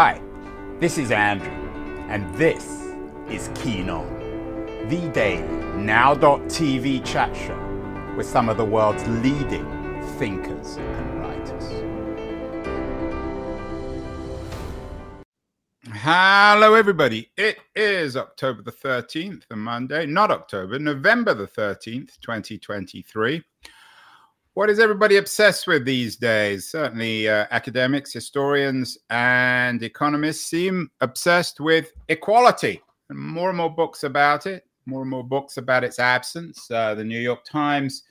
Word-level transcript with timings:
Hi, 0.00 0.22
this 0.78 0.96
is 0.96 1.10
Andrew, 1.10 1.50
and 2.08 2.32
this 2.36 2.64
is 3.28 3.50
Keen 3.56 3.90
On, 3.90 4.06
the 4.88 5.10
daily 5.12 5.42
now.tv 5.76 7.04
chat 7.04 7.34
show 7.34 8.14
with 8.16 8.24
some 8.24 8.48
of 8.48 8.58
the 8.58 8.64
world's 8.64 9.04
leading 9.08 9.66
thinkers 10.16 10.76
and 10.76 11.20
writers. 11.20 11.64
Hello, 15.90 16.74
everybody. 16.74 17.32
It 17.36 17.58
is 17.74 18.16
October 18.16 18.62
the 18.62 18.70
13th, 18.70 19.48
the 19.48 19.56
Monday, 19.56 20.06
not 20.06 20.30
October, 20.30 20.78
November 20.78 21.34
the 21.34 21.48
13th, 21.48 22.20
2023. 22.20 23.42
What 24.58 24.70
is 24.70 24.80
everybody 24.80 25.18
obsessed 25.18 25.68
with 25.68 25.84
these 25.84 26.16
days? 26.16 26.68
Certainly, 26.68 27.28
uh, 27.28 27.46
academics, 27.52 28.12
historians, 28.12 28.98
and 29.08 29.80
economists 29.84 30.46
seem 30.46 30.90
obsessed 31.00 31.60
with 31.60 31.92
equality. 32.08 32.82
And 33.08 33.16
more 33.20 33.50
and 33.50 33.58
more 33.58 33.72
books 33.72 34.02
about 34.02 34.46
it, 34.46 34.66
more 34.84 35.02
and 35.02 35.10
more 35.10 35.22
books 35.22 35.58
about 35.58 35.84
its 35.84 36.00
absence. 36.00 36.68
Uh, 36.72 36.96
the 36.96 37.04
New 37.04 37.20
York 37.20 37.44
Times 37.44 38.02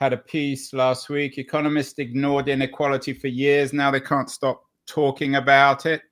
had 0.00 0.12
a 0.12 0.16
piece 0.16 0.72
last 0.72 1.08
week. 1.08 1.38
Economists 1.38 2.00
ignored 2.00 2.48
inequality 2.48 3.12
for 3.12 3.28
years. 3.28 3.72
Now 3.72 3.92
they 3.92 4.00
can't 4.00 4.28
stop 4.28 4.64
talking 4.88 5.36
about 5.36 5.86
it. 5.86 6.02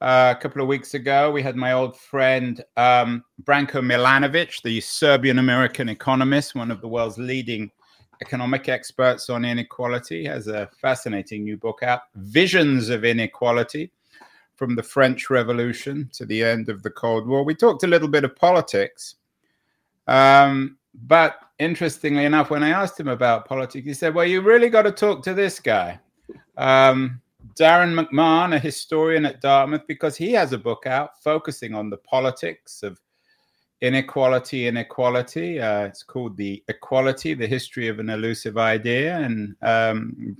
Uh, 0.00 0.34
a 0.38 0.40
couple 0.40 0.62
of 0.62 0.68
weeks 0.68 0.94
ago, 0.94 1.32
we 1.32 1.42
had 1.42 1.56
my 1.56 1.72
old 1.72 1.96
friend 1.96 2.62
um, 2.76 3.24
Branko 3.42 3.82
Milanovic, 3.84 4.62
the 4.62 4.80
Serbian 4.80 5.40
American 5.40 5.88
economist, 5.88 6.54
one 6.54 6.70
of 6.70 6.80
the 6.80 6.86
world's 6.86 7.18
leading 7.18 7.72
economic 8.24 8.70
experts 8.70 9.28
on 9.28 9.44
inequality, 9.44 10.24
has 10.24 10.46
a 10.46 10.70
fascinating 10.80 11.44
new 11.44 11.58
book 11.58 11.82
out, 11.82 12.02
Visions 12.14 12.88
of 12.88 13.04
Inequality 13.04 13.90
from 14.56 14.74
the 14.74 14.82
French 14.82 15.28
Revolution 15.28 16.08
to 16.14 16.24
the 16.24 16.42
end 16.42 16.70
of 16.70 16.82
the 16.82 16.90
Cold 16.90 17.26
War. 17.26 17.44
We 17.44 17.54
talked 17.54 17.82
a 17.82 17.86
little 17.86 18.08
bit 18.08 18.24
of 18.24 18.34
politics. 18.34 19.16
Um, 20.06 20.78
but 20.94 21.38
interestingly 21.58 22.24
enough, 22.24 22.48
when 22.48 22.62
I 22.62 22.70
asked 22.70 22.98
him 22.98 23.08
about 23.08 23.46
politics, 23.46 23.84
he 23.84 23.92
said, 23.92 24.14
Well, 24.14 24.26
you 24.26 24.40
really 24.40 24.70
got 24.70 24.82
to 24.82 24.92
talk 24.92 25.22
to 25.24 25.34
this 25.34 25.60
guy, 25.60 26.00
um, 26.56 27.20
Darrin 27.56 27.94
McMahon, 27.94 28.54
a 28.54 28.58
historian 28.58 29.26
at 29.26 29.42
Dartmouth, 29.42 29.86
because 29.86 30.16
he 30.16 30.32
has 30.32 30.54
a 30.54 30.58
book 30.58 30.86
out 30.86 31.22
focusing 31.22 31.74
on 31.74 31.90
the 31.90 31.98
politics 31.98 32.82
of 32.82 32.98
inequality 33.86 34.66
inequality. 34.66 35.60
Uh, 35.60 35.84
it's 35.84 36.02
called 36.02 36.36
the 36.36 36.62
equality 36.68 37.34
the 37.34 37.46
history 37.46 37.88
of 37.88 37.98
an 37.98 38.10
elusive 38.10 38.58
idea. 38.58 39.18
And 39.18 39.54
um, 39.62 40.36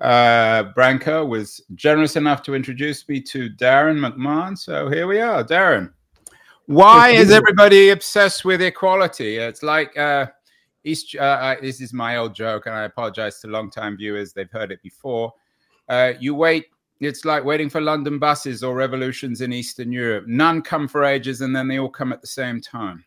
uh, 0.00 0.72
branko 0.76 1.26
was 1.26 1.62
generous 1.74 2.16
enough 2.16 2.42
to 2.42 2.54
introduce 2.54 3.08
me 3.08 3.20
to 3.22 3.48
Darrin 3.48 3.98
McMahon. 3.98 4.56
So 4.58 4.88
here 4.88 5.06
we 5.06 5.20
are. 5.20 5.42
Darrin 5.42 5.90
why 6.66 7.10
is 7.10 7.30
everybody 7.30 7.90
obsessed 7.90 8.44
with 8.44 8.60
equality? 8.60 9.36
It's 9.36 9.62
like 9.62 9.96
uh, 9.96 10.26
East, 10.84 11.14
uh, 11.16 11.54
this 11.62 11.80
is 11.80 11.92
my 11.92 12.16
old 12.16 12.34
joke 12.34 12.66
and 12.66 12.74
i 12.74 12.82
apologize 12.82 13.40
to 13.40 13.46
long-time 13.46 13.96
viewers. 13.96 14.32
They've 14.32 14.50
heard 14.50 14.72
it 14.72 14.82
before. 14.82 15.32
Uh, 15.88 16.14
you 16.18 16.34
wait 16.34 16.66
it's 17.00 17.24
like 17.24 17.44
waiting 17.44 17.68
for 17.68 17.80
London 17.80 18.18
buses 18.18 18.62
or 18.62 18.74
revolutions 18.74 19.40
in 19.40 19.52
Eastern 19.52 19.92
Europe. 19.92 20.24
None 20.26 20.62
come 20.62 20.88
for 20.88 21.04
ages 21.04 21.40
and 21.40 21.54
then 21.54 21.68
they 21.68 21.78
all 21.78 21.90
come 21.90 22.12
at 22.12 22.20
the 22.20 22.26
same 22.26 22.60
time. 22.60 23.04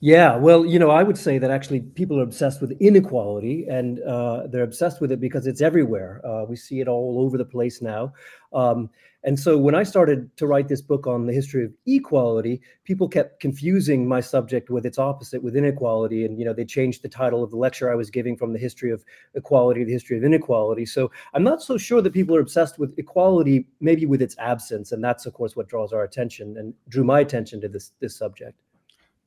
Yeah, 0.00 0.36
well, 0.36 0.66
you 0.66 0.78
know, 0.78 0.90
I 0.90 1.02
would 1.02 1.16
say 1.16 1.38
that 1.38 1.50
actually 1.50 1.80
people 1.80 2.20
are 2.20 2.22
obsessed 2.22 2.60
with 2.60 2.72
inequality 2.80 3.66
and 3.66 4.02
uh, 4.02 4.46
they're 4.46 4.62
obsessed 4.62 5.00
with 5.00 5.10
it 5.10 5.20
because 5.20 5.46
it's 5.46 5.62
everywhere. 5.62 6.20
Uh, 6.24 6.44
we 6.44 6.54
see 6.54 6.80
it 6.80 6.88
all 6.88 7.16
over 7.20 7.38
the 7.38 7.46
place 7.46 7.80
now. 7.80 8.12
Um, 8.52 8.90
and 9.24 9.40
so 9.40 9.56
when 9.56 9.74
I 9.74 9.82
started 9.84 10.30
to 10.36 10.46
write 10.46 10.68
this 10.68 10.82
book 10.82 11.06
on 11.06 11.26
the 11.26 11.32
history 11.32 11.64
of 11.64 11.72
equality, 11.86 12.60
people 12.84 13.08
kept 13.08 13.40
confusing 13.40 14.06
my 14.06 14.20
subject 14.20 14.68
with 14.68 14.84
its 14.84 14.98
opposite, 14.98 15.42
with 15.42 15.56
inequality. 15.56 16.26
And, 16.26 16.38
you 16.38 16.44
know, 16.44 16.52
they 16.52 16.66
changed 16.66 17.02
the 17.02 17.08
title 17.08 17.42
of 17.42 17.50
the 17.50 17.56
lecture 17.56 17.90
I 17.90 17.96
was 17.96 18.10
giving 18.10 18.36
from 18.36 18.52
the 18.52 18.58
history 18.58 18.92
of 18.92 19.02
equality 19.34 19.80
to 19.80 19.86
the 19.86 19.92
history 19.92 20.18
of 20.18 20.24
inequality. 20.24 20.84
So 20.84 21.10
I'm 21.32 21.42
not 21.42 21.62
so 21.62 21.78
sure 21.78 22.02
that 22.02 22.12
people 22.12 22.36
are 22.36 22.40
obsessed 22.40 22.78
with 22.78 22.96
equality, 22.98 23.66
maybe 23.80 24.04
with 24.04 24.20
its 24.20 24.36
absence. 24.38 24.92
And 24.92 25.02
that's, 25.02 25.24
of 25.24 25.32
course, 25.32 25.56
what 25.56 25.68
draws 25.68 25.94
our 25.94 26.04
attention 26.04 26.58
and 26.58 26.74
drew 26.90 27.02
my 27.02 27.20
attention 27.20 27.62
to 27.62 27.68
this, 27.68 27.92
this 27.98 28.14
subject. 28.14 28.60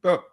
But 0.01 0.23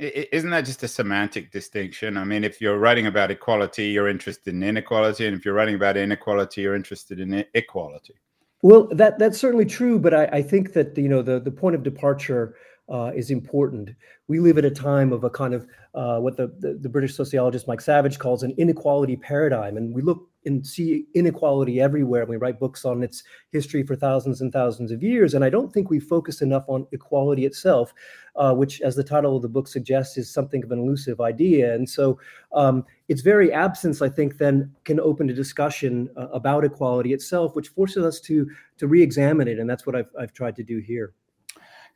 isn't 0.00 0.50
that 0.50 0.64
just 0.64 0.82
a 0.82 0.88
semantic 0.88 1.52
distinction? 1.52 2.16
I 2.16 2.24
mean, 2.24 2.44
if 2.44 2.60
you're 2.60 2.78
writing 2.78 3.06
about 3.06 3.30
equality, 3.30 3.88
you're 3.88 4.08
interested 4.08 4.54
in 4.54 4.62
inequality. 4.62 5.26
And 5.26 5.36
if 5.36 5.44
you're 5.44 5.54
writing 5.54 5.74
about 5.74 5.96
inequality, 5.96 6.62
you're 6.62 6.74
interested 6.74 7.20
in 7.20 7.44
equality. 7.54 8.14
Well, 8.62 8.88
that 8.92 9.18
that's 9.18 9.38
certainly 9.38 9.66
true, 9.66 9.98
but 9.98 10.14
I, 10.14 10.24
I 10.26 10.42
think 10.42 10.72
that 10.72 10.96
you 10.96 11.08
know 11.08 11.22
the 11.22 11.38
the 11.38 11.50
point 11.50 11.76
of 11.76 11.82
departure 11.82 12.56
uh, 12.88 13.12
is 13.14 13.30
important. 13.30 13.90
We 14.28 14.40
live 14.40 14.58
at 14.58 14.64
a 14.64 14.70
time 14.70 15.12
of 15.12 15.24
a 15.24 15.30
kind 15.30 15.54
of 15.54 15.66
uh, 15.94 16.18
what 16.18 16.36
the, 16.36 16.48
the, 16.58 16.78
the 16.80 16.88
British 16.88 17.14
sociologist 17.14 17.68
Mike 17.68 17.80
Savage 17.80 18.18
calls 18.18 18.42
an 18.42 18.52
inequality 18.56 19.16
paradigm, 19.16 19.76
and 19.76 19.94
we 19.94 20.02
look 20.02 20.28
and 20.46 20.66
see 20.66 21.04
inequality 21.14 21.80
everywhere. 21.80 22.24
We 22.24 22.36
write 22.36 22.58
books 22.58 22.84
on 22.84 23.02
its 23.02 23.24
history 23.52 23.82
for 23.82 23.96
thousands 23.96 24.40
and 24.40 24.52
thousands 24.52 24.90
of 24.92 25.02
years, 25.02 25.34
and 25.34 25.44
I 25.44 25.50
don't 25.50 25.72
think 25.72 25.90
we 25.90 26.00
focus 26.00 26.40
enough 26.40 26.64
on 26.68 26.86
equality 26.92 27.44
itself, 27.44 27.92
uh, 28.36 28.54
which, 28.54 28.80
as 28.80 28.96
the 28.96 29.04
title 29.04 29.36
of 29.36 29.42
the 29.42 29.48
book 29.48 29.68
suggests, 29.68 30.16
is 30.16 30.32
something 30.32 30.64
of 30.64 30.72
an 30.72 30.78
elusive 30.78 31.20
idea. 31.20 31.74
And 31.74 31.88
so, 31.88 32.18
um, 32.52 32.84
its 33.08 33.20
very 33.20 33.52
absence, 33.52 34.00
I 34.00 34.08
think, 34.08 34.38
then 34.38 34.72
can 34.84 35.00
open 35.00 35.28
a 35.28 35.34
discussion 35.34 36.08
uh, 36.16 36.28
about 36.28 36.64
equality 36.64 37.12
itself, 37.12 37.54
which 37.54 37.68
forces 37.68 38.04
us 38.04 38.20
to 38.20 38.48
to 38.78 38.86
re-examine 38.86 39.48
it, 39.48 39.58
and 39.58 39.68
that's 39.68 39.86
what 39.86 39.96
I've 39.96 40.10
I've 40.18 40.32
tried 40.32 40.56
to 40.56 40.62
do 40.62 40.78
here. 40.78 41.12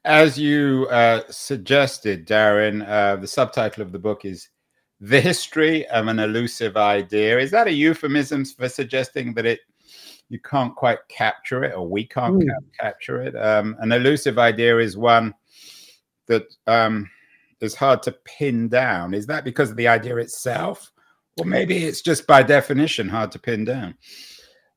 As 0.05 0.39
you 0.39 0.87
uh, 0.91 1.23
suggested, 1.29 2.25
Darrin, 2.25 2.81
uh, 2.83 3.17
the 3.17 3.27
subtitle 3.27 3.83
of 3.83 3.93
the 3.93 3.99
book 3.99 4.25
is 4.25 4.49
The 5.01 5.21
History 5.21 5.87
of 5.89 6.09
an 6.09 6.19
Elusive 6.19 6.77
Idea. 6.77 7.39
Is 7.39 7.51
that 7.53 7.67
a 7.67 7.73
euphemism 7.73 8.45
for 8.45 8.69
suggesting 8.69 9.35
that 9.35 9.47
it 9.47 9.61
you 10.29 10.39
can't 10.39 10.77
quite 10.77 10.99
capture 11.09 11.65
it 11.65 11.75
or 11.75 11.89
we 11.89 12.05
can't 12.05 12.43
mm. 12.43 12.49
capture 12.79 13.21
it? 13.23 13.35
Um, 13.35 13.77
an 13.81 13.93
elusive 13.93 14.39
idea 14.39 14.79
is 14.79 14.97
one 14.97 15.35
that 16.27 16.45
um, 16.67 17.11
is 17.61 17.75
hard 17.75 18.03
to 18.05 18.13
pin 18.25 18.69
down. 18.69 19.15
Is 19.15 19.27
that 19.27 19.45
because 19.45 19.71
of 19.71 19.77
the 19.77 19.89
idea 19.89 20.17
itself? 20.17 20.93
Or 21.39 21.45
maybe 21.45 21.85
it's 21.85 22.03
just 22.03 22.27
by 22.27 22.43
definition 22.43 23.09
hard 23.09 23.33
to 23.33 23.39
pin 23.39 23.65
down. 23.65 23.95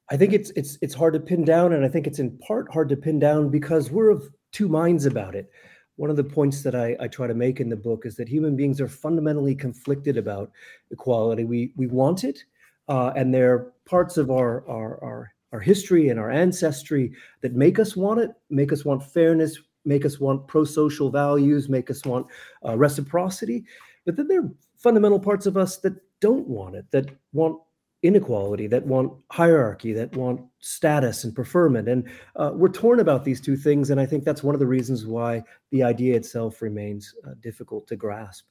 I 0.09 0.17
think 0.17 0.33
it's 0.33 0.51
it's 0.51 0.77
it's 0.81 0.93
hard 0.93 1.13
to 1.13 1.19
pin 1.19 1.43
down, 1.43 1.73
and 1.73 1.83
I 1.83 1.89
think 1.89 2.07
it's 2.07 2.19
in 2.19 2.37
part 2.37 2.71
hard 2.71 2.89
to 2.89 2.97
pin 2.97 3.19
down 3.19 3.49
because 3.49 3.91
we're 3.91 4.09
of 4.09 4.29
two 4.51 4.67
minds 4.67 5.05
about 5.05 5.35
it. 5.35 5.49
One 5.95 6.09
of 6.09 6.15
the 6.15 6.23
points 6.23 6.63
that 6.63 6.75
I, 6.75 6.95
I 6.99 7.07
try 7.07 7.27
to 7.27 7.33
make 7.33 7.59
in 7.59 7.69
the 7.69 7.75
book 7.75 8.05
is 8.05 8.15
that 8.15 8.27
human 8.27 8.55
beings 8.55 8.81
are 8.81 8.87
fundamentally 8.87 9.55
conflicted 9.55 10.17
about 10.17 10.51
equality. 10.91 11.43
We 11.43 11.71
we 11.75 11.87
want 11.87 12.23
it, 12.23 12.43
uh, 12.87 13.11
and 13.15 13.33
there 13.33 13.53
are 13.53 13.73
parts 13.85 14.17
of 14.17 14.31
our, 14.31 14.67
our 14.67 15.03
our 15.03 15.33
our 15.51 15.59
history 15.59 16.09
and 16.09 16.19
our 16.19 16.31
ancestry 16.31 17.13
that 17.41 17.53
make 17.53 17.77
us 17.77 17.95
want 17.95 18.19
it, 18.19 18.31
make 18.49 18.73
us 18.73 18.83
want 18.83 19.03
fairness, 19.03 19.59
make 19.85 20.03
us 20.03 20.19
want 20.19 20.47
pro-social 20.47 21.11
values, 21.11 21.69
make 21.69 21.91
us 21.91 22.03
want 22.05 22.25
uh, 22.65 22.75
reciprocity. 22.75 23.63
But 24.05 24.15
then 24.15 24.27
there 24.27 24.41
are 24.41 24.51
fundamental 24.77 25.19
parts 25.19 25.45
of 25.45 25.55
us 25.55 25.77
that 25.77 25.93
don't 26.21 26.47
want 26.47 26.75
it, 26.75 26.85
that 26.91 27.11
want 27.33 27.61
inequality, 28.03 28.67
that 28.67 28.85
want 28.85 29.13
hierarchy, 29.31 29.93
that 29.93 30.15
want 30.15 30.41
status 30.59 31.23
and 31.23 31.33
preferment. 31.33 31.87
And 31.87 32.07
uh, 32.35 32.51
we're 32.53 32.69
torn 32.69 32.99
about 32.99 33.23
these 33.23 33.41
two 33.41 33.55
things. 33.55 33.89
And 33.89 33.99
I 33.99 34.05
think 34.05 34.23
that's 34.23 34.43
one 34.43 34.53
of 34.53 34.59
the 34.59 34.67
reasons 34.67 35.05
why 35.05 35.43
the 35.71 35.83
idea 35.83 36.15
itself 36.15 36.61
remains 36.61 37.15
uh, 37.25 37.31
difficult 37.39 37.87
to 37.87 37.95
grasp. 37.95 38.45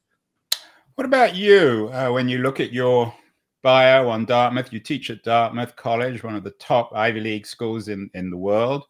What 0.95 1.05
about 1.05 1.37
you? 1.37 1.91
Uh, 1.93 2.11
when 2.11 2.29
you 2.29 2.39
look 2.39 2.61
at 2.61 2.73
your 2.73 3.15
bio 3.63 4.09
on 4.09 4.25
Dartmouth, 4.25 4.73
you 4.73 4.81
teach 4.81 5.11
at 5.11 5.23
Dartmouth 5.23 5.77
College, 5.77 6.23
one 6.23 6.35
of 6.35 6.45
the 6.45 6.51
top 6.53 6.91
Ivy 6.95 7.21
League 7.21 7.47
schools 7.47 7.89
in, 7.89 8.11
in 8.15 8.31
the 8.31 8.37
world. 8.37 8.85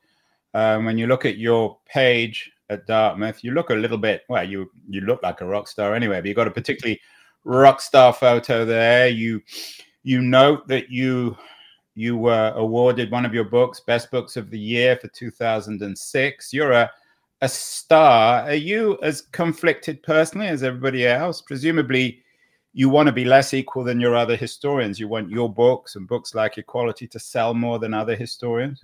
Um, 0.55 0.85
when 0.85 0.99
you 0.99 1.07
look 1.07 1.25
at 1.25 1.39
your 1.39 1.79
page 1.87 2.51
at 2.71 2.87
Dartmouth, 2.87 3.43
you 3.43 3.53
look 3.53 3.71
a 3.71 3.75
little 3.75 3.99
bit, 3.99 4.23
well, 4.29 4.49
you, 4.49 4.71
you 4.89 5.01
look 5.03 5.23
like 5.23 5.41
a 5.41 5.47
rock 5.47 5.69
star 5.69 5.95
anyway, 5.95 6.21
but 6.21 6.27
you've 6.27 6.37
got 6.37 6.49
a 6.49 6.53
particularly 6.53 7.01
rock 7.45 7.81
star 7.81 8.13
photo 8.13 8.65
there. 8.65 9.09
You 9.09 9.41
you 10.03 10.21
note 10.23 10.67
that 10.69 10.91
you 10.91 11.37
you 11.95 12.17
were 12.17 12.53
awarded 12.57 13.11
one 13.11 13.27
of 13.27 13.35
your 13.35 13.45
books, 13.45 13.81
Best 13.81 14.11
Books 14.11 14.37
of 14.37 14.51
the 14.51 14.59
Year 14.59 14.97
for 14.97 15.09
2006. 15.09 16.53
You're 16.53 16.73
a 16.73 16.91
a 17.43 17.49
star. 17.49 18.43
Are 18.43 18.55
you 18.55 18.99
as 19.03 19.23
conflicted 19.33 20.03
personally 20.03 20.47
as 20.47 20.63
everybody 20.63 21.07
else? 21.07 21.43
Presumably, 21.43 22.23
you 22.73 22.89
want 22.89 23.09
to 23.09 23.13
be 23.13 23.25
less 23.25 23.53
equal 23.53 23.85
than 23.85 24.01
your 24.01 24.15
other 24.15 24.37
historians. 24.37 24.99
You 24.99 25.09
want 25.09 25.29
your 25.29 25.53
books 25.53 25.97
and 25.97 26.09
books 26.09 26.35
like 26.35 26.57
Equality 26.57 27.07
to 27.09 27.19
sell 27.19 27.53
more 27.53 27.79
than 27.81 27.93
other 27.93 28.15
historians. 28.15 28.83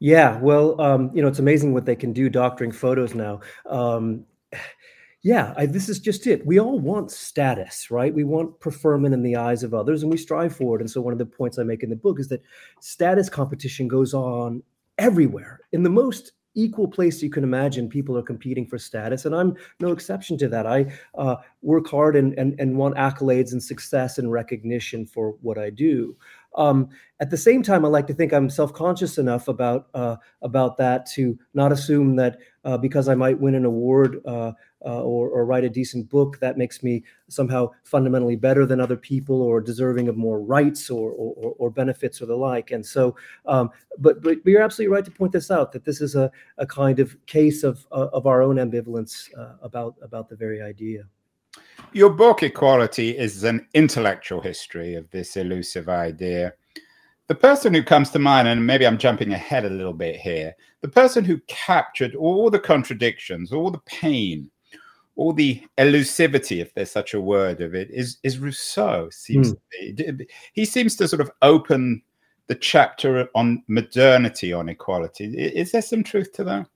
Yeah, 0.00 0.38
well, 0.38 0.80
um, 0.80 1.10
you 1.14 1.22
know, 1.22 1.28
it's 1.28 1.38
amazing 1.38 1.74
what 1.74 1.84
they 1.84 1.96
can 1.96 2.12
do 2.12 2.28
doctoring 2.30 2.72
photos 2.72 3.14
now. 3.14 3.40
Um, 3.66 4.24
Yeah, 5.22 5.52
I, 5.56 5.66
this 5.66 5.88
is 5.88 5.98
just 5.98 6.26
it. 6.26 6.46
We 6.46 6.60
all 6.60 6.78
want 6.78 7.10
status, 7.10 7.90
right? 7.90 8.14
We 8.14 8.22
want 8.22 8.60
preferment 8.60 9.14
in 9.14 9.22
the 9.22 9.34
eyes 9.36 9.64
of 9.64 9.74
others 9.74 10.02
and 10.02 10.12
we 10.12 10.16
strive 10.16 10.54
for 10.54 10.76
it. 10.76 10.80
And 10.80 10.90
so, 10.90 11.00
one 11.00 11.12
of 11.12 11.18
the 11.18 11.26
points 11.26 11.58
I 11.58 11.64
make 11.64 11.82
in 11.82 11.90
the 11.90 11.96
book 11.96 12.20
is 12.20 12.28
that 12.28 12.42
status 12.80 13.28
competition 13.28 13.88
goes 13.88 14.14
on 14.14 14.62
everywhere 14.98 15.60
in 15.72 15.82
the 15.82 15.90
most 15.90 16.32
equal 16.54 16.88
place 16.88 17.22
you 17.22 17.30
can 17.30 17.44
imagine 17.44 17.88
people 17.88 18.18
are 18.18 18.22
competing 18.22 18.66
for 18.66 18.78
status 18.78 19.24
and 19.24 19.34
i'm 19.34 19.54
no 19.80 19.92
exception 19.92 20.36
to 20.36 20.48
that 20.48 20.66
i 20.66 20.84
uh, 21.16 21.36
work 21.62 21.86
hard 21.88 22.16
and, 22.16 22.36
and, 22.36 22.58
and 22.58 22.76
want 22.76 22.96
accolades 22.96 23.52
and 23.52 23.62
success 23.62 24.18
and 24.18 24.32
recognition 24.32 25.06
for 25.06 25.36
what 25.40 25.56
i 25.56 25.70
do 25.70 26.16
um, 26.56 26.88
at 27.20 27.30
the 27.30 27.36
same 27.36 27.62
time 27.62 27.84
i 27.84 27.88
like 27.88 28.08
to 28.08 28.14
think 28.14 28.32
i'm 28.32 28.50
self-conscious 28.50 29.18
enough 29.18 29.46
about 29.46 29.86
uh, 29.94 30.16
about 30.42 30.76
that 30.76 31.06
to 31.06 31.38
not 31.54 31.70
assume 31.70 32.16
that 32.16 32.38
uh, 32.64 32.76
because 32.76 33.08
i 33.08 33.14
might 33.14 33.38
win 33.38 33.54
an 33.54 33.64
award 33.64 34.20
uh, 34.26 34.50
uh, 34.84 35.02
or, 35.02 35.28
or, 35.28 35.44
write 35.44 35.64
a 35.64 35.68
decent 35.68 36.08
book 36.08 36.38
that 36.38 36.56
makes 36.56 36.82
me 36.82 37.02
somehow 37.28 37.68
fundamentally 37.82 38.36
better 38.36 38.64
than 38.64 38.80
other 38.80 38.96
people 38.96 39.42
or 39.42 39.60
deserving 39.60 40.08
of 40.08 40.16
more 40.16 40.40
rights 40.40 40.88
or, 40.88 41.10
or, 41.12 41.54
or 41.58 41.70
benefits 41.70 42.22
or 42.22 42.26
the 42.26 42.36
like. 42.36 42.70
And 42.70 42.84
so, 42.86 43.16
um, 43.46 43.70
but, 43.98 44.22
but 44.22 44.38
you're 44.44 44.62
absolutely 44.62 44.94
right 44.94 45.04
to 45.04 45.10
point 45.10 45.32
this 45.32 45.50
out 45.50 45.72
that 45.72 45.84
this 45.84 46.00
is 46.00 46.14
a, 46.14 46.30
a 46.58 46.66
kind 46.66 47.00
of 47.00 47.16
case 47.26 47.64
of, 47.64 47.86
uh, 47.90 48.08
of 48.12 48.26
our 48.26 48.40
own 48.40 48.56
ambivalence 48.56 49.28
uh, 49.36 49.54
about, 49.62 49.96
about 50.00 50.28
the 50.28 50.36
very 50.36 50.62
idea. 50.62 51.02
Your 51.92 52.10
book, 52.10 52.42
Equality, 52.42 53.16
is 53.16 53.44
an 53.44 53.66
intellectual 53.74 54.40
history 54.40 54.94
of 54.94 55.10
this 55.10 55.36
elusive 55.36 55.88
idea. 55.88 56.52
The 57.28 57.34
person 57.34 57.74
who 57.74 57.82
comes 57.82 58.10
to 58.10 58.18
mind, 58.18 58.48
and 58.48 58.66
maybe 58.66 58.86
I'm 58.86 58.98
jumping 58.98 59.32
ahead 59.32 59.64
a 59.64 59.70
little 59.70 59.92
bit 59.92 60.16
here, 60.16 60.54
the 60.80 60.88
person 60.88 61.24
who 61.24 61.40
captured 61.46 62.14
all 62.14 62.48
the 62.50 62.58
contradictions, 62.58 63.52
all 63.52 63.70
the 63.70 63.80
pain, 63.80 64.50
all 65.18 65.32
the 65.32 65.60
elusivity, 65.78 66.62
if 66.62 66.72
there's 66.74 66.92
such 66.92 67.12
a 67.12 67.20
word 67.20 67.60
of 67.60 67.74
it, 67.74 67.90
is 67.90 68.18
is 68.22 68.38
Rousseau. 68.38 69.08
Seems 69.10 69.52
mm. 69.82 70.26
he 70.52 70.64
seems 70.64 70.94
to 70.96 71.08
sort 71.08 71.20
of 71.20 71.30
open 71.42 72.00
the 72.46 72.54
chapter 72.54 73.28
on 73.34 73.62
modernity 73.66 74.52
on 74.52 74.68
equality. 74.68 75.26
Is 75.36 75.72
there 75.72 75.82
some 75.82 76.04
truth 76.04 76.32
to 76.34 76.44
that? 76.44 76.66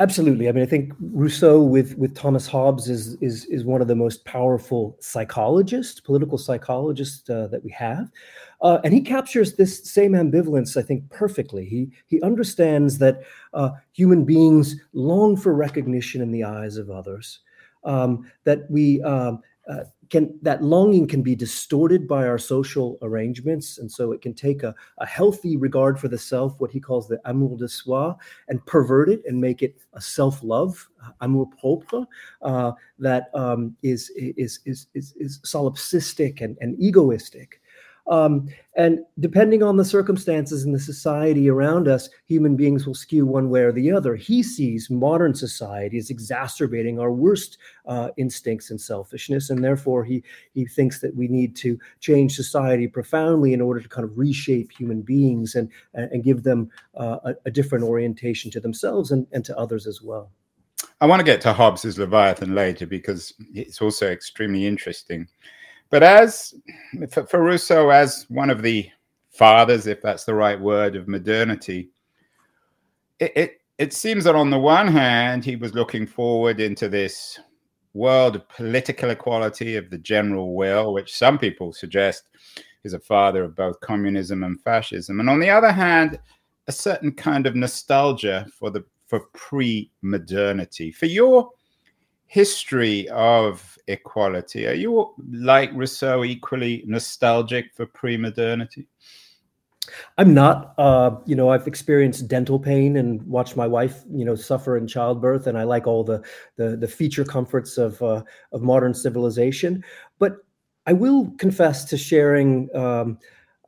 Absolutely. 0.00 0.48
I 0.48 0.52
mean, 0.52 0.62
I 0.62 0.66
think 0.66 0.94
Rousseau 1.12 1.62
with 1.62 1.98
with 1.98 2.14
Thomas 2.14 2.46
Hobbes 2.46 2.88
is 2.88 3.16
is 3.20 3.44
is 3.44 3.66
one 3.66 3.82
of 3.82 3.88
the 3.88 3.94
most 3.94 4.24
powerful 4.24 4.96
psychologists, 5.00 6.00
political 6.00 6.38
psychologists 6.38 7.28
uh, 7.28 7.46
that 7.48 7.62
we 7.62 7.70
have, 7.72 8.10
uh, 8.62 8.78
and 8.84 8.94
he 8.94 9.02
captures 9.02 9.56
this 9.56 9.84
same 9.84 10.12
ambivalence, 10.12 10.78
I 10.78 10.82
think, 10.82 11.06
perfectly. 11.10 11.66
He 11.66 11.90
he 12.06 12.22
understands 12.22 12.96
that 12.98 13.20
uh, 13.52 13.72
human 13.92 14.24
beings 14.24 14.76
long 14.94 15.36
for 15.36 15.52
recognition 15.52 16.22
in 16.22 16.32
the 16.32 16.44
eyes 16.44 16.78
of 16.78 16.88
others, 16.88 17.40
um, 17.84 18.30
that 18.44 18.70
we 18.70 19.02
um, 19.02 19.40
uh, 19.68 19.84
can 20.10 20.36
that 20.42 20.62
longing 20.62 21.06
can 21.06 21.22
be 21.22 21.36
distorted 21.36 22.08
by 22.08 22.26
our 22.26 22.38
social 22.38 22.98
arrangements, 23.02 23.78
and 23.78 23.90
so 23.90 24.12
it 24.12 24.20
can 24.20 24.34
take 24.34 24.62
a, 24.64 24.74
a 24.98 25.06
healthy 25.06 25.56
regard 25.56 25.98
for 25.98 26.08
the 26.08 26.18
self, 26.18 26.58
what 26.58 26.70
he 26.70 26.80
calls 26.80 27.06
the 27.06 27.20
amour 27.24 27.56
de 27.56 27.68
soi, 27.68 28.12
and 28.48 28.64
pervert 28.66 29.08
it 29.08 29.22
and 29.26 29.40
make 29.40 29.62
it 29.62 29.76
a 29.94 30.00
self-love, 30.00 30.88
uh, 31.04 31.10
amour 31.20 31.46
propre, 31.62 32.04
uh, 32.42 32.72
that 32.98 33.30
um, 33.34 33.76
is, 33.82 34.10
is 34.16 34.58
is 34.66 34.88
is 34.94 35.14
is 35.16 35.38
solipsistic 35.40 36.40
and, 36.40 36.58
and 36.60 36.76
egoistic. 36.80 37.59
Um, 38.10 38.48
and 38.76 38.98
depending 39.20 39.62
on 39.62 39.76
the 39.76 39.84
circumstances 39.84 40.64
in 40.64 40.72
the 40.72 40.80
society 40.80 41.48
around 41.48 41.86
us, 41.86 42.10
human 42.26 42.56
beings 42.56 42.84
will 42.84 42.94
skew 42.94 43.24
one 43.24 43.50
way 43.50 43.60
or 43.60 43.70
the 43.70 43.92
other. 43.92 44.16
He 44.16 44.42
sees 44.42 44.90
modern 44.90 45.32
society 45.32 45.96
as 45.96 46.10
exacerbating 46.10 46.98
our 46.98 47.12
worst 47.12 47.58
uh, 47.86 48.10
instincts 48.16 48.70
and 48.70 48.80
selfishness, 48.80 49.48
and 49.48 49.62
therefore 49.62 50.04
he 50.04 50.24
he 50.54 50.66
thinks 50.66 51.00
that 51.00 51.14
we 51.14 51.28
need 51.28 51.54
to 51.56 51.78
change 52.00 52.34
society 52.34 52.88
profoundly 52.88 53.52
in 53.52 53.60
order 53.60 53.80
to 53.80 53.88
kind 53.88 54.04
of 54.04 54.18
reshape 54.18 54.72
human 54.72 55.02
beings 55.02 55.54
and 55.54 55.70
and 55.94 56.24
give 56.24 56.42
them 56.42 56.68
uh, 56.96 57.18
a, 57.24 57.34
a 57.46 57.50
different 57.50 57.84
orientation 57.84 58.50
to 58.50 58.60
themselves 58.60 59.12
and, 59.12 59.26
and 59.30 59.44
to 59.44 59.56
others 59.56 59.86
as 59.86 60.02
well. 60.02 60.30
I 61.00 61.06
want 61.06 61.20
to 61.20 61.24
get 61.24 61.40
to 61.42 61.52
Hobbes's 61.52 61.98
Leviathan 61.98 62.54
later 62.54 62.86
because 62.86 63.32
it's 63.54 63.80
also 63.80 64.10
extremely 64.10 64.66
interesting. 64.66 65.28
But 65.90 66.02
as 66.02 66.54
for, 67.10 67.26
for 67.26 67.42
Rousseau, 67.42 67.90
as 67.90 68.26
one 68.28 68.50
of 68.50 68.62
the 68.62 68.88
fathers, 69.30 69.86
if 69.86 70.00
that's 70.00 70.24
the 70.24 70.34
right 70.34 70.60
word, 70.60 70.96
of 70.96 71.08
modernity, 71.08 71.90
it, 73.18 73.32
it, 73.36 73.60
it 73.78 73.92
seems 73.92 74.24
that 74.24 74.36
on 74.36 74.50
the 74.50 74.58
one 74.58 74.88
hand, 74.88 75.44
he 75.44 75.56
was 75.56 75.74
looking 75.74 76.06
forward 76.06 76.60
into 76.60 76.88
this 76.88 77.38
world 77.92 78.36
of 78.36 78.48
political 78.48 79.10
equality 79.10 79.76
of 79.76 79.90
the 79.90 79.98
general 79.98 80.54
will, 80.54 80.92
which 80.92 81.16
some 81.16 81.38
people 81.38 81.72
suggest 81.72 82.24
is 82.84 82.92
a 82.94 83.00
father 83.00 83.44
of 83.44 83.56
both 83.56 83.78
communism 83.80 84.44
and 84.44 84.60
fascism. 84.62 85.20
And 85.20 85.28
on 85.28 85.40
the 85.40 85.50
other 85.50 85.72
hand, 85.72 86.18
a 86.68 86.72
certain 86.72 87.12
kind 87.12 87.46
of 87.46 87.56
nostalgia 87.56 88.46
for 88.56 88.70
the 88.70 88.84
for 89.06 89.26
pre-modernity. 89.34 90.92
For 90.92 91.06
your 91.06 91.50
history 92.28 93.08
of 93.08 93.69
equality. 93.90 94.66
Are 94.66 94.74
you, 94.74 95.14
like 95.30 95.70
Rousseau, 95.74 96.24
equally 96.24 96.84
nostalgic 96.86 97.74
for 97.74 97.86
pre 97.86 98.16
modernity? 98.16 98.86
I'm 100.18 100.34
not. 100.34 100.74
Uh, 100.78 101.16
you 101.26 101.34
know, 101.34 101.50
I've 101.50 101.66
experienced 101.66 102.28
dental 102.28 102.58
pain 102.58 102.96
and 102.96 103.22
watched 103.26 103.56
my 103.56 103.66
wife, 103.66 104.02
you 104.10 104.24
know, 104.24 104.34
suffer 104.34 104.76
in 104.76 104.86
childbirth, 104.86 105.46
and 105.46 105.58
I 105.58 105.64
like 105.64 105.86
all 105.86 106.04
the 106.04 106.22
the, 106.56 106.76
the 106.76 106.88
feature 106.88 107.24
comforts 107.24 107.78
of 107.78 108.00
uh, 108.02 108.22
of 108.52 108.62
modern 108.62 108.94
civilization. 108.94 109.82
But 110.18 110.36
I 110.86 110.92
will 110.92 111.30
confess 111.38 111.84
to 111.86 111.96
sharing. 111.96 112.68
Um, 112.74 113.18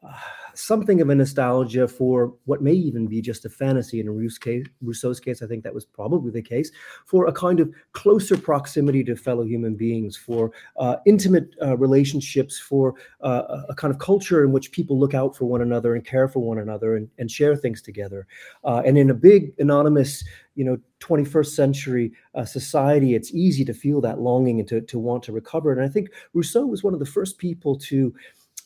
uh, 0.07 0.15
something 0.55 1.01
of 1.01 1.11
a 1.11 1.15
nostalgia 1.15 1.89
for 1.89 2.35
what 2.45 2.63
may 2.63 2.73
even 2.73 3.07
be 3.07 3.21
just 3.21 3.45
a 3.45 3.49
fantasy 3.49 4.01
in 4.01 4.11
Rousseau's 4.11 5.21
case. 5.21 5.43
I 5.43 5.47
think 5.47 5.65
that 5.65 5.75
was 5.75 5.85
probably 5.85 6.31
the 6.31 6.43
case 6.43 6.71
for 7.07 7.27
a 7.27 7.33
kind 7.33 7.61
of 7.61 7.73
closer 7.93 8.37
proximity 8.37 9.05
to 9.05 9.17
fellow 9.17 9.45
human 9.45 9.75
beings, 9.75 10.17
for 10.17 10.53
uh, 10.77 10.97
intimate 11.07 11.55
uh, 11.63 11.77
relationships, 11.77 12.59
for 12.59 12.95
uh, 13.21 13.63
a 13.69 13.75
kind 13.75 13.93
of 13.93 13.99
culture 13.99 14.45
in 14.45 14.53
which 14.53 14.73
people 14.73 14.99
look 14.99 15.15
out 15.15 15.37
for 15.37 15.47
one 15.47 15.63
another 15.63 15.95
and 15.95 16.05
care 16.05 16.29
for 16.29 16.41
one 16.41 16.59
another 16.59 16.97
and, 16.97 17.09
and 17.19 17.31
share 17.31 17.57
things 17.57 17.83
together. 17.83 18.27
Uh, 18.65 18.83
and 18.85 18.99
in 18.99 19.11
a 19.11 19.15
big 19.15 19.53
anonymous 19.59 20.25
you 20.55 20.65
know 20.65 20.77
21st 21.01 21.47
century 21.47 22.13
uh, 22.35 22.45
society 22.45 23.15
it's 23.15 23.33
easy 23.33 23.65
to 23.65 23.73
feel 23.73 24.01
that 24.01 24.21
longing 24.21 24.61
and 24.61 24.69
to, 24.69 24.81
to 24.83 24.99
want 24.99 25.23
to 25.23 25.33
recover 25.33 25.73
and 25.73 25.81
i 25.81 25.89
think 25.89 26.11
rousseau 26.35 26.67
was 26.67 26.83
one 26.83 26.93
of 26.93 27.01
the 27.01 27.07
first 27.07 27.39
people 27.39 27.77
to 27.77 28.15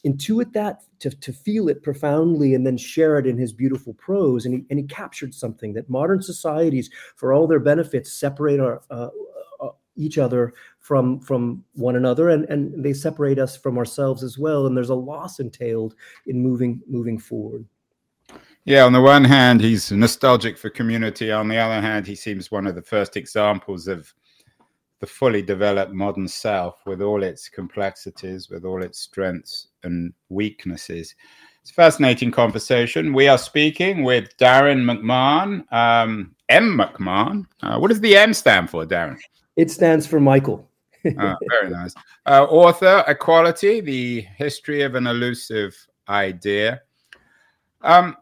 intuit 0.07 0.53
that, 0.53 0.77
to, 1.01 1.11
to 1.11 1.33
feel 1.33 1.69
it 1.69 1.83
profoundly, 1.83 2.55
and 2.55 2.65
then 2.67 2.79
share 2.79 3.19
it 3.19 3.27
in 3.27 3.37
his 3.37 3.53
beautiful 3.53 3.95
prose. 3.95 4.47
And 4.47 4.55
he, 4.55 4.65
and 4.71 4.79
he 4.79 4.87
captured 4.87 5.35
something 5.35 5.75
that 5.75 5.91
modern 5.91 6.23
societies, 6.23 6.91
for 7.17 7.33
all 7.33 7.47
their 7.47 7.61
benefits, 7.61 8.13
separate 8.13 8.61
our, 8.61 8.81
uh, 8.91 9.09
uh, 9.61 9.71
each 9.97 10.19
other 10.19 10.53
from 10.79 11.21
from 11.21 11.65
one 11.75 11.97
another, 11.97 12.31
and, 12.31 12.45
and 12.53 12.85
they 12.85 12.93
separate 12.93 13.39
us 13.39 13.57
from 13.57 13.79
ourselves 13.79 14.23
as 14.23 14.39
well. 14.39 14.67
And 14.67 14.77
there's 14.77 14.91
a 14.91 14.95
loss 15.13 15.41
entailed 15.41 15.95
in 16.27 16.41
moving 16.41 16.81
moving 16.87 17.19
forward. 17.19 17.65
Yeah, 18.65 18.85
on 18.85 18.93
the 18.93 19.01
one 19.01 19.25
hand, 19.25 19.61
he's 19.61 19.93
nostalgic 19.93 20.59
for 20.59 20.71
community. 20.71 21.31
On 21.31 21.49
the 21.49 21.57
other 21.57 21.81
hand, 21.81 22.07
he 22.07 22.17
seems 22.17 22.51
one 22.51 22.67
of 22.67 22.75
the 22.75 22.83
first 22.83 23.17
examples 23.17 23.87
of 23.87 24.13
the 25.01 25.07
fully 25.07 25.43
developed 25.43 25.93
modern 25.93 26.29
self 26.29 26.77
with 26.87 27.03
all 27.03 27.23
its 27.23 27.49
complexities, 27.49 28.49
with 28.49 28.65
all 28.65 28.83
its 28.83 28.99
strengths 28.99 29.69
and 29.83 30.13
weaknesses. 30.29 31.15
It's 31.63 31.71
a 31.71 31.75
fascinating 31.75 32.31
conversation. 32.31 33.13
We 33.13 33.29
are 33.29 33.39
speaking 33.39 34.05
with 34.05 34.37
Darrin 34.37 34.81
McMahon, 34.81 35.71
um, 35.73 36.35
M. 36.49 36.79
McMahon. 36.79 37.45
Uh, 37.63 37.79
what 37.79 37.89
does 37.89 38.01
the 38.01 38.17
M 38.17 38.33
stand 38.33 38.71
for, 38.71 38.87
Darrin? 38.87 39.19
It 39.57 39.71
stands 39.71 40.07
for 40.07 40.21
Michael. 40.21 40.69
uh, 41.05 41.35
very 41.51 41.71
nice. 41.71 41.95
Uh, 42.25 42.45
author, 42.45 43.05
Equality, 43.09 43.81
the 43.81 44.21
history 44.37 44.83
of 44.83 44.95
an 44.95 45.07
elusive 45.07 45.77
idea. 46.09 46.83
Um, 47.83 48.17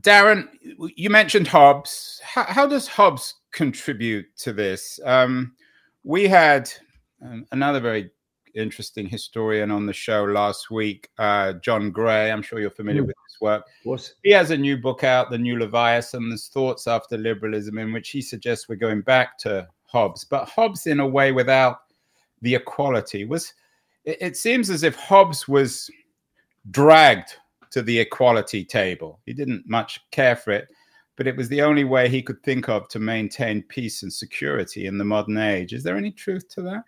Darren, 0.00 0.48
you 0.94 1.10
mentioned 1.10 1.48
Hobbes. 1.48 2.20
How, 2.24 2.44
how, 2.44 2.66
does 2.66 2.86
Hobbes 2.86 3.34
contribute 3.52 4.26
to 4.38 4.52
this? 4.52 5.00
Um, 5.04 5.54
we 6.06 6.28
had 6.28 6.70
um, 7.20 7.44
another 7.50 7.80
very 7.80 8.10
interesting 8.54 9.06
historian 9.06 9.72
on 9.72 9.86
the 9.86 9.92
show 9.92 10.22
last 10.22 10.70
week, 10.70 11.10
uh, 11.18 11.54
John 11.54 11.90
Gray. 11.90 12.30
I'm 12.30 12.42
sure 12.42 12.60
you're 12.60 12.70
familiar 12.70 13.02
mm. 13.02 13.08
with 13.08 13.16
his 13.28 13.40
work. 13.40 13.64
What? 13.82 14.10
He 14.22 14.30
has 14.30 14.52
a 14.52 14.56
new 14.56 14.78
book 14.78 15.02
out, 15.02 15.30
The 15.30 15.36
New 15.36 15.58
Leviathan, 15.58 16.28
There's 16.28 16.46
Thoughts 16.46 16.86
After 16.86 17.18
Liberalism, 17.18 17.76
in 17.78 17.92
which 17.92 18.10
he 18.10 18.22
suggests 18.22 18.68
we're 18.68 18.76
going 18.76 19.00
back 19.02 19.36
to 19.38 19.66
Hobbes, 19.82 20.24
but 20.24 20.48
Hobbes 20.48 20.86
in 20.86 21.00
a 21.00 21.06
way 21.06 21.32
without 21.32 21.78
the 22.40 22.54
equality. 22.54 23.24
Was 23.24 23.52
it, 24.04 24.18
it 24.20 24.36
seems 24.36 24.70
as 24.70 24.84
if 24.84 24.94
Hobbes 24.94 25.48
was 25.48 25.90
dragged 26.70 27.34
to 27.72 27.82
the 27.82 27.98
equality 27.98 28.64
table. 28.64 29.18
He 29.26 29.32
didn't 29.32 29.64
much 29.66 30.00
care 30.12 30.36
for 30.36 30.52
it. 30.52 30.68
But 31.16 31.26
it 31.26 31.36
was 31.36 31.48
the 31.48 31.62
only 31.62 31.84
way 31.84 32.08
he 32.08 32.22
could 32.22 32.42
think 32.42 32.68
of 32.68 32.88
to 32.88 32.98
maintain 32.98 33.62
peace 33.62 34.02
and 34.02 34.12
security 34.12 34.86
in 34.86 34.98
the 34.98 35.04
modern 35.04 35.38
age. 35.38 35.72
Is 35.72 35.82
there 35.82 35.96
any 35.96 36.10
truth 36.10 36.48
to 36.50 36.62
that? 36.62 36.84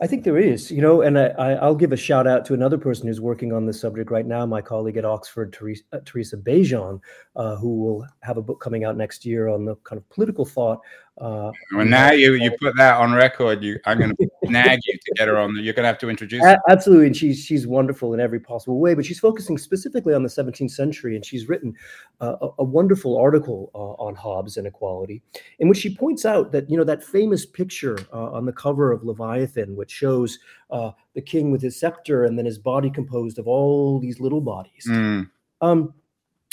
I 0.00 0.06
think 0.06 0.22
there 0.22 0.38
is, 0.38 0.70
you 0.70 0.80
know, 0.80 1.02
and 1.02 1.18
I, 1.18 1.66
will 1.66 1.74
give 1.74 1.90
a 1.90 1.96
shout 1.96 2.28
out 2.28 2.44
to 2.46 2.54
another 2.54 2.78
person 2.78 3.08
who's 3.08 3.20
working 3.20 3.52
on 3.52 3.66
this 3.66 3.80
subject 3.80 4.12
right 4.12 4.26
now, 4.26 4.46
my 4.46 4.62
colleague 4.62 4.96
at 4.96 5.04
Oxford, 5.04 5.52
Teresa, 5.52 5.82
uh, 5.92 5.98
Teresa 6.04 6.36
Bejan, 6.36 7.00
uh, 7.34 7.56
who 7.56 7.80
will 7.80 8.06
have 8.22 8.36
a 8.36 8.42
book 8.42 8.60
coming 8.60 8.84
out 8.84 8.96
next 8.96 9.26
year 9.26 9.48
on 9.48 9.64
the 9.64 9.74
kind 9.82 9.96
of 9.98 10.08
political 10.08 10.44
thought 10.44 10.78
uh, 11.20 11.50
well, 11.74 11.84
now 11.84 12.12
you 12.12 12.34
you 12.34 12.50
put 12.60 12.76
that 12.76 12.96
on 12.96 13.12
record. 13.12 13.62
You, 13.62 13.78
I'm 13.86 13.98
going 13.98 14.14
to 14.16 14.28
nag 14.44 14.78
you 14.86 14.94
to 14.94 15.12
get 15.16 15.28
her 15.28 15.36
on. 15.36 15.56
You're 15.56 15.74
going 15.74 15.84
to 15.84 15.88
have 15.88 15.98
to 15.98 16.08
introduce. 16.08 16.42
her. 16.42 16.58
Absolutely, 16.68 17.06
and 17.06 17.16
she's 17.16 17.44
she's 17.44 17.66
wonderful 17.66 18.14
in 18.14 18.20
every 18.20 18.40
possible 18.40 18.78
way. 18.78 18.94
But 18.94 19.04
she's 19.04 19.18
focusing 19.18 19.58
specifically 19.58 20.14
on 20.14 20.22
the 20.22 20.28
17th 20.28 20.70
century, 20.70 21.16
and 21.16 21.24
she's 21.24 21.48
written 21.48 21.74
uh, 22.20 22.36
a, 22.40 22.48
a, 22.60 22.64
wonderful 22.64 23.18
article 23.18 23.70
uh, 23.74 24.02
on 24.02 24.14
Hobbes 24.14 24.56
and 24.56 24.66
equality, 24.66 25.22
in 25.58 25.68
which 25.68 25.78
she 25.78 25.94
points 25.94 26.24
out 26.24 26.52
that 26.52 26.70
you 26.70 26.76
know 26.76 26.84
that 26.84 27.02
famous 27.02 27.44
picture 27.44 27.98
uh, 28.12 28.30
on 28.30 28.46
the 28.46 28.52
cover 28.52 28.92
of 28.92 29.04
Leviathan, 29.04 29.74
which 29.74 29.90
shows 29.90 30.38
uh, 30.70 30.92
the 31.14 31.22
king 31.22 31.50
with 31.50 31.62
his 31.62 31.78
scepter 31.78 32.24
and 32.24 32.38
then 32.38 32.46
his 32.46 32.58
body 32.58 32.90
composed 32.90 33.38
of 33.38 33.48
all 33.48 33.98
these 33.98 34.20
little 34.20 34.40
bodies. 34.40 34.86
Mm. 34.88 35.30
Um, 35.60 35.94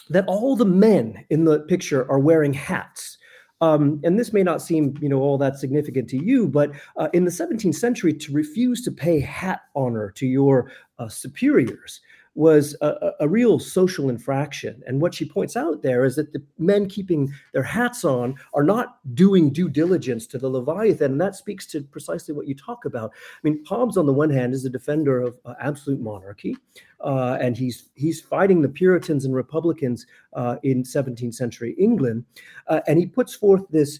that 0.10 0.26
all 0.28 0.56
the 0.56 0.66
men 0.66 1.26
in 1.30 1.46
the 1.46 1.62
picture 1.62 2.10
are 2.12 2.20
wearing 2.20 2.54
hats 2.54 3.18
um, 3.62 4.02
and 4.04 4.20
this 4.20 4.34
may 4.34 4.44
not 4.44 4.62
seem, 4.62 4.96
you 5.02 5.10
know, 5.10 5.20
all 5.20 5.38
that 5.38 5.58
significant 5.58 6.10
to 6.10 6.24
you, 6.24 6.48
but 6.48 6.72
uh, 6.98 7.08
in 7.14 7.24
the 7.24 7.32
17th 7.32 7.76
century, 7.76 8.14
to 8.14 8.34
refuse 8.34 8.82
to 8.84 8.92
pay 8.92 9.20
hat 9.20 9.62
honor 9.76 10.12
to 10.12 10.28
your 10.28 10.72
uh, 11.00 11.08
superiors 11.08 12.02
was 12.36 12.76
a, 12.82 13.12
a, 13.22 13.30
real 13.30 13.60
social 13.60 14.10
infraction. 14.10 14.84
And 14.86 15.02
what 15.02 15.14
she 15.14 15.24
points 15.26 15.56
out 15.56 15.82
there 15.82 16.04
is 16.04 16.18
that 16.18 16.34
the 16.34 16.44
men 16.60 16.88
keeping 16.88 17.34
their 17.54 17.64
hats 17.64 18.04
on 18.04 18.36
are 18.54 18.64
not 18.64 18.98
doing 19.16 19.52
due 19.52 19.70
diligence 19.70 20.28
to 20.28 20.38
the 20.38 20.50
Leviathan. 20.50 21.14
And 21.14 21.22
that 21.22 21.36
speaks 21.36 21.66
to 21.68 21.82
precisely 21.82 22.36
what 22.36 22.48
you 22.48 22.54
talk 22.54 22.84
about. 22.84 23.12
I 23.14 23.40
mean, 23.44 23.64
Hobbes, 23.66 23.96
on 23.96 24.06
the 24.06 24.14
one 24.14 24.30
hand, 24.30 24.54
is 24.54 24.66
a 24.66 24.70
defender 24.70 25.22
of 25.22 25.40
uh, 25.46 25.54
absolute 25.62 26.02
monarchy, 26.02 26.58
uh, 27.00 27.38
and 27.40 27.56
he's 27.56 27.90
he's 27.96 28.20
fighting 28.20 28.62
the 28.62 28.70
Puritans 28.70 29.24
and 29.24 29.34
Republicans 29.34 30.06
uh, 30.34 30.58
in 30.64 30.84
17th 30.84 31.36
century 31.36 31.74
England. 31.80 32.26
Uh, 32.68 32.82
and 32.88 33.00
he 33.00 33.06
puts 33.06 33.34
forth 33.34 33.64
this 33.70 33.98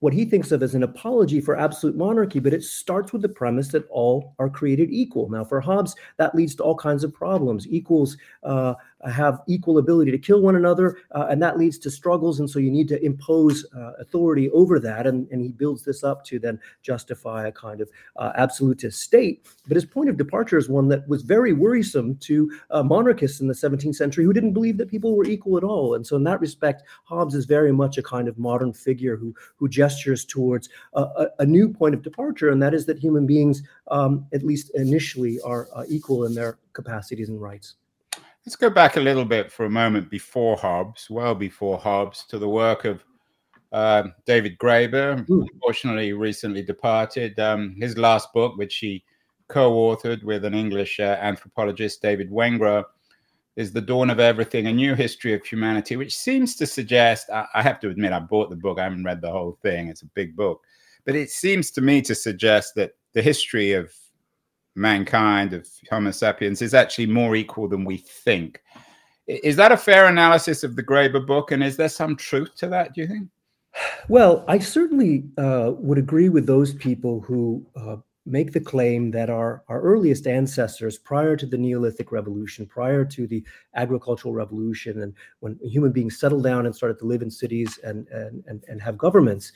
what 0.00 0.12
he 0.12 0.24
thinks 0.24 0.52
of 0.52 0.62
as 0.62 0.74
an 0.74 0.82
apology 0.84 1.40
for 1.40 1.56
absolute 1.56 1.96
monarchy, 1.96 2.38
but 2.38 2.52
it 2.52 2.62
starts 2.62 3.12
with 3.12 3.22
the 3.22 3.28
premise 3.28 3.68
that 3.68 3.86
all 3.90 4.34
are 4.38 4.48
created 4.48 4.90
equal. 4.90 5.28
Now, 5.28 5.44
for 5.44 5.60
Hobbes, 5.60 5.94
that 6.18 6.34
leads 6.34 6.54
to 6.56 6.62
all 6.62 6.76
kinds 6.76 7.02
of 7.02 7.12
problems. 7.12 7.66
Equals 7.68 8.16
uh, 8.44 8.74
have 9.06 9.40
equal 9.46 9.78
ability 9.78 10.10
to 10.10 10.18
kill 10.18 10.40
one 10.40 10.56
another, 10.56 10.98
uh, 11.14 11.26
and 11.30 11.42
that 11.42 11.58
leads 11.58 11.78
to 11.78 11.90
struggles. 11.90 12.40
And 12.40 12.50
so 12.50 12.58
you 12.58 12.70
need 12.70 12.88
to 12.88 13.04
impose 13.04 13.64
uh, 13.76 13.92
authority 14.00 14.50
over 14.50 14.80
that. 14.80 15.06
And, 15.06 15.28
and 15.30 15.40
he 15.40 15.48
builds 15.48 15.84
this 15.84 16.02
up 16.02 16.24
to 16.26 16.38
then 16.38 16.58
justify 16.82 17.46
a 17.46 17.52
kind 17.52 17.80
of 17.80 17.90
uh, 18.16 18.32
absolutist 18.34 19.02
state. 19.02 19.46
But 19.66 19.76
his 19.76 19.84
point 19.84 20.08
of 20.08 20.16
departure 20.16 20.58
is 20.58 20.68
one 20.68 20.88
that 20.88 21.06
was 21.08 21.22
very 21.22 21.52
worrisome 21.52 22.16
to 22.16 22.50
uh, 22.70 22.82
monarchists 22.82 23.40
in 23.40 23.48
the 23.48 23.54
17th 23.54 23.94
century 23.94 24.24
who 24.24 24.32
didn't 24.32 24.52
believe 24.52 24.78
that 24.78 24.90
people 24.90 25.16
were 25.16 25.26
equal 25.26 25.56
at 25.56 25.64
all. 25.64 25.94
And 25.94 26.06
so, 26.06 26.16
in 26.16 26.24
that 26.24 26.40
respect, 26.40 26.82
Hobbes 27.04 27.34
is 27.34 27.44
very 27.44 27.72
much 27.72 27.98
a 27.98 28.02
kind 28.02 28.28
of 28.28 28.38
modern 28.38 28.72
figure 28.72 29.16
who 29.16 29.34
who 29.56 29.68
gestures 29.68 30.24
towards 30.24 30.68
a, 30.94 31.02
a, 31.02 31.26
a, 31.40 31.46
new 31.46 31.68
point 31.68 31.94
of 31.94 32.02
departure, 32.02 32.50
and 32.50 32.62
that 32.62 32.74
is 32.74 32.86
that 32.86 32.98
human 32.98 33.26
beings, 33.26 33.62
um, 33.90 34.26
at 34.32 34.42
least 34.42 34.70
initially, 34.74 35.40
are 35.42 35.68
uh, 35.74 35.84
equal 35.88 36.24
in 36.24 36.34
their 36.34 36.58
capacities 36.72 37.28
and 37.28 37.40
rights. 37.40 37.74
Let's 38.48 38.56
go 38.56 38.70
back 38.70 38.96
a 38.96 39.00
little 39.00 39.26
bit 39.26 39.52
for 39.52 39.66
a 39.66 39.70
moment 39.70 40.08
before 40.08 40.56
Hobbes, 40.56 41.10
well 41.10 41.34
before 41.34 41.76
Hobbes, 41.76 42.24
to 42.28 42.38
the 42.38 42.48
work 42.48 42.86
of 42.86 43.04
uh, 43.72 44.04
David 44.24 44.56
Graeber, 44.56 45.22
unfortunately 45.28 46.14
recently 46.14 46.62
departed. 46.62 47.38
Um, 47.38 47.76
his 47.78 47.98
last 47.98 48.32
book, 48.32 48.56
which 48.56 48.78
he 48.78 49.04
co-authored 49.48 50.22
with 50.22 50.46
an 50.46 50.54
English 50.54 50.98
uh, 50.98 51.18
anthropologist, 51.20 52.00
David 52.00 52.30
Wengrow, 52.30 52.84
is 53.56 53.70
The 53.70 53.82
Dawn 53.82 54.08
of 54.08 54.18
Everything, 54.18 54.66
A 54.66 54.72
New 54.72 54.94
History 54.94 55.34
of 55.34 55.44
Humanity, 55.44 55.96
which 55.96 56.16
seems 56.16 56.56
to 56.56 56.66
suggest, 56.66 57.28
I, 57.28 57.44
I 57.52 57.60
have 57.60 57.78
to 57.80 57.90
admit, 57.90 58.12
I 58.12 58.20
bought 58.20 58.48
the 58.48 58.56
book, 58.56 58.78
I 58.78 58.84
haven't 58.84 59.04
read 59.04 59.20
the 59.20 59.30
whole 59.30 59.58
thing, 59.60 59.88
it's 59.88 60.00
a 60.00 60.06
big 60.14 60.34
book, 60.34 60.62
but 61.04 61.14
it 61.14 61.28
seems 61.28 61.70
to 61.72 61.82
me 61.82 62.00
to 62.00 62.14
suggest 62.14 62.74
that 62.76 62.92
the 63.12 63.20
history 63.20 63.72
of 63.72 63.92
mankind, 64.78 65.52
of 65.52 65.68
Homo 65.90 66.10
sapiens, 66.10 66.62
is 66.62 66.74
actually 66.74 67.06
more 67.06 67.36
equal 67.36 67.68
than 67.68 67.84
we 67.84 67.98
think. 67.98 68.62
Is 69.26 69.56
that 69.56 69.72
a 69.72 69.76
fair 69.76 70.06
analysis 70.06 70.64
of 70.64 70.76
the 70.76 70.82
Graeber 70.82 71.26
book? 71.26 71.52
And 71.52 71.62
is 71.62 71.76
there 71.76 71.88
some 71.88 72.16
truth 72.16 72.54
to 72.56 72.68
that, 72.68 72.94
do 72.94 73.02
you 73.02 73.06
think? 73.06 73.28
Well, 74.08 74.44
I 74.48 74.58
certainly 74.58 75.24
uh, 75.36 75.72
would 75.76 75.98
agree 75.98 76.30
with 76.30 76.46
those 76.46 76.72
people 76.72 77.20
who 77.20 77.66
uh, 77.76 77.96
make 78.24 78.52
the 78.52 78.60
claim 78.60 79.10
that 79.10 79.30
our, 79.30 79.62
our 79.68 79.80
earliest 79.80 80.26
ancestors, 80.26 80.98
prior 80.98 81.36
to 81.36 81.46
the 81.46 81.58
Neolithic 81.58 82.12
Revolution, 82.12 82.66
prior 82.66 83.04
to 83.04 83.26
the 83.26 83.44
agricultural 83.74 84.34
revolution, 84.34 85.02
and 85.02 85.14
when 85.40 85.58
human 85.62 85.92
beings 85.92 86.18
settled 86.18 86.44
down 86.44 86.66
and 86.66 86.74
started 86.74 86.98
to 86.98 87.06
live 87.06 87.22
in 87.22 87.30
cities 87.30 87.78
and, 87.84 88.06
and, 88.08 88.44
and, 88.46 88.64
and 88.68 88.82
have 88.82 88.98
governments, 88.98 89.52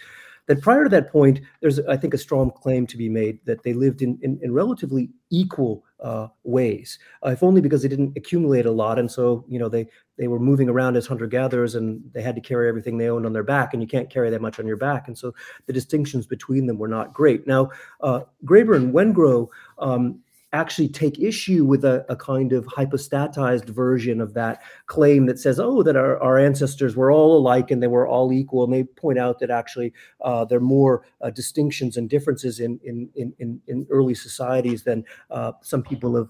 that 0.47 0.61
prior 0.61 0.85
to 0.85 0.91
that 0.91 1.11
point, 1.11 1.41
there's, 1.61 1.79
I 1.81 1.97
think, 1.97 2.15
a 2.15 2.19
strong 2.19 2.51
claim 2.51 2.87
to 2.89 2.97
be 2.97 3.09
made 3.09 3.39
that 3.45 3.63
they 3.63 3.73
lived 3.73 4.03
in, 4.03 4.19
in, 4.23 4.41
in 4.43 4.53
relatively 4.53 5.11
equal 5.31 5.85
uh, 6.01 6.27
ways, 6.43 6.99
uh, 7.25 7.31
if 7.31 7.43
only 7.43 7.61
because 7.61 7.83
they 7.83 7.89
didn't 7.89 8.17
accumulate 8.17 8.67
a 8.67 8.71
lot. 8.71 8.99
And 8.99 9.11
so, 9.11 9.45
you 9.49 9.59
know, 9.59 9.69
they, 9.69 9.87
they 10.19 10.27
were 10.27 10.41
moving 10.41 10.69
around 10.69 10.97
as 10.97 11.07
hunter 11.07 11.29
gatherers 11.29 11.77
and 11.77 12.03
they 12.13 12.23
had 12.23 12.35
to 12.35 12.41
carry 12.41 12.69
everything 12.69 12.99
they 12.99 13.09
owned 13.09 13.25
on 13.25 13.33
their 13.33 13.45
back, 13.45 13.73
and 13.73 13.83
you 13.83 13.89
can't 13.89 14.11
carry 14.11 14.31
that 14.31 14.43
much 14.43 14.59
on 14.59 14.67
your 14.67 14.77
back. 14.77 15.07
And 15.07 15.17
so 15.17 15.33
the 15.67 15.73
distinctions 15.73 16.27
between 16.27 16.67
them 16.67 16.79
were 16.79 16.89
not 16.89 17.15
great. 17.15 17.47
Now, 17.47 17.71
uh, 18.01 18.23
Graeber 18.45 18.75
and 18.75 18.93
Wengrow 18.93 19.49
um, 19.79 20.19
actually 20.53 20.89
take 20.89 21.19
issue 21.19 21.65
with 21.65 21.85
a, 21.85 22.05
a, 22.11 22.17
kind 22.17 22.53
of 22.53 22.67
hypostatized 22.67 23.69
version 23.71 24.21
of 24.21 24.35
that 24.35 24.61
claim 24.87 25.27
that 25.27 25.39
says, 25.39 25.59
oh, 25.59 25.83
that 25.83 25.97
our, 25.97 26.23
our 26.23 26.39
ancestors 26.39 26.95
were 26.95 27.11
all 27.11 27.39
alike 27.39 27.71
and 27.71 27.83
they 27.83 27.87
were 27.87 28.07
all 28.07 28.33
equal. 28.33 28.65
And 28.65 28.73
they 28.73 28.85
point 28.85 29.19
out 29.19 29.39
that 29.39 29.51
actually 29.51 29.93
uh, 30.21 30.45
there 30.45 30.59
are 30.59 30.61
more 30.61 31.05
uh, 31.23 31.31
distinctions 31.31 31.97
and 31.97 32.09
differences 32.09 32.61
in, 32.61 32.79
in, 32.85 33.09
in, 33.17 33.61
in 33.67 33.87
early 33.91 34.15
societies 34.15 34.85
than 34.85 35.05
uh, 35.31 35.53
some 35.63 35.83
people 35.83 36.17
have 36.17 36.29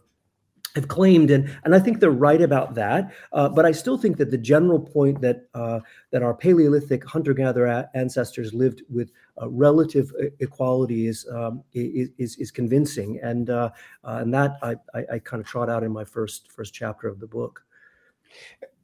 have 0.74 0.88
claimed, 0.88 1.30
and 1.30 1.54
and 1.64 1.74
I 1.74 1.78
think 1.78 2.00
they're 2.00 2.10
right 2.10 2.40
about 2.40 2.74
that. 2.74 3.12
Uh, 3.32 3.48
but 3.48 3.64
I 3.64 3.72
still 3.72 3.98
think 3.98 4.16
that 4.16 4.30
the 4.30 4.38
general 4.38 4.80
point 4.80 5.20
that 5.20 5.48
uh, 5.54 5.80
that 6.10 6.22
our 6.22 6.34
Paleolithic 6.34 7.04
hunter-gatherer 7.04 7.88
ancestors 7.94 8.54
lived 8.54 8.82
with 8.88 9.10
uh, 9.40 9.48
relative 9.48 10.12
equality 10.40 11.06
is, 11.06 11.26
um, 11.32 11.62
is, 11.72 12.36
is 12.36 12.50
convincing, 12.50 13.20
and 13.22 13.50
uh, 13.50 13.70
uh, 14.04 14.18
and 14.22 14.32
that 14.32 14.58
I, 14.62 14.76
I, 14.94 15.04
I 15.14 15.18
kind 15.18 15.40
of 15.40 15.46
trot 15.46 15.68
out 15.68 15.82
in 15.82 15.92
my 15.92 16.04
first 16.04 16.50
first 16.50 16.72
chapter 16.74 17.08
of 17.08 17.20
the 17.20 17.26
book. 17.26 17.64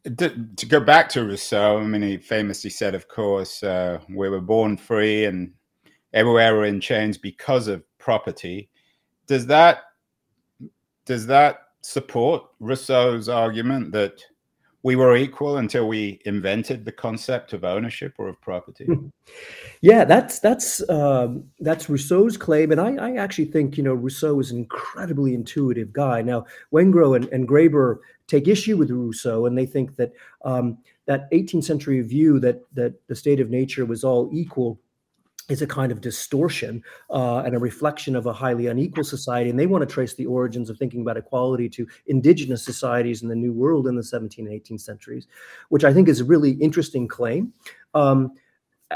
To, 0.05 0.47
to 0.57 0.67
go 0.67 0.81
back 0.81 1.09
to 1.11 1.25
Rousseau, 1.25 1.79
I 1.79 1.85
mean, 1.85 2.03
he 2.03 2.17
famously 2.17 2.71
said, 2.71 2.95
of 2.95 3.09
course, 3.09 3.63
uh, 3.63 3.99
we 4.09 4.29
were 4.29 4.41
born 4.41 4.77
free, 4.77 5.25
and 5.25 5.53
everywhere 6.13 6.55
we're 6.55 6.67
in 6.67 6.81
chains 6.81 7.19
because 7.19 7.67
of 7.69 7.83
property. 7.99 8.71
Does 9.27 9.47
that 9.47 9.83
does 11.05 11.27
that 11.27 11.68
support 11.81 12.45
Rousseau's 12.61 13.29
argument 13.29 13.93
that 13.93 14.23
we 14.83 14.97
were 14.97 15.17
equal 15.17 15.59
until 15.59 15.89
we 15.89 16.21
invented 16.25 16.85
the 16.85 16.93
concept 16.93 17.53
of 17.53 17.65
ownership 17.65 18.15
or 18.19 18.29
of 18.29 18.41
property. 18.41 18.87
Yeah, 19.81 20.05
that's 20.05 20.41
that's 20.41 20.89
um, 20.91 21.45
that's 21.61 21.89
Rousseau's 21.89 22.37
claim, 22.37 22.73
and 22.73 22.81
I, 22.81 22.97
I, 22.97 23.15
actually 23.15 23.45
think 23.45 23.77
you 23.77 23.85
know 23.85 23.95
Rousseau 23.95 24.41
is 24.41 24.51
an 24.51 24.59
incredibly 24.59 25.35
intuitive 25.35 25.93
guy. 25.93 26.21
Now, 26.21 26.47
Wengrow 26.73 27.15
and, 27.15 27.27
and 27.27 27.47
Graeber 27.47 27.99
take 28.27 28.49
issue 28.49 28.77
with 28.77 28.91
Rousseau, 28.91 29.47
and 29.47 29.57
they 29.57 29.67
think 29.67 29.95
that 29.95 30.13
um, 30.45 30.79
that 31.07 31.31
18th 31.31 31.63
century 31.63 32.01
view 32.01 32.41
that 32.41 32.63
that 32.75 32.95
the 33.07 33.15
state 33.15 33.39
of 33.39 33.51
nature 33.51 33.87
was 33.87 34.03
all 34.03 34.29
equal 34.33 34.81
is 35.49 35.63
a 35.63 35.67
kind 35.67 35.91
of 35.91 36.01
distortion 36.01 36.83
uh, 37.11 37.39
and 37.39 37.55
a 37.55 37.59
reflection 37.59 38.15
of 38.15 38.27
a 38.27 38.33
highly 38.33 38.67
unequal 38.67 39.05
society. 39.05 39.51
And 39.51 39.59
they 39.59 39.67
want 39.67 39.83
to 39.83 39.93
trace 39.93 40.15
the 40.15 40.27
origins 40.27 40.69
of 40.71 40.79
thinking 40.79 41.01
about 41.01 41.17
equality 41.17 41.69
to 41.71 41.87
indigenous 42.07 42.63
societies 42.63 43.23
in 43.23 43.29
the 43.29 43.35
New 43.35 43.53
World 43.53 43.87
in 43.87 43.97
the 43.97 44.03
17th 44.03 44.39
and 44.39 44.49
18th 44.49 44.81
centuries, 44.81 45.27
which 45.71 45.85
I 45.85 45.93
think 45.93 46.09
is 46.09 46.21
a 46.21 46.25
really 46.25 46.53
interesting 46.53 47.09
claim. 47.09 47.53
Um, 47.95 48.33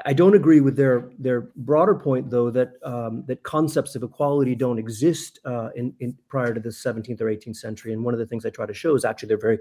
I 0.06 0.14
don't 0.14 0.34
agree 0.34 0.60
with 0.60 0.74
their 0.74 1.10
their 1.18 1.42
broader 1.54 1.94
point, 1.94 2.30
though, 2.30 2.50
that 2.50 2.72
um, 2.82 3.24
that 3.26 3.42
concepts 3.42 3.94
of 3.94 4.02
equality 4.02 4.54
don't 4.54 4.78
exist 4.78 5.38
uh, 5.44 5.68
in, 5.76 5.94
in, 6.00 6.16
prior 6.28 6.54
to 6.54 6.60
the 6.60 6.70
17th 6.70 7.20
or 7.20 7.26
18th 7.26 7.56
century. 7.56 7.92
And 7.92 8.02
one 8.02 8.14
of 8.14 8.20
the 8.20 8.24
things 8.24 8.46
I 8.46 8.50
try 8.50 8.64
to 8.64 8.72
show 8.72 8.94
is 8.94 9.04
actually 9.04 9.28
there 9.28 9.36
are 9.36 9.40
very 9.40 9.58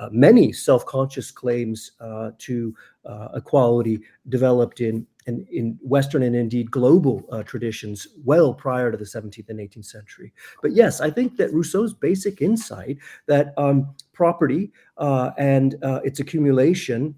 uh, 0.00 0.08
many 0.10 0.52
self-conscious 0.52 1.30
claims 1.30 1.92
uh, 2.00 2.30
to 2.38 2.74
uh, 3.04 3.28
equality 3.34 4.00
developed 4.30 4.80
in, 4.80 5.06
in, 5.26 5.46
in 5.50 5.78
Western 5.82 6.22
and 6.22 6.36
indeed 6.36 6.70
global 6.70 7.24
uh, 7.30 7.42
traditions 7.42 8.06
well 8.24 8.54
prior 8.54 8.90
to 8.90 8.96
the 8.96 9.04
17th 9.04 9.48
and 9.48 9.58
18th 9.58 9.86
century. 9.86 10.32
But 10.62 10.72
yes, 10.72 11.00
I 11.00 11.10
think 11.10 11.36
that 11.36 11.52
Rousseau's 11.52 11.94
basic 11.94 12.42
insight 12.42 12.98
that 13.26 13.54
um, 13.56 13.94
property 14.12 14.72
uh, 14.98 15.30
and 15.38 15.76
its 15.82 16.20
accumulation 16.20 17.14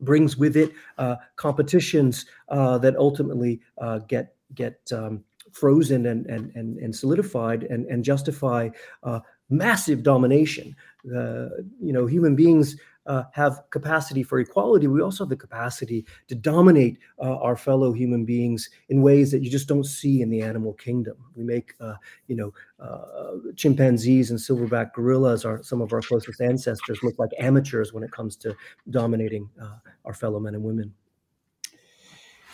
brings 0.00 0.36
with 0.36 0.56
it 0.56 0.72
uh, 0.98 1.16
competitions 1.36 2.26
uh, 2.48 2.78
that 2.78 2.96
ultimately 2.96 3.60
uh, 3.78 3.98
get 4.00 4.34
get 4.54 4.80
um, 4.92 5.22
frozen 5.52 6.06
and 6.06 6.26
and 6.26 6.54
and, 6.54 6.78
and 6.78 6.94
solidified 6.94 7.64
and 7.64 7.86
and 7.86 8.04
justify 8.04 8.68
uh, 9.02 9.20
massive 9.48 10.02
domination. 10.02 10.74
you 11.04 11.92
know, 11.92 12.06
human 12.06 12.34
beings 12.34 12.76
uh, 13.06 13.24
have 13.32 13.62
capacity 13.70 14.22
for 14.22 14.38
equality, 14.38 14.86
we 14.86 15.00
also 15.00 15.24
have 15.24 15.28
the 15.28 15.36
capacity 15.36 16.04
to 16.28 16.34
dominate 16.34 16.98
uh, 17.20 17.36
our 17.36 17.56
fellow 17.56 17.92
human 17.92 18.24
beings 18.24 18.68
in 18.88 19.02
ways 19.02 19.30
that 19.30 19.42
you 19.42 19.50
just 19.50 19.68
don't 19.68 19.84
see 19.84 20.22
in 20.22 20.30
the 20.30 20.42
animal 20.42 20.72
kingdom. 20.74 21.16
We 21.34 21.44
make, 21.44 21.74
uh, 21.80 21.94
you 22.26 22.36
know, 22.36 22.52
uh, 22.80 23.52
chimpanzees 23.56 24.30
and 24.30 24.38
silverback 24.38 24.92
gorillas 24.92 25.44
are 25.44 25.62
some 25.62 25.80
of 25.80 25.92
our 25.92 26.02
closest 26.02 26.40
ancestors 26.40 26.98
look 27.02 27.18
like 27.18 27.30
amateurs 27.38 27.92
when 27.92 28.02
it 28.02 28.12
comes 28.12 28.36
to 28.36 28.54
dominating 28.90 29.48
uh, 29.62 29.76
our 30.04 30.14
fellow 30.14 30.40
men 30.40 30.54
and 30.54 30.64
women. 30.64 30.92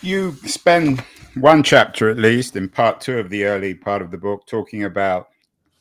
You 0.02 0.32
spend 0.47 1.00
one 1.35 1.62
chapter 1.62 2.11
at 2.11 2.18
least 2.18 2.56
in 2.56 2.68
part 2.68 3.00
two 3.00 3.18
of 3.18 3.30
the 3.30 3.44
early 3.44 3.73
part 3.75 4.02
of 4.02 4.11
the 4.11 4.18
book 4.18 4.47
talking 4.47 4.82
about 4.82 5.28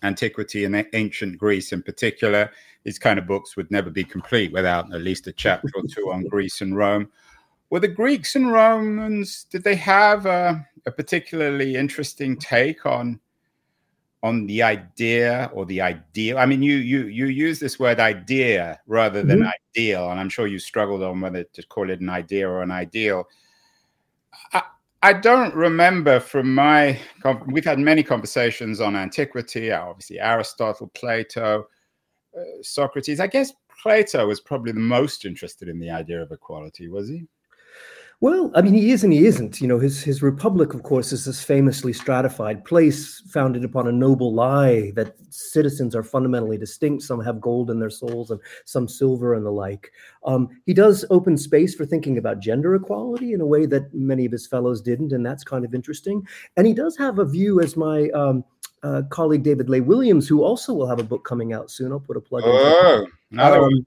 antiquity 0.04 0.66
and 0.66 0.86
ancient 0.94 1.38
Greece 1.38 1.72
in 1.72 1.84
particular 1.84 2.52
these 2.84 3.00
kind 3.00 3.20
of 3.20 3.28
books 3.28 3.56
would 3.56 3.70
never 3.72 3.90
be 3.90 4.04
complete 4.04 4.52
without 4.52 4.94
at 4.94 5.02
least 5.02 5.28
a 5.28 5.32
chapter 5.32 5.70
or 5.76 5.84
two 5.84 6.12
on 6.12 6.26
Greece 6.26 6.62
and 6.62 6.76
Rome. 6.76 7.10
Were 7.70 7.80
the 7.80 7.88
Greeks 7.88 8.36
and 8.36 8.52
Romans 8.52 9.46
did 9.50 9.64
they 9.64 9.76
have 9.76 10.26
a, 10.26 10.66
a 10.86 10.92
particularly 10.92 11.76
interesting 11.76 12.38
take 12.38 12.86
on 12.86 13.20
on 14.24 14.46
the 14.46 14.62
idea 14.62 15.50
or 15.54 15.66
the 15.66 15.82
ideal? 15.82 16.38
I 16.38 16.46
mean, 16.46 16.62
you 16.62 16.78
you 16.78 17.06
you 17.06 17.28
use 17.28 17.60
this 17.60 17.80
word 17.80 18.00
idea 18.00 18.80
rather 18.88 19.24
than 19.24 19.40
mm-hmm. 19.40 19.52
ideal, 19.76 20.12
and 20.12 20.20
I'm 20.20 20.30
sure 20.30 20.48
you 20.48 20.60
struggled 20.60 21.04
on 21.04 21.22
whether 21.22 21.44
to 21.44 21.68
call 21.68 21.90
it 21.90 22.02
an 22.02 22.10
idea 22.10 22.50
or 22.50 22.62
an 22.62 22.72
ideal. 22.72 23.28
I, 24.54 24.64
I 25.04 25.14
don't 25.14 25.54
remember 25.56 26.20
from 26.20 26.54
my 26.54 27.00
we've 27.48 27.66
had 27.66 27.80
many 27.80 28.04
conversations 28.04 28.80
on 28.80 28.96
antiquity, 28.96 29.72
obviously 29.72 30.20
Aristotle, 30.20 30.92
Plato, 30.94 31.68
uh, 32.38 32.42
Socrates. 32.62 33.20
I 33.20 33.28
guess 33.28 33.52
Plato 33.82 34.28
was 34.28 34.40
probably 34.40 34.74
the 34.74 34.80
most 34.80 35.26
interested 35.26 35.68
in 35.70 35.80
the 35.80 35.90
idea 35.90 36.22
of 36.22 36.32
equality, 36.32 36.88
was 36.88 37.10
he? 37.10 37.26
Well, 38.22 38.52
I 38.54 38.62
mean, 38.62 38.76
he 38.76 38.92
is 38.92 39.04
and 39.04 39.12
he 39.12 39.26
isn't. 39.26 39.62
You 39.62 39.68
know, 39.68 39.80
his 39.80 40.04
his 40.04 40.22
republic, 40.22 40.76
of 40.76 40.84
course, 40.84 41.12
is 41.12 41.26
this 41.26 41.44
famously 41.44 41.92
stratified 41.92 42.64
place 42.66 43.20
founded 43.22 43.64
upon 43.64 43.88
a 43.88 43.92
noble 43.92 44.32
lie 44.32 44.92
that 44.92 45.16
citizens 45.32 45.96
are 45.96 46.04
fundamentally 46.04 46.60
distinct. 46.60 47.02
Some 47.02 47.20
have 47.22 47.42
gold 47.42 47.72
in 47.72 47.80
their 47.80 47.90
souls, 47.90 48.30
and 48.30 48.40
some 48.66 48.88
silver, 48.88 49.34
and 49.34 49.44
the 49.44 49.52
like. 49.52 49.92
Um, 50.24 50.50
he 50.68 50.74
does 50.76 51.04
open 51.10 51.36
space 51.36 51.74
for 51.74 51.84
thinking 51.84 52.20
about 52.20 52.42
gender 52.42 52.76
equality 52.76 53.34
in 53.34 53.42
a 53.42 53.46
way 53.46 53.66
that 53.66 53.92
many 53.92 54.28
of 54.28 54.32
his 54.32 54.46
fellows 54.46 54.84
didn't, 54.84 55.14
and 55.14 55.26
that's 55.26 55.44
kind 55.44 55.66
of 55.66 55.74
interesting. 55.74 56.22
And 56.58 56.68
he 56.68 56.76
does 56.76 56.96
have 56.98 57.18
a 57.18 57.26
view, 57.26 57.60
as 57.60 57.76
my 57.76 58.08
um, 58.10 58.44
uh, 58.84 59.02
colleague 59.10 59.42
David 59.42 59.68
Lay 59.68 59.82
Williams, 59.82 60.28
who 60.28 60.44
also 60.44 60.76
will 60.76 60.88
have 60.88 61.00
a 61.00 61.04
book 61.04 61.26
coming 61.26 61.54
out 61.54 61.72
soon. 61.72 61.92
I'll 61.92 62.00
put 62.00 62.18
a 62.18 62.22
plug 62.22 62.44
oh, 62.46 63.08
in. 63.32 63.40
Um, 63.40 63.86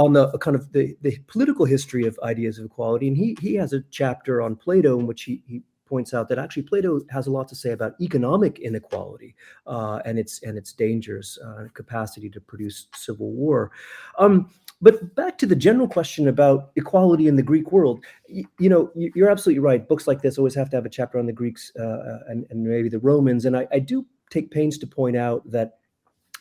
on 0.00 0.14
the 0.14 0.30
kind 0.38 0.56
of 0.56 0.72
the, 0.72 0.96
the 1.02 1.18
political 1.26 1.66
history 1.66 2.06
of 2.06 2.18
ideas 2.22 2.58
of 2.58 2.64
equality. 2.64 3.06
And 3.06 3.16
he 3.16 3.36
he 3.40 3.54
has 3.56 3.74
a 3.74 3.82
chapter 3.90 4.40
on 4.40 4.56
Plato 4.56 4.98
in 4.98 5.06
which 5.06 5.24
he, 5.24 5.42
he 5.46 5.62
points 5.84 6.14
out 6.14 6.28
that 6.30 6.38
actually 6.38 6.62
Plato 6.62 7.02
has 7.10 7.26
a 7.26 7.30
lot 7.30 7.48
to 7.48 7.54
say 7.54 7.72
about 7.72 8.00
economic 8.00 8.58
inequality 8.60 9.34
uh, 9.66 10.00
and 10.06 10.18
its 10.18 10.42
and 10.42 10.56
its 10.56 10.72
dangers, 10.72 11.38
uh, 11.44 11.64
capacity 11.74 12.30
to 12.30 12.40
produce 12.40 12.86
civil 12.94 13.30
war. 13.32 13.72
Um, 14.18 14.50
but 14.80 15.14
back 15.14 15.36
to 15.38 15.46
the 15.46 15.56
general 15.56 15.86
question 15.86 16.28
about 16.28 16.70
equality 16.76 17.28
in 17.28 17.36
the 17.36 17.42
Greek 17.42 17.70
world, 17.70 18.02
you, 18.26 18.46
you, 18.58 18.70
know, 18.70 18.90
you're 18.94 19.28
absolutely 19.28 19.60
right. 19.60 19.86
Books 19.86 20.06
like 20.06 20.22
this 20.22 20.38
always 20.38 20.54
have 20.54 20.70
to 20.70 20.76
have 20.76 20.86
a 20.86 20.88
chapter 20.88 21.18
on 21.18 21.26
the 21.26 21.34
Greeks 21.34 21.70
uh, 21.78 22.20
and, 22.28 22.46
and 22.48 22.64
maybe 22.64 22.88
the 22.88 22.98
Romans, 23.00 23.44
and 23.44 23.54
I, 23.54 23.68
I 23.70 23.80
do 23.80 24.06
take 24.30 24.50
pains 24.50 24.78
to 24.78 24.86
point 24.86 25.16
out 25.18 25.42
that 25.50 25.79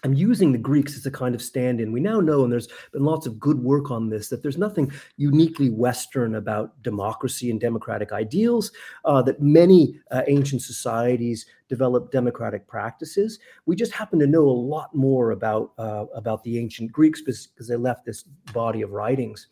I'm 0.04 0.14
using 0.14 0.52
the 0.52 0.58
Greeks 0.58 0.96
as 0.96 1.06
a 1.06 1.12
kind 1.12 1.36
of 1.36 1.42
stand 1.42 1.82
in. 1.82 1.92
We 1.92 2.00
now 2.00 2.20
know, 2.20 2.44
and 2.44 2.52
there's 2.52 2.70
been 2.92 3.04
lots 3.04 3.28
of 3.28 3.40
good 3.40 3.62
work 3.62 3.92
on 3.92 4.10
this, 4.10 4.30
that 4.30 4.42
there's 4.42 4.58
nothing 4.58 4.92
uniquely 5.18 5.70
Western 5.70 6.36
about 6.36 6.82
democracy 6.84 7.52
and 7.52 7.60
democratic 7.60 8.12
ideals, 8.12 8.72
uh, 9.06 9.22
that 9.24 9.42
many 9.42 10.00
uh, 10.12 10.22
ancient 10.28 10.62
societies 10.62 11.46
developed 11.70 12.12
democratic 12.12 12.68
practices. 12.68 13.40
We 13.66 13.76
just 13.76 13.94
happen 13.94 14.20
to 14.20 14.28
know 14.28 14.44
a 14.44 14.62
lot 14.76 14.94
more 14.94 15.32
about, 15.32 15.72
uh, 15.78 16.06
about 16.14 16.44
the 16.44 16.58
ancient 16.60 16.92
Greeks 16.92 17.22
because 17.22 17.68
they 17.68 17.76
left 17.76 18.06
this 18.06 18.24
body 18.54 18.82
of 18.82 18.92
writings. 18.92 19.48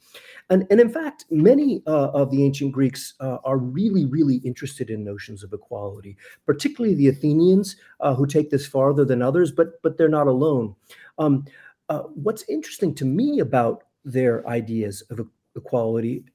And, 0.50 0.66
and 0.70 0.82
in 0.82 0.90
fact, 0.90 1.26
many 1.30 1.84
uh, 1.88 2.10
of 2.10 2.32
the 2.32 2.44
ancient 2.44 2.72
Greeks 2.72 3.14
uh, 3.20 3.38
are 3.46 3.58
really, 3.58 4.06
really 4.06 4.38
interested 4.38 4.90
in 4.90 5.04
notions 5.04 5.44
of 5.44 5.54
equality, 5.54 6.18
particularly 6.46 6.96
the 6.96 7.08
Athenians, 7.08 7.78
uh, 8.00 8.16
who 8.16 8.26
take 8.26 8.50
this 8.50 8.68
farther 8.68 9.06
than 9.06 9.22
others, 9.22 9.52
but, 9.52 9.82
but 9.84 9.98
they're 9.98 10.10
not 10.10 10.28
alone. 10.28 10.76
Um, 11.20 11.46
uh, 11.90 12.02
what's 12.16 12.44
interesting 12.50 12.94
to 12.96 13.06
me 13.06 13.40
about 13.40 13.84
their 14.04 14.48
ideas 14.48 15.02
of 15.10 15.22
equality 15.56 16.26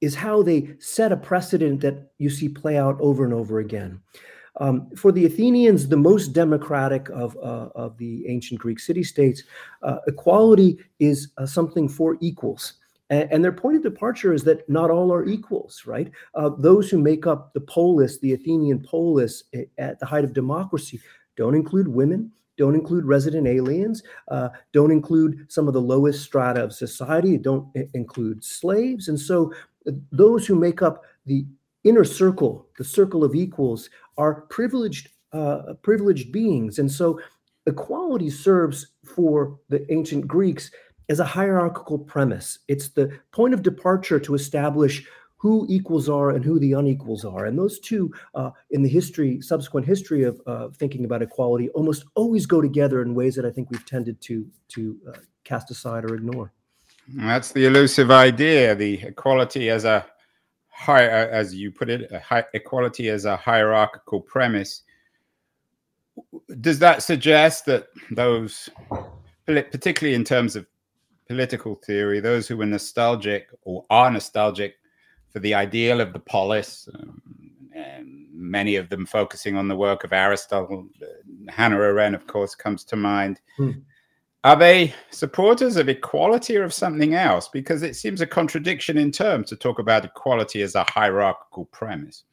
is 0.00 0.14
how 0.16 0.42
they 0.42 0.74
set 0.80 1.12
a 1.12 1.16
precedent 1.16 1.80
that 1.80 2.10
you 2.18 2.28
see 2.28 2.48
play 2.48 2.76
out 2.76 3.00
over 3.00 3.24
and 3.24 3.32
over 3.32 3.60
again. 3.60 4.00
Um, 4.60 4.90
for 4.96 5.12
the 5.12 5.24
Athenians, 5.24 5.88
the 5.88 5.96
most 5.96 6.32
democratic 6.32 7.08
of, 7.10 7.36
uh, 7.38 7.68
of 7.74 7.96
the 7.96 8.26
ancient 8.28 8.60
Greek 8.60 8.80
city 8.80 9.02
states, 9.02 9.42
uh, 9.82 9.98
equality 10.06 10.78
is 10.98 11.28
uh, 11.38 11.46
something 11.46 11.88
for 11.88 12.18
equals. 12.20 12.74
And, 13.10 13.44
their 13.44 13.52
point 13.52 13.76
of 13.76 13.82
departure 13.82 14.32
is 14.32 14.42
that 14.44 14.66
not 14.70 14.90
all 14.90 15.12
are 15.12 15.26
equals, 15.26 15.82
right? 15.84 16.10
Uh, 16.34 16.48
those 16.56 16.88
who 16.88 16.98
make 16.98 17.26
up 17.26 17.52
the 17.52 17.60
polis, 17.60 18.18
the 18.18 18.32
Athenian 18.32 18.80
polis 18.80 19.44
eh, 19.52 19.64
at 19.76 20.00
the 20.00 20.06
height 20.06 20.24
of 20.24 20.32
democracy, 20.32 20.98
don't 21.36 21.54
include 21.54 21.88
women, 21.88 22.32
don't 22.56 22.74
include 22.74 23.04
resident 23.04 23.46
aliens, 23.46 24.02
uh, 24.28 24.48
don't 24.72 24.90
include 24.90 25.44
some 25.52 25.68
of 25.68 25.74
the 25.74 25.80
lowest 25.80 26.22
strata 26.22 26.64
of 26.64 26.72
society, 26.72 27.36
don't 27.36 27.68
include 27.92 28.42
slaves. 28.42 29.08
And 29.08 29.20
so 29.20 29.52
uh, 29.86 29.92
those 30.10 30.46
who 30.46 30.54
make 30.54 30.80
up 30.80 31.04
the 31.26 31.44
inner 31.84 32.04
circle, 32.04 32.68
the 32.78 32.84
circle 32.84 33.24
of 33.24 33.34
equals, 33.34 33.90
are 34.16 34.42
privileged 34.42 35.08
uh, 35.32 35.74
privileged 35.82 36.30
beings. 36.30 36.78
And 36.78 36.90
so 36.90 37.18
equality 37.66 38.28
serves 38.30 38.88
for 39.04 39.58
the 39.68 39.90
ancient 39.90 40.26
Greeks 40.28 40.70
as 41.08 41.20
a 41.20 41.24
hierarchical 41.24 41.98
premise. 41.98 42.58
It's 42.68 42.88
the 42.88 43.18
point 43.32 43.54
of 43.54 43.62
departure 43.62 44.20
to 44.20 44.34
establish 44.34 45.06
who 45.36 45.66
equals 45.68 46.08
are 46.08 46.30
and 46.30 46.44
who 46.44 46.60
the 46.60 46.72
unequals 46.74 47.24
are. 47.24 47.46
And 47.46 47.58
those 47.58 47.80
two, 47.80 48.12
uh, 48.34 48.50
in 48.70 48.82
the 48.82 48.88
history, 48.88 49.40
subsequent 49.40 49.84
history 49.86 50.22
of 50.22 50.40
uh, 50.46 50.68
thinking 50.68 51.04
about 51.04 51.20
equality, 51.20 51.68
almost 51.70 52.04
always 52.14 52.46
go 52.46 52.60
together 52.60 53.02
in 53.02 53.14
ways 53.14 53.34
that 53.34 53.44
I 53.44 53.50
think 53.50 53.70
we've 53.70 53.84
tended 53.84 54.20
to 54.22 54.46
to 54.68 54.96
uh, 55.08 55.18
cast 55.42 55.70
aside 55.70 56.04
or 56.04 56.14
ignore. 56.14 56.52
That's 57.08 57.50
the 57.50 57.66
elusive 57.66 58.12
idea: 58.12 58.76
the 58.76 59.02
equality 59.02 59.68
as 59.68 59.84
a 59.84 60.06
high, 60.82 61.06
as 61.06 61.54
you 61.54 61.70
put 61.70 61.88
it, 61.88 62.12
high, 62.22 62.44
equality 62.54 63.08
as 63.08 63.24
a 63.24 63.36
hierarchical 63.36 64.20
premise. 64.20 64.82
Does 66.60 66.78
that 66.80 67.02
suggest 67.02 67.66
that 67.66 67.86
those, 68.10 68.68
particularly 69.46 70.14
in 70.14 70.24
terms 70.24 70.56
of 70.56 70.66
political 71.28 71.76
theory, 71.76 72.18
those 72.20 72.48
who 72.48 72.56
were 72.56 72.66
nostalgic 72.66 73.48
or 73.62 73.84
are 73.90 74.10
nostalgic 74.10 74.74
for 75.30 75.38
the 75.38 75.54
ideal 75.54 76.00
of 76.00 76.12
the 76.12 76.18
polis, 76.18 76.88
um, 76.94 77.22
many 78.32 78.76
of 78.76 78.88
them 78.90 79.06
focusing 79.06 79.56
on 79.56 79.68
the 79.68 79.76
work 79.76 80.02
of 80.04 80.12
Aristotle. 80.12 80.88
Hannah 81.48 81.76
Arendt, 81.76 82.16
of 82.16 82.26
course, 82.26 82.54
comes 82.54 82.84
to 82.84 82.96
mind. 82.96 83.40
Hmm. 83.56 83.70
Are 84.44 84.56
they 84.56 84.92
supporters 85.10 85.76
of 85.76 85.88
equality 85.88 86.56
or 86.56 86.64
of 86.64 86.74
something 86.74 87.14
else? 87.14 87.48
Because 87.48 87.82
it 87.82 87.94
seems 87.94 88.20
a 88.20 88.26
contradiction 88.26 88.98
in 88.98 89.12
terms 89.12 89.48
to 89.50 89.56
talk 89.56 89.78
about 89.78 90.04
equality 90.04 90.62
as 90.62 90.74
a 90.74 90.84
hierarchical 90.84 91.66
premise. 91.66 92.24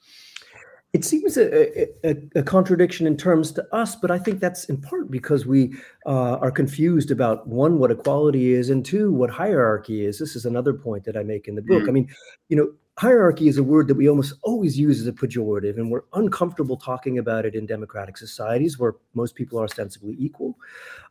It 0.92 1.06
seems 1.06 1.38
a, 1.38 1.84
a, 2.04 2.18
a, 2.34 2.42
contradiction 2.42 3.06
in 3.06 3.16
terms 3.16 3.52
to 3.52 3.76
us, 3.76 3.96
but 3.96 4.10
I 4.10 4.18
think 4.18 4.40
that's 4.40 4.66
in 4.66 4.82
part 4.82 5.12
because 5.12 5.46
we 5.46 5.76
uh, 6.08 6.38
are 6.38 6.50
confused 6.50 7.12
about 7.12 7.46
one, 7.46 7.78
what 7.78 7.92
equality 7.92 8.54
is, 8.54 8.72
and 8.72 8.84
two, 8.84 9.12
what 9.12 9.30
hierarchy 9.30 10.04
is. 10.04 10.18
This 10.18 10.36
is 10.36 10.46
another 10.48 10.74
point 10.74 11.04
that 11.04 11.16
I 11.16 11.22
make 11.22 11.48
in 11.48 11.54
the 11.54 11.62
book. 11.62 11.84
Mm. 11.84 11.90
I 11.90 11.92
mean, 11.92 12.10
you 12.48 12.58
know, 12.58 12.74
hierarchy 13.00 13.48
is 13.48 13.58
a 13.58 13.64
word 13.64 13.88
that 13.88 13.96
we 13.96 14.10
almost 14.10 14.34
always 14.42 14.78
use 14.78 15.00
as 15.00 15.08
a 15.08 15.14
pejorative, 15.14 15.78
and 15.78 15.90
we're 15.90 16.04
uncomfortable 16.14 16.76
talking 16.76 17.18
about 17.18 17.46
it 17.46 17.56
in 17.56 17.66
democratic 17.66 18.18
societies 18.18 18.78
where 18.78 18.96
most 19.14 19.36
people 19.36 19.58
are 19.58 19.64
ostensibly 19.64 20.18
equal. 20.20 20.58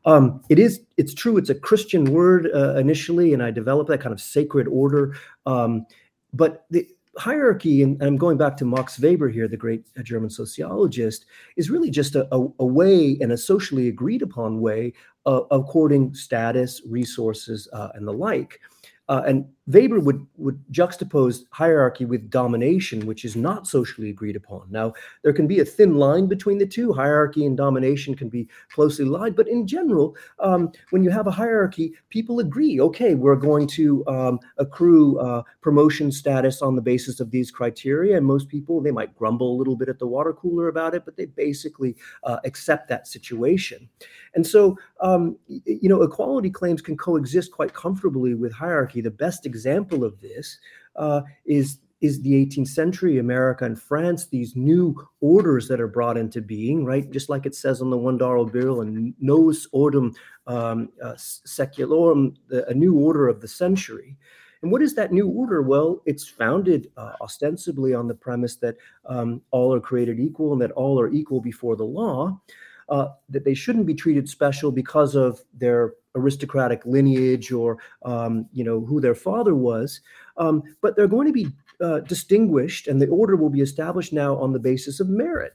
Um, 0.05 0.43
it 0.51 0.59
is, 0.59 0.83
it's 0.99 1.15
true, 1.15 1.39
it's 1.39 1.49
a 1.49 1.55
Christian 1.55 2.05
word 2.13 2.51
uh, 2.55 2.75
initially, 2.77 3.33
and 3.33 3.43
I 3.43 3.51
developed 3.51 3.89
that 3.89 4.03
kind 4.03 4.13
of 4.13 4.21
sacred 4.21 4.69
order. 4.69 5.17
Um, 5.47 5.87
but 6.35 6.67
the, 6.69 6.87
hierarchy, 7.17 7.83
and 7.83 8.01
I'm 8.03 8.19
going 8.19 8.37
back 8.37 8.59
to 8.59 8.67
Max 8.67 9.01
Weber 9.01 9.31
here, 9.31 9.49
the 9.49 9.57
great 9.57 9.87
uh, 9.99 10.03
German 10.03 10.29
sociologist, 10.29 11.25
is 11.57 11.71
really 11.71 11.91
just 11.91 12.17
a, 12.17 12.29
a, 12.35 12.49
a 12.59 12.67
way 12.67 13.17
and 13.23 13.33
a 13.33 13.39
socially 13.39 13.89
agreed 13.89 14.21
upon 14.21 14.61
way 14.61 14.93
of, 15.25 15.47
of 15.51 15.67
quoting 15.67 16.15
status, 16.15 16.83
resources, 16.87 17.67
uh, 17.73 17.89
and 17.95 18.07
the 18.07 18.13
like. 18.13 18.61
Uh, 19.09 19.23
and 19.27 19.47
Weber 19.69 20.01
would, 20.01 20.27
would 20.39 20.59
juxtapose 20.73 21.43
hierarchy 21.51 22.07
with 22.07 22.31
domination, 22.31 23.05
which 23.05 23.27
is 23.27 23.37
not 23.37 23.67
socially 23.67 24.09
agreed 24.09 24.35
upon. 24.35 24.67
Now, 24.71 24.95
there 25.23 25.35
can 25.35 25.47
be 25.47 25.61
a 25.61 25.65
thin 25.65 25.97
line 25.97 26.27
between 26.27 26.57
the 26.57 26.67
two. 26.67 26.95
Hierarchy 26.95 27.45
and 27.45 27.55
domination 27.55 28.15
can 28.15 28.31
be 28.31 28.49
closely 28.73 29.05
allied. 29.05 29.37
But 29.37 29.47
in 29.47 29.67
general, 29.67 30.17
um, 30.39 30.73
when 30.89 31.05
you 31.05 31.11
have 31.11 31.27
a 31.27 31.31
hierarchy, 31.31 31.93
people 32.09 32.41
agree 32.41 32.81
okay, 32.81 33.15
we're 33.15 33.37
going 33.37 33.67
to 33.67 34.07
um, 34.07 34.41
accrue 34.57 35.19
uh, 35.19 35.43
promotion 35.61 36.11
status 36.11 36.63
on 36.63 36.75
the 36.75 36.83
basis 36.83 37.21
of 37.21 37.31
these 37.31 37.51
criteria. 37.51 38.17
And 38.17 38.25
most 38.25 38.49
people, 38.49 38.81
they 38.81 38.91
might 38.91 39.15
grumble 39.17 39.55
a 39.55 39.59
little 39.59 39.77
bit 39.77 39.91
at 39.91 39.99
the 39.99 40.07
water 40.07 40.33
cooler 40.33 40.69
about 40.69 40.95
it, 40.95 41.05
but 41.05 41.19
they 41.19 41.27
basically 41.27 41.95
uh, 42.25 42.39
accept 42.45 42.89
that 42.89 43.07
situation. 43.07 43.87
And 44.35 44.47
so, 44.47 44.79
um, 45.01 45.37
you 45.47 45.91
know, 45.91 46.01
equality 46.03 46.49
claims 46.49 46.81
can 46.81 46.97
coexist 46.97 47.53
quite 47.53 47.75
comfortably 47.75 48.35
with 48.35 48.53
hierarchy. 48.53 49.03
The 49.03 49.11
best 49.11 49.45
example 49.45 49.58
of 49.67 50.21
this 50.21 50.59
uh, 50.97 51.23
is 51.47 51.79
is 52.01 52.23
the 52.23 52.47
18th 52.47 52.69
century 52.69 53.19
America 53.19 53.65
and 53.65 53.81
France, 53.81 54.27
these 54.27 54.55
new 54.55 54.95
orders 55.21 55.67
that 55.67 55.81
are 55.81 55.89
brought 55.89 56.17
into 56.17 56.41
being, 56.41 56.85
right? 56.85 57.11
Just 57.11 57.29
like 57.29 57.45
it 57.45 57.57
says 57.57 57.83
on 57.83 57.91
the 57.91 57.97
one 57.97 58.17
dollar 58.17 58.45
bill 58.45 58.83
and 58.83 59.15
nos 59.19 59.67
ordem 59.75 60.15
um, 60.47 60.91
uh, 61.03 61.15
secularum, 61.17 62.37
a 62.51 62.75
new 62.75 62.95
order 62.95 63.27
of 63.27 63.41
the 63.41 63.49
century. 63.49 64.17
And 64.63 64.71
what 64.73 64.83
is 64.83 64.95
that 64.95 65.13
new 65.13 65.29
order? 65.29 65.63
Well, 65.63 66.03
it's 66.07 66.27
founded 66.27 66.91
uh, 66.97 67.13
ostensibly 67.21 67.95
on 67.95 68.09
the 68.09 68.15
premise 68.15 68.57
that 68.57 68.77
um, 69.07 69.41
all 69.51 69.75
are 69.75 69.81
created 69.81 70.21
equal 70.21 70.53
and 70.53 70.63
that 70.63 70.73
all 70.73 71.01
are 71.01 71.11
equal 71.11 71.41
before 71.41 71.77
the 71.77 71.85
law 71.85 72.41
uh, 72.89 73.09
that 73.29 73.45
they 73.45 73.55
shouldn't 73.55 73.87
be 73.87 73.95
treated 73.95 74.29
special 74.29 74.73
because 74.73 75.15
of 75.15 75.43
their 75.55 75.95
aristocratic 76.19 76.85
lineage 76.85 77.53
or 77.53 77.79
um, 78.05 78.47
you 78.53 78.65
know 78.65 78.81
who 78.81 79.01
their 79.01 79.15
father 79.15 79.55
was, 79.55 80.01
um, 80.37 80.63
but 80.81 80.97
they're 80.97 81.09
going 81.09 81.27
to 81.27 81.33
be 81.33 81.49
uh, 81.81 82.01
distinguished, 82.01 82.89
and 82.89 83.01
the 83.01 83.09
order 83.09 83.37
will 83.37 83.51
be 83.51 83.61
established 83.61 84.13
now 84.13 84.37
on 84.37 84.53
the 84.53 84.59
basis 84.59 85.01
of 85.01 85.09
merit. 85.09 85.55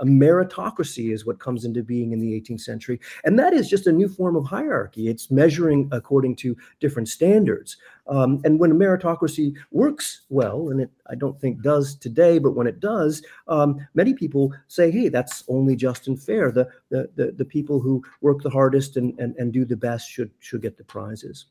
A 0.00 0.04
meritocracy 0.04 1.12
is 1.12 1.24
what 1.24 1.40
comes 1.40 1.64
into 1.64 1.82
being 1.82 2.12
in 2.12 2.18
the 2.18 2.32
18th 2.40 2.60
century, 2.60 3.00
and 3.24 3.38
that 3.38 3.52
is 3.52 3.68
just 3.68 3.86
a 3.86 3.92
new 3.92 4.08
form 4.08 4.36
of 4.36 4.46
hierarchy. 4.46 5.08
It's 5.08 5.30
measuring 5.30 5.88
according 5.90 6.36
to 6.36 6.56
different 6.80 7.08
standards. 7.08 7.76
Um, 8.06 8.40
and 8.44 8.58
when 8.58 8.72
a 8.72 8.74
meritocracy 8.74 9.54
works 9.70 10.22
well, 10.28 10.68
and 10.68 10.80
it 10.80 10.90
I 11.08 11.14
don't 11.14 11.40
think 11.40 11.62
does 11.62 11.94
today, 11.94 12.38
but 12.38 12.54
when 12.54 12.66
it 12.66 12.80
does, 12.80 13.22
um, 13.48 13.86
many 13.94 14.12
people 14.12 14.52
say, 14.68 14.90
"Hey, 14.90 15.08
that's 15.08 15.44
only 15.48 15.76
just 15.76 16.06
and 16.08 16.20
fair. 16.20 16.50
The 16.50 16.68
the 16.90 17.08
the, 17.14 17.32
the 17.32 17.44
people 17.44 17.80
who 17.80 18.02
work 18.20 18.42
the 18.42 18.50
hardest 18.50 18.96
and, 18.96 19.18
and 19.18 19.34
and 19.36 19.52
do 19.52 19.64
the 19.64 19.76
best 19.76 20.10
should 20.10 20.32
should 20.40 20.62
get 20.62 20.76
the 20.76 20.84
prizes." 20.84 21.46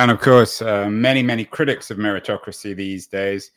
And 0.00 0.10
of 0.10 0.18
course, 0.22 0.62
uh, 0.62 0.88
many 0.88 1.22
many 1.22 1.44
critics 1.44 1.90
of 1.90 1.98
meritocracy 1.98 2.74
these 2.74 3.06
days. 3.06 3.50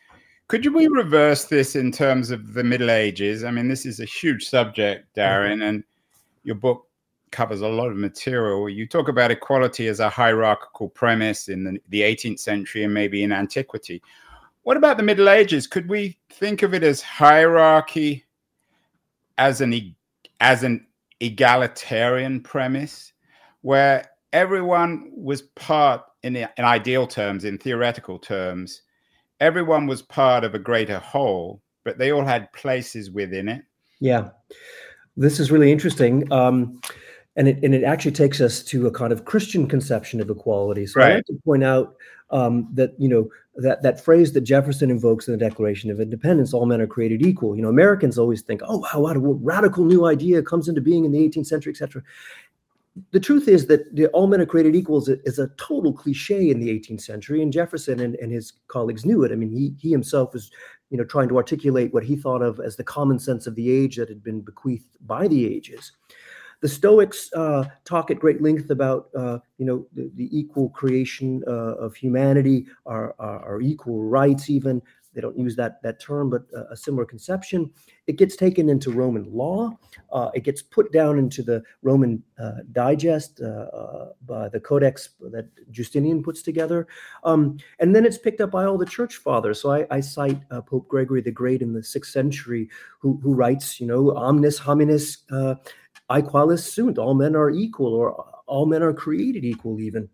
Could 0.49 0.65
we 0.73 0.87
reverse 0.87 1.45
this 1.45 1.77
in 1.77 1.89
terms 1.89 2.31
of 2.31 2.53
the 2.53 2.65
Middle 2.65 2.91
Ages? 2.91 3.45
I 3.45 3.51
mean, 3.51 3.69
this 3.69 3.85
is 3.85 4.01
a 4.01 4.05
huge 4.05 4.49
subject, 4.49 5.07
Darrin, 5.15 5.59
mm-hmm. 5.59 5.69
and 5.69 5.83
your 6.43 6.55
book 6.55 6.85
covers 7.31 7.61
a 7.61 7.67
lot 7.69 7.91
of 7.91 7.95
material. 7.95 8.67
You 8.67 8.85
talk 8.85 9.07
about 9.07 9.31
equality 9.31 9.87
as 9.87 10.01
a 10.01 10.09
hierarchical 10.09 10.89
premise 10.89 11.47
in 11.47 11.63
the, 11.63 11.79
the 11.87 12.01
18th 12.01 12.39
century 12.39 12.83
and 12.83 12.93
maybe 12.93 13.23
in 13.23 13.31
antiquity. 13.31 14.03
What 14.63 14.75
about 14.75 14.97
the 14.97 15.03
Middle 15.03 15.29
Ages? 15.29 15.65
Could 15.65 15.87
we 15.87 16.17
think 16.29 16.61
of 16.61 16.73
it 16.73 16.83
as 16.83 17.01
hierarchy 17.01 18.25
as 19.37 19.61
an 19.61 19.95
as 20.41 20.63
an 20.63 20.87
egalitarian 21.21 22.41
premise 22.41 23.13
where 23.61 24.09
everyone 24.33 25.09
was 25.13 25.43
part 25.55 26.01
in, 26.23 26.33
the, 26.33 26.49
in 26.57 26.65
ideal 26.65 27.07
terms 27.07 27.45
in 27.45 27.57
theoretical 27.57 28.19
terms 28.19 28.81
everyone 29.39 29.87
was 29.87 30.01
part 30.01 30.43
of 30.43 30.55
a 30.55 30.59
greater 30.59 30.99
whole 30.99 31.61
but 31.85 31.97
they 31.97 32.11
all 32.11 32.25
had 32.25 32.51
places 32.53 33.11
within 33.11 33.47
it 33.47 33.63
yeah 33.99 34.29
this 35.15 35.39
is 35.39 35.51
really 35.51 35.71
interesting 35.71 36.31
um, 36.31 36.79
and 37.35 37.47
it 37.47 37.59
and 37.63 37.73
it 37.73 37.83
actually 37.83 38.11
takes 38.11 38.41
us 38.41 38.63
to 38.63 38.87
a 38.87 38.91
kind 38.91 39.11
of 39.11 39.25
Christian 39.25 39.67
conception 39.67 40.21
of 40.21 40.29
equality. 40.29 40.85
So 40.85 40.99
right. 40.99 41.11
I 41.11 41.15
like 41.15 41.25
to 41.25 41.39
point 41.43 41.63
out 41.63 41.95
um, 42.29 42.67
that 42.73 42.93
you 42.99 43.09
know 43.09 43.29
that 43.55 43.81
that 43.81 44.03
phrase 44.03 44.33
that 44.33 44.41
Jefferson 44.41 44.91
invokes 44.91 45.27
in 45.27 45.31
the 45.31 45.37
Declaration 45.37 45.89
of 45.89 45.99
Independence: 45.99 46.53
"All 46.53 46.65
men 46.65 46.81
are 46.81 46.87
created 46.87 47.25
equal." 47.25 47.55
You 47.55 47.63
know, 47.63 47.69
Americans 47.69 48.19
always 48.19 48.41
think, 48.41 48.61
"Oh, 48.65 48.77
wow, 48.77 49.01
what 49.01 49.15
a 49.15 49.19
radical 49.19 49.83
new 49.83 50.05
idea 50.05 50.43
comes 50.43 50.67
into 50.67 50.81
being 50.81 51.05
in 51.05 51.11
the 51.11 51.19
18th 51.19 51.47
century, 51.47 51.71
etc." 51.71 52.03
The 53.11 53.19
truth 53.19 53.47
is 53.47 53.65
that 53.67 53.95
the 53.95 54.07
all 54.07 54.27
men 54.27 54.41
are 54.41 54.45
created 54.45 54.75
equals 54.75 55.09
is 55.09 55.39
a, 55.39 55.47
total 55.57 55.93
cliche 55.93 56.51
in 56.51 56.59
the 56.59 56.69
18th 56.69 57.01
century, 57.01 57.41
and 57.41 57.51
Jefferson 57.51 57.99
and, 57.99 58.15
and 58.15 58.31
his 58.31 58.53
colleagues 58.67 59.03
knew 59.03 59.23
it. 59.23 59.31
I 59.31 59.35
mean, 59.35 59.49
he 59.49 59.73
he 59.79 59.89
himself 59.91 60.33
was, 60.33 60.51
you 60.91 60.97
know, 60.97 61.03
trying 61.03 61.29
to 61.29 61.37
articulate 61.37 61.91
what 61.91 62.03
he 62.03 62.15
thought 62.15 62.43
of 62.43 62.59
as 62.59 62.75
the 62.75 62.83
common 62.83 63.17
sense 63.17 63.47
of 63.47 63.55
the 63.55 63.71
age 63.71 63.95
that 63.95 64.09
had 64.09 64.23
been 64.23 64.41
bequeathed 64.41 64.97
by 65.01 65.27
the 65.27 65.47
ages. 65.47 65.91
The 66.61 66.69
Stoics 66.69 67.29
uh, 67.33 67.65
talk 67.83 68.09
at 68.09 68.19
great 68.19 68.41
length 68.41 68.69
about 68.69 69.09
uh, 69.17 69.39
you 69.57 69.65
know 69.65 69.87
the, 69.93 70.11
the 70.15 70.29
equal 70.31 70.69
creation 70.69 71.43
uh, 71.47 71.75
of 71.75 71.95
humanity, 71.95 72.67
our, 72.85 73.15
our, 73.17 73.39
our, 73.43 73.61
equal 73.61 74.03
rights. 74.03 74.49
Even 74.49 74.81
they 75.13 75.21
don't 75.21 75.37
use 75.37 75.55
that 75.55 75.81
that 75.83 75.99
term, 75.99 76.29
but 76.29 76.43
a 76.71 76.75
similar 76.75 77.05
conception. 77.05 77.71
It 78.07 78.17
gets 78.17 78.35
taken 78.35 78.69
into 78.69 78.91
Roman 78.91 79.31
law. 79.31 79.77
Uh, 80.11 80.29
it 80.33 80.43
gets 80.43 80.61
put 80.61 80.91
down 80.91 81.17
into 81.17 81.41
the 81.43 81.63
Roman 81.81 82.21
uh, 82.39 82.61
Digest, 82.71 83.41
uh, 83.41 84.07
by 84.25 84.49
the 84.49 84.59
Codex 84.59 85.09
that 85.31 85.47
Justinian 85.71 86.23
puts 86.23 86.41
together, 86.41 86.87
um, 87.23 87.57
and 87.79 87.95
then 87.95 88.05
it's 88.05 88.17
picked 88.17 88.41
up 88.41 88.51
by 88.51 88.65
all 88.65 88.77
the 88.77 88.85
church 88.85 89.17
fathers. 89.17 89.61
So 89.61 89.71
I, 89.71 89.87
I 89.89 89.99
cite 90.01 90.41
Pope 90.65 90.87
Gregory 90.87 91.21
the 91.21 91.31
Great 91.31 91.61
in 91.61 91.73
the 91.73 91.83
sixth 91.83 92.11
century, 92.11 92.69
who 92.99 93.19
who 93.23 93.33
writes, 93.33 93.79
you 93.79 93.87
know, 93.87 94.15
omnis 94.15 94.59
hominis 94.59 95.17
aequalis 96.09 96.59
sunt, 96.59 96.97
all 96.97 97.13
men 97.13 97.35
are 97.35 97.49
equal, 97.49 97.93
or 97.93 98.25
all 98.45 98.65
men 98.65 98.83
are 98.83 98.93
created 98.93 99.45
equal, 99.45 99.79
even. 99.79 100.09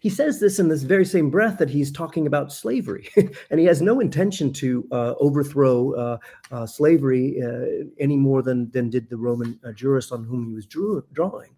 He 0.00 0.08
says 0.08 0.40
this 0.40 0.58
in 0.58 0.68
this 0.68 0.82
very 0.82 1.04
same 1.04 1.30
breath 1.30 1.58
that 1.58 1.70
he's 1.70 1.92
talking 1.92 2.26
about 2.26 2.52
slavery, 2.52 3.08
and 3.50 3.60
he 3.60 3.66
has 3.66 3.82
no 3.82 4.00
intention 4.00 4.52
to 4.54 4.86
uh, 4.90 5.14
overthrow 5.20 5.92
uh, 5.92 6.18
uh, 6.50 6.66
slavery 6.66 7.42
uh, 7.42 7.84
any 7.98 8.16
more 8.16 8.42
than, 8.42 8.70
than 8.70 8.90
did 8.90 9.08
the 9.08 9.16
Roman 9.16 9.58
uh, 9.64 9.72
jurists 9.72 10.12
on 10.12 10.24
whom 10.24 10.46
he 10.46 10.54
was 10.54 10.66
drew, 10.66 11.04
drawing. 11.12 11.50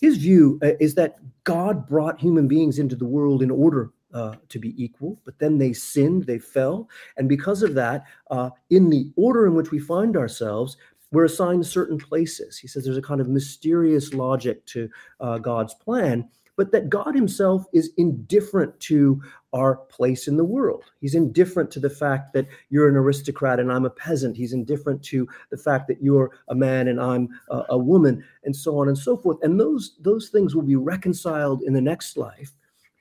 His 0.00 0.16
view 0.16 0.58
uh, 0.62 0.72
is 0.80 0.94
that 0.94 1.16
God 1.44 1.86
brought 1.86 2.20
human 2.20 2.48
beings 2.48 2.78
into 2.78 2.96
the 2.96 3.04
world 3.06 3.42
in 3.42 3.50
order 3.50 3.90
uh, 4.14 4.34
to 4.48 4.58
be 4.58 4.74
equal, 4.82 5.20
but 5.24 5.38
then 5.38 5.58
they 5.58 5.72
sinned, 5.72 6.24
they 6.24 6.38
fell. 6.38 6.88
And 7.16 7.28
because 7.28 7.62
of 7.62 7.74
that, 7.74 8.04
uh, 8.30 8.50
in 8.70 8.90
the 8.90 9.10
order 9.16 9.46
in 9.46 9.54
which 9.54 9.70
we 9.70 9.78
find 9.78 10.16
ourselves, 10.16 10.76
we're 11.12 11.24
assigned 11.24 11.66
certain 11.66 11.98
places. 11.98 12.56
He 12.56 12.68
says 12.68 12.84
there's 12.84 12.96
a 12.96 13.02
kind 13.02 13.20
of 13.20 13.28
mysterious 13.28 14.14
logic 14.14 14.64
to 14.66 14.88
uh, 15.20 15.38
God's 15.38 15.74
plan, 15.74 16.28
but 16.60 16.72
that 16.72 16.90
God 16.90 17.14
himself 17.14 17.64
is 17.72 17.90
indifferent 17.96 18.78
to 18.80 19.22
our 19.54 19.76
place 19.76 20.28
in 20.28 20.36
the 20.36 20.44
world. 20.44 20.84
He's 21.00 21.14
indifferent 21.14 21.70
to 21.70 21.80
the 21.80 21.88
fact 21.88 22.34
that 22.34 22.46
you're 22.68 22.86
an 22.86 22.96
aristocrat 22.96 23.58
and 23.58 23.72
I'm 23.72 23.86
a 23.86 23.96
peasant. 24.06 24.36
He's 24.36 24.52
indifferent 24.52 25.02
to 25.04 25.26
the 25.50 25.56
fact 25.56 25.88
that 25.88 26.02
you're 26.02 26.32
a 26.48 26.54
man 26.54 26.88
and 26.88 27.00
I'm 27.00 27.30
a, 27.48 27.62
a 27.70 27.78
woman, 27.78 28.22
and 28.44 28.54
so 28.54 28.78
on 28.78 28.88
and 28.88 28.98
so 28.98 29.16
forth. 29.16 29.38
And 29.40 29.58
those 29.58 29.96
those 30.00 30.28
things 30.28 30.54
will 30.54 30.60
be 30.74 30.76
reconciled 30.76 31.62
in 31.62 31.72
the 31.72 31.80
next 31.80 32.18
life. 32.18 32.52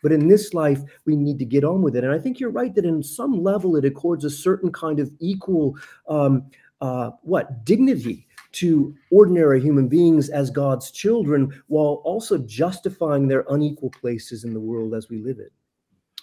But 0.01 0.13
in 0.13 0.29
this 0.29 0.53
life, 0.53 0.81
we 1.05 1.17
need 1.17 1.37
to 1.39 1.45
get 1.45 1.65
on 1.65 1.81
with 1.81 1.97
it. 1.97 2.05
And 2.05 2.13
I 2.13 2.17
think 2.17 2.39
you're 2.39 2.51
right 2.51 2.73
that 2.75 2.85
in 2.85 3.03
some 3.03 3.43
level 3.43 3.75
it 3.75 3.83
accords 3.83 4.23
a 4.23 4.29
certain 4.29 4.71
kind 4.71 5.01
of 5.01 5.11
equal 5.19 5.75
um, 6.07 6.45
uh, 6.79 7.11
what 7.23 7.65
dignity 7.65 8.25
to 8.51 8.95
ordinary 9.11 9.61
human 9.61 9.87
beings 9.87 10.29
as 10.29 10.49
God's 10.49 10.91
children, 10.91 11.61
while 11.67 12.01
also 12.03 12.37
justifying 12.37 13.27
their 13.27 13.45
unequal 13.49 13.91
places 13.91 14.43
in 14.43 14.53
the 14.53 14.59
world 14.59 14.93
as 14.93 15.09
we 15.09 15.19
live 15.19 15.39
it. 15.39 15.51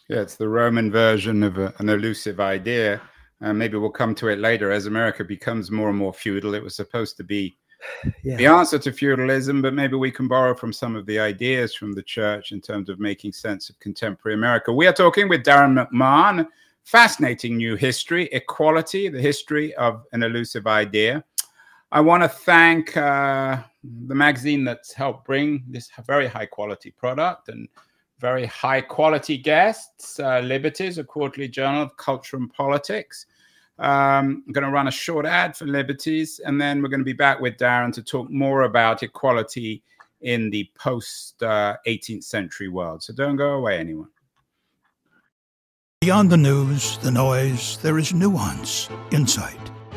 Yeah, 0.09 0.21
it's 0.21 0.37
the 0.37 0.49
Roman 0.49 0.91
version 0.91 1.43
of 1.43 1.59
a, 1.59 1.75
an 1.79 1.89
elusive 1.89 2.41
idea. 2.41 3.01
Uh, 3.43 3.53
maybe 3.53 3.77
we'll 3.77 3.91
come 3.91 4.15
to 4.17 4.29
it 4.29 4.39
later. 4.39 4.71
As 4.71 4.87
America 4.87 5.25
becomes 5.25 5.71
more 5.71 5.89
and 5.89 5.99
more 5.99 6.13
feudal, 6.13 6.55
it 6.55 6.63
was 6.63 6.75
supposed 6.75 7.17
to 7.19 7.25
be 7.25 7.57
yeah. 8.23 8.37
the 8.37 8.47
answer 8.47 8.79
to 8.79 8.93
feudalism, 8.93 9.63
but 9.63 9.75
maybe 9.75 9.97
we 9.97 10.11
can 10.11 10.29
borrow 10.29 10.55
from 10.55 10.73
some 10.73 10.97
of 10.97 11.07
the 11.07 11.19
ideas 11.19 11.75
from 11.75 11.93
the 11.93 12.03
church 12.03 12.53
in 12.53 12.61
terms 12.61 12.89
of 12.89 13.01
making 13.01 13.33
sense 13.33 13.69
of 13.69 13.79
contemporary 13.81 14.35
America. 14.35 14.73
We 14.73 14.87
are 14.87 14.93
talking 14.93 15.29
with 15.29 15.45
Darrin 15.45 15.75
McMahon 15.75 16.47
fascinating 16.87 17.57
new 17.57 17.75
history, 17.75 18.29
equality, 18.31 19.09
the 19.09 19.21
history 19.21 19.75
of 19.75 20.05
an 20.13 20.23
elusive 20.23 20.69
idea. 20.69 21.23
I 21.93 22.01
want 22.01 22.23
to 22.23 22.29
thank 22.29 22.97
uh, 22.97 23.59
the 24.07 24.15
magazine 24.15 24.65
that's 24.65 24.93
helped 24.93 25.25
bring 25.25 25.65
this 25.69 25.91
very 26.07 26.27
high 26.27 26.47
quality 26.47 26.91
product 26.91 27.49
and 27.49 27.69
very 28.19 28.47
high 28.47 28.81
quality 28.81 29.39
guests. 29.39 30.19
Uh, 30.19 30.41
Liberties, 30.41 30.99
a 30.99 31.05
quarterly 31.05 31.49
journal 31.49 31.83
of 31.83 31.97
culture 31.97 32.37
and 32.37 32.53
politics. 32.53 33.27
Um, 33.79 34.43
I'm 34.47 34.53
going 34.53 34.65
to 34.65 34.71
run 34.71 34.89
a 34.89 34.93
short 34.93 35.27
ad 35.27 35.57
for 35.57 35.67
Liberties, 35.67 36.41
and 36.45 36.61
then 36.61 36.83
we're 36.83 36.89
going 36.89 37.01
to 37.01 37.05
be 37.05 37.13
back 37.13 37.41
with 37.41 37.59
Darrin 37.59 37.93
to 37.93 38.03
talk 38.03 38.31
more 38.31 38.63
about 38.63 39.03
equality 39.03 39.83
in 40.23 40.51
the 40.51 40.69
post 40.75 41.43
uh, 41.43 41.77
18th 41.87 42.25
century 42.25 42.69
world. 42.69 43.03
So 43.03 43.13
don't 43.13 43.37
go 43.37 43.51
away, 43.51 43.79
anyone. 43.79 44.09
Beyond 46.01 46.31
the 46.31 46.37
news, 46.37 46.99
the 46.99 47.11
noise, 47.11 47.79
there 47.79 47.99
is 47.99 48.15
nuance, 48.15 48.89
insight. 49.11 49.76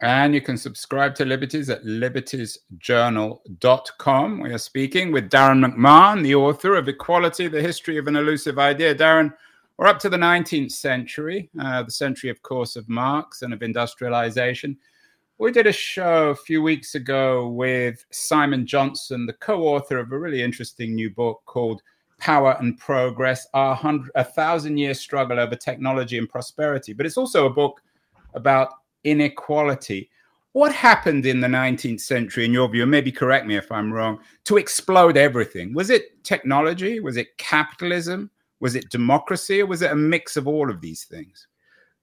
And 0.00 0.32
you 0.32 0.40
can 0.40 0.56
subscribe 0.56 1.16
to 1.16 1.24
Liberties 1.24 1.68
at 1.70 1.82
libertiesjournal.com. 1.82 4.40
We 4.40 4.52
are 4.52 4.58
speaking 4.58 5.10
with 5.10 5.28
Darrin 5.28 5.60
McMahon, 5.60 6.22
the 6.22 6.36
author 6.36 6.76
of 6.76 6.88
Equality, 6.88 7.48
the 7.48 7.60
History 7.60 7.98
of 7.98 8.06
an 8.06 8.14
Elusive 8.14 8.60
Idea. 8.60 8.94
Darrin, 8.94 9.32
we're 9.76 9.88
up 9.88 9.98
to 10.00 10.08
the 10.08 10.16
19th 10.16 10.70
century, 10.70 11.50
uh, 11.60 11.82
the 11.82 11.90
century, 11.90 12.30
of 12.30 12.40
course, 12.42 12.76
of 12.76 12.88
Marx 12.88 13.42
and 13.42 13.52
of 13.52 13.64
industrialization. 13.64 14.78
We 15.38 15.50
did 15.50 15.66
a 15.66 15.72
show 15.72 16.30
a 16.30 16.36
few 16.36 16.62
weeks 16.62 16.94
ago 16.94 17.48
with 17.48 18.04
Simon 18.10 18.66
Johnson, 18.66 19.26
the 19.26 19.32
co 19.32 19.64
author 19.64 19.98
of 19.98 20.12
a 20.12 20.18
really 20.18 20.42
interesting 20.42 20.94
new 20.94 21.10
book 21.10 21.42
called 21.44 21.82
Power 22.18 22.56
and 22.60 22.78
Progress 22.78 23.48
Our 23.52 23.74
hundred, 23.74 24.12
A 24.14 24.22
Thousand 24.22 24.78
Year 24.78 24.94
Struggle 24.94 25.40
Over 25.40 25.56
Technology 25.56 26.18
and 26.18 26.28
Prosperity. 26.28 26.92
But 26.92 27.06
it's 27.06 27.16
also 27.16 27.46
a 27.46 27.50
book 27.50 27.82
about 28.34 28.74
inequality. 29.04 30.10
What 30.52 30.72
happened 30.74 31.26
in 31.26 31.40
the 31.40 31.46
19th 31.46 32.00
century, 32.00 32.44
in 32.44 32.52
your 32.52 32.68
view, 32.68 32.86
maybe 32.86 33.12
correct 33.12 33.46
me 33.46 33.56
if 33.56 33.70
I'm 33.70 33.92
wrong, 33.92 34.18
to 34.44 34.56
explode 34.56 35.16
everything? 35.16 35.74
Was 35.74 35.90
it 35.90 36.22
technology? 36.24 37.00
Was 37.00 37.16
it 37.16 37.36
capitalism? 37.38 38.30
Was 38.60 38.74
it 38.74 38.90
democracy? 38.90 39.60
Or 39.60 39.66
was 39.66 39.82
it 39.82 39.92
a 39.92 39.96
mix 39.96 40.36
of 40.36 40.48
all 40.48 40.70
of 40.70 40.80
these 40.80 41.04
things? 41.04 41.46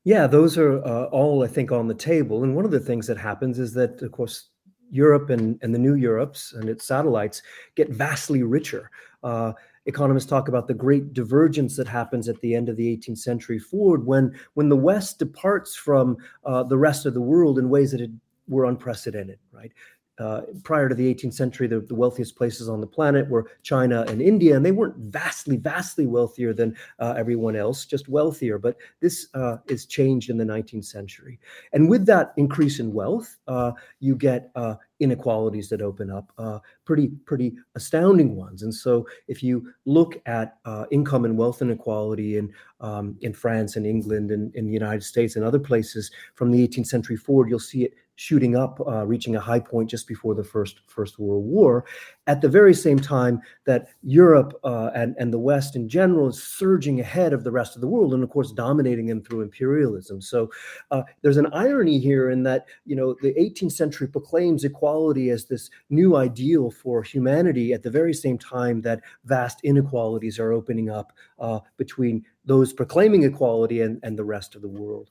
Yeah, 0.03 0.27
those 0.27 0.57
are 0.57 0.77
uh, 0.85 1.05
all, 1.05 1.43
I 1.43 1.47
think, 1.47 1.71
on 1.71 1.87
the 1.87 1.95
table. 1.95 2.43
And 2.43 2.55
one 2.55 2.63
of 2.65 2.71
the 2.71 2.79
things 2.79 3.07
that 3.07 3.17
happens 3.17 3.57
is 3.57 3.73
that, 3.73 4.01
of 4.03 4.11
course, 4.11 4.49
Europe 4.91 5.31
and, 5.31 5.59
and 5.63 5.73
the 5.73 5.79
new 5.79 5.95
Europes 5.95 6.53
and 6.53 6.69
its 6.69 6.85
satellites 6.85 7.41
get 7.75 7.89
vastly 7.89 8.43
richer. 8.43 8.91
Uh, 9.23 9.53
economists 9.85 10.25
talk 10.25 10.47
about 10.47 10.67
the 10.67 10.73
great 10.73 11.13
divergence 11.13 11.75
that 11.77 11.87
happens 11.87 12.27
at 12.27 12.39
the 12.41 12.55
end 12.55 12.69
of 12.69 12.75
the 12.75 12.97
18th 12.97 13.19
century 13.19 13.59
forward 13.59 14.05
when 14.05 14.37
when 14.53 14.69
the 14.69 14.75
West 14.75 15.19
departs 15.19 15.75
from 15.75 16.17
uh, 16.45 16.63
the 16.63 16.77
rest 16.77 17.05
of 17.05 17.13
the 17.13 17.21
world 17.21 17.59
in 17.59 17.69
ways 17.69 17.91
that 17.91 17.99
had, 17.99 18.19
were 18.47 18.65
unprecedented. 18.65 19.39
Right, 19.51 19.71
uh, 20.17 20.41
prior 20.63 20.87
to 20.87 20.95
the 20.95 21.13
18th 21.13 21.33
century, 21.33 21.67
the, 21.67 21.81
the, 21.81 21.95
wealthiest 21.95 22.37
places 22.37 22.69
on 22.69 22.79
the 22.79 22.87
planet 22.87 23.27
were 23.29 23.49
China 23.63 24.05
and 24.07 24.21
India, 24.21 24.55
and 24.55 24.65
they 24.65 24.71
weren't 24.71 24.95
vastly, 24.97 25.57
vastly 25.57 26.05
wealthier 26.05 26.53
than 26.53 26.75
uh, 26.99 27.13
everyone 27.17 27.55
else, 27.55 27.85
just 27.85 28.07
wealthier. 28.07 28.57
But 28.57 28.77
this 29.01 29.27
uh, 29.33 29.57
is 29.67 29.85
changed 29.85 30.29
in 30.29 30.37
the 30.37 30.45
19th 30.45 30.85
century. 30.85 31.39
And 31.73 31.89
with 31.89 32.05
that 32.05 32.33
increase 32.37 32.79
in 32.79 32.93
wealth, 32.93 33.37
uh, 33.47 33.73
you 33.99 34.15
get 34.15 34.51
uh, 34.55 34.75
inequalities 35.01 35.67
that 35.69 35.81
open 35.81 36.09
up, 36.09 36.31
uh, 36.37 36.59
pretty, 36.85 37.09
pretty 37.25 37.57
astounding 37.75 38.37
ones. 38.37 38.63
And 38.63 38.73
so 38.73 39.05
if 39.27 39.43
you 39.43 39.73
look 39.85 40.21
at 40.25 40.57
income 40.91 41.25
and 41.25 41.37
wealth 41.37 41.61
inequality 41.61 42.37
in, 42.37 42.53
um, 42.79 43.17
in 43.21 43.33
France 43.33 43.75
and 43.75 43.85
England 43.85 44.31
and 44.31 44.55
in 44.55 44.65
the 44.65 44.71
United 44.73 45.03
States 45.03 45.35
and 45.35 45.43
other 45.43 45.59
places 45.59 46.11
from 46.35 46.51
the 46.51 46.65
18th 46.65 46.87
century 46.87 47.17
forward, 47.17 47.49
you'll 47.49 47.59
see 47.59 47.83
it 47.83 47.95
shooting 48.15 48.55
up, 48.55 48.79
uh, 48.87 49.05
reaching 49.05 49.35
a 49.35 49.39
high 49.39 49.59
point 49.59 49.89
just 49.89 50.07
before 50.07 50.35
the 50.35 50.43
first 50.43 50.79
First 50.87 51.19
World 51.19 51.45
War, 51.45 51.85
at 52.27 52.41
the 52.41 52.49
very 52.49 52.73
same 52.73 52.99
time 52.99 53.41
that 53.65 53.87
Europe 54.03 54.59
uh, 54.63 54.91
and 54.95 55.15
and 55.19 55.33
the 55.33 55.39
West 55.39 55.75
in 55.75 55.87
general 55.89 56.29
is 56.29 56.41
surging 56.41 56.99
ahead 56.99 57.33
of 57.33 57.43
the 57.43 57.51
rest 57.51 57.75
of 57.75 57.81
the 57.81 57.87
world, 57.87 58.13
and 58.13 58.23
of 58.23 58.29
course 58.29 58.51
dominating 58.51 59.07
them 59.07 59.21
through 59.21 59.41
imperialism. 59.41 60.21
So 60.21 60.49
uh, 60.91 61.03
there's 61.21 61.37
an 61.37 61.47
irony 61.53 61.99
here 61.99 62.29
in 62.29 62.43
that 62.43 62.65
you 62.85 62.95
know 62.95 63.15
the 63.21 63.33
18th 63.33 63.73
century 63.73 64.07
proclaims 64.07 64.63
equality 64.63 65.29
as 65.29 65.45
this 65.45 65.69
new 65.89 66.15
ideal 66.15 66.71
for 66.71 67.03
humanity, 67.03 67.73
at 67.73 67.83
the 67.83 67.91
very 67.91 68.13
same 68.13 68.37
time 68.37 68.81
that 68.81 69.01
vast 69.25 69.59
inequalities 69.63 70.39
are 70.39 70.51
opening 70.51 70.89
up 70.89 71.13
uh, 71.39 71.59
between 71.77 72.23
those 72.45 72.73
proclaiming 72.73 73.23
equality 73.23 73.81
and, 73.81 73.99
and 74.03 74.17
the 74.17 74.23
rest 74.23 74.55
of 74.55 74.61
the 74.61 74.67
world. 74.67 75.09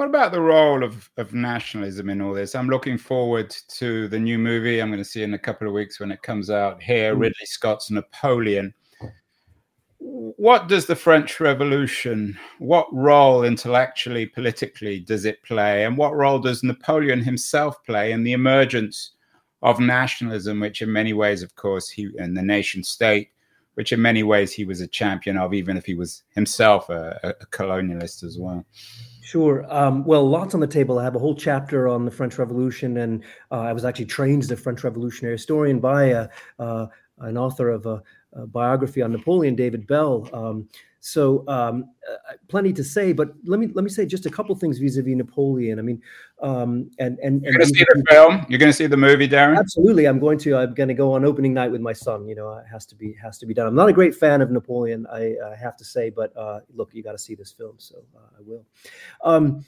What 0.00 0.08
about 0.08 0.32
the 0.32 0.40
role 0.40 0.82
of, 0.82 1.10
of 1.18 1.34
nationalism 1.34 2.08
in 2.08 2.22
all 2.22 2.32
this? 2.32 2.54
I'm 2.54 2.70
looking 2.70 2.96
forward 2.96 3.54
to 3.68 4.08
the 4.08 4.18
new 4.18 4.38
movie 4.38 4.80
I'm 4.80 4.88
going 4.88 4.96
to 4.96 5.04
see 5.04 5.22
in 5.22 5.34
a 5.34 5.38
couple 5.38 5.66
of 5.68 5.74
weeks 5.74 6.00
when 6.00 6.10
it 6.10 6.22
comes 6.22 6.48
out 6.48 6.82
here 6.82 7.14
mm. 7.14 7.20
Ridley 7.20 7.44
Scott's 7.44 7.90
Napoleon. 7.90 8.72
What 9.98 10.68
does 10.68 10.86
the 10.86 10.96
French 10.96 11.38
Revolution, 11.38 12.38
what 12.60 12.88
role 12.94 13.44
intellectually, 13.44 14.24
politically 14.24 15.00
does 15.00 15.26
it 15.26 15.42
play? 15.42 15.84
And 15.84 15.98
what 15.98 16.16
role 16.16 16.38
does 16.38 16.62
Napoleon 16.62 17.20
himself 17.20 17.84
play 17.84 18.12
in 18.12 18.24
the 18.24 18.32
emergence 18.32 19.10
of 19.60 19.80
nationalism, 19.80 20.60
which 20.60 20.80
in 20.80 20.90
many 20.90 21.12
ways, 21.12 21.42
of 21.42 21.54
course, 21.56 21.90
he 21.90 22.08
and 22.16 22.34
the 22.34 22.42
nation 22.42 22.82
state, 22.82 23.32
which 23.74 23.92
in 23.92 24.00
many 24.00 24.22
ways 24.22 24.50
he 24.50 24.64
was 24.64 24.80
a 24.80 24.88
champion 24.88 25.36
of, 25.36 25.52
even 25.52 25.76
if 25.76 25.84
he 25.84 25.94
was 25.94 26.22
himself 26.30 26.88
a, 26.88 27.34
a 27.38 27.46
colonialist 27.48 28.24
as 28.24 28.38
well? 28.38 28.64
Sure. 29.30 29.64
Um, 29.72 30.04
well, 30.04 30.28
lots 30.28 30.54
on 30.54 30.60
the 30.60 30.66
table. 30.66 30.98
I 30.98 31.04
have 31.04 31.14
a 31.14 31.20
whole 31.20 31.36
chapter 31.36 31.86
on 31.86 32.04
the 32.04 32.10
French 32.10 32.36
Revolution, 32.36 32.96
and 32.96 33.22
uh, 33.52 33.60
I 33.60 33.72
was 33.72 33.84
actually 33.84 34.06
trained 34.06 34.42
as 34.42 34.50
a 34.50 34.56
French 34.56 34.82
Revolutionary 34.82 35.36
historian 35.36 35.78
by 35.78 36.06
a, 36.06 36.28
uh, 36.58 36.86
an 37.18 37.38
author 37.38 37.68
of 37.68 37.86
a, 37.86 38.02
a, 38.32 38.48
biography 38.48 39.02
on 39.02 39.12
Napoleon, 39.12 39.54
David 39.54 39.86
Bell. 39.86 40.28
Um, 40.32 40.68
so 41.00 41.44
um, 41.48 41.86
uh, 42.10 42.34
plenty 42.48 42.72
to 42.74 42.84
say, 42.84 43.12
but 43.12 43.32
let 43.44 43.58
me 43.58 43.68
let 43.74 43.84
me 43.84 43.90
say 43.90 44.04
just 44.04 44.26
a 44.26 44.30
couple 44.30 44.54
things 44.54 44.78
vis-a-vis 44.78 45.16
Napoleon. 45.16 45.78
I 45.78 45.82
mean, 45.82 46.02
um, 46.42 46.90
and 46.98 47.18
and 47.20 47.42
you're 47.42 47.54
going 47.54 47.66
to 47.66 47.74
see 47.74 47.84
the 47.94 48.04
film. 48.08 48.46
You're 48.48 48.58
going 48.58 48.70
to 48.70 48.76
see 48.76 48.86
the 48.86 48.98
movie, 48.98 49.26
Darrin. 49.26 49.58
Absolutely, 49.58 50.06
I'm 50.06 50.18
going 50.18 50.38
to. 50.38 50.56
I'm 50.56 50.74
going 50.74 50.88
to 50.88 50.94
go 50.94 51.14
on 51.14 51.24
opening 51.24 51.54
night 51.54 51.72
with 51.72 51.80
my 51.80 51.94
son. 51.94 52.28
You 52.28 52.34
know, 52.34 52.52
it 52.52 52.66
has 52.70 52.84
to 52.86 52.94
be 52.94 53.14
has 53.22 53.38
to 53.38 53.46
be 53.46 53.54
done. 53.54 53.66
I'm 53.66 53.74
not 53.74 53.88
a 53.88 53.94
great 53.94 54.14
fan 54.14 54.42
of 54.42 54.50
Napoleon, 54.50 55.06
I, 55.10 55.36
I 55.44 55.56
have 55.56 55.76
to 55.78 55.84
say, 55.84 56.10
but 56.10 56.36
uh, 56.36 56.60
look, 56.74 56.90
you 56.92 57.02
got 57.02 57.12
to 57.12 57.18
see 57.18 57.34
this 57.34 57.50
film, 57.50 57.74
so 57.78 57.96
uh, 58.14 58.38
I 58.38 58.42
will. 58.42 58.66
Um, 59.24 59.64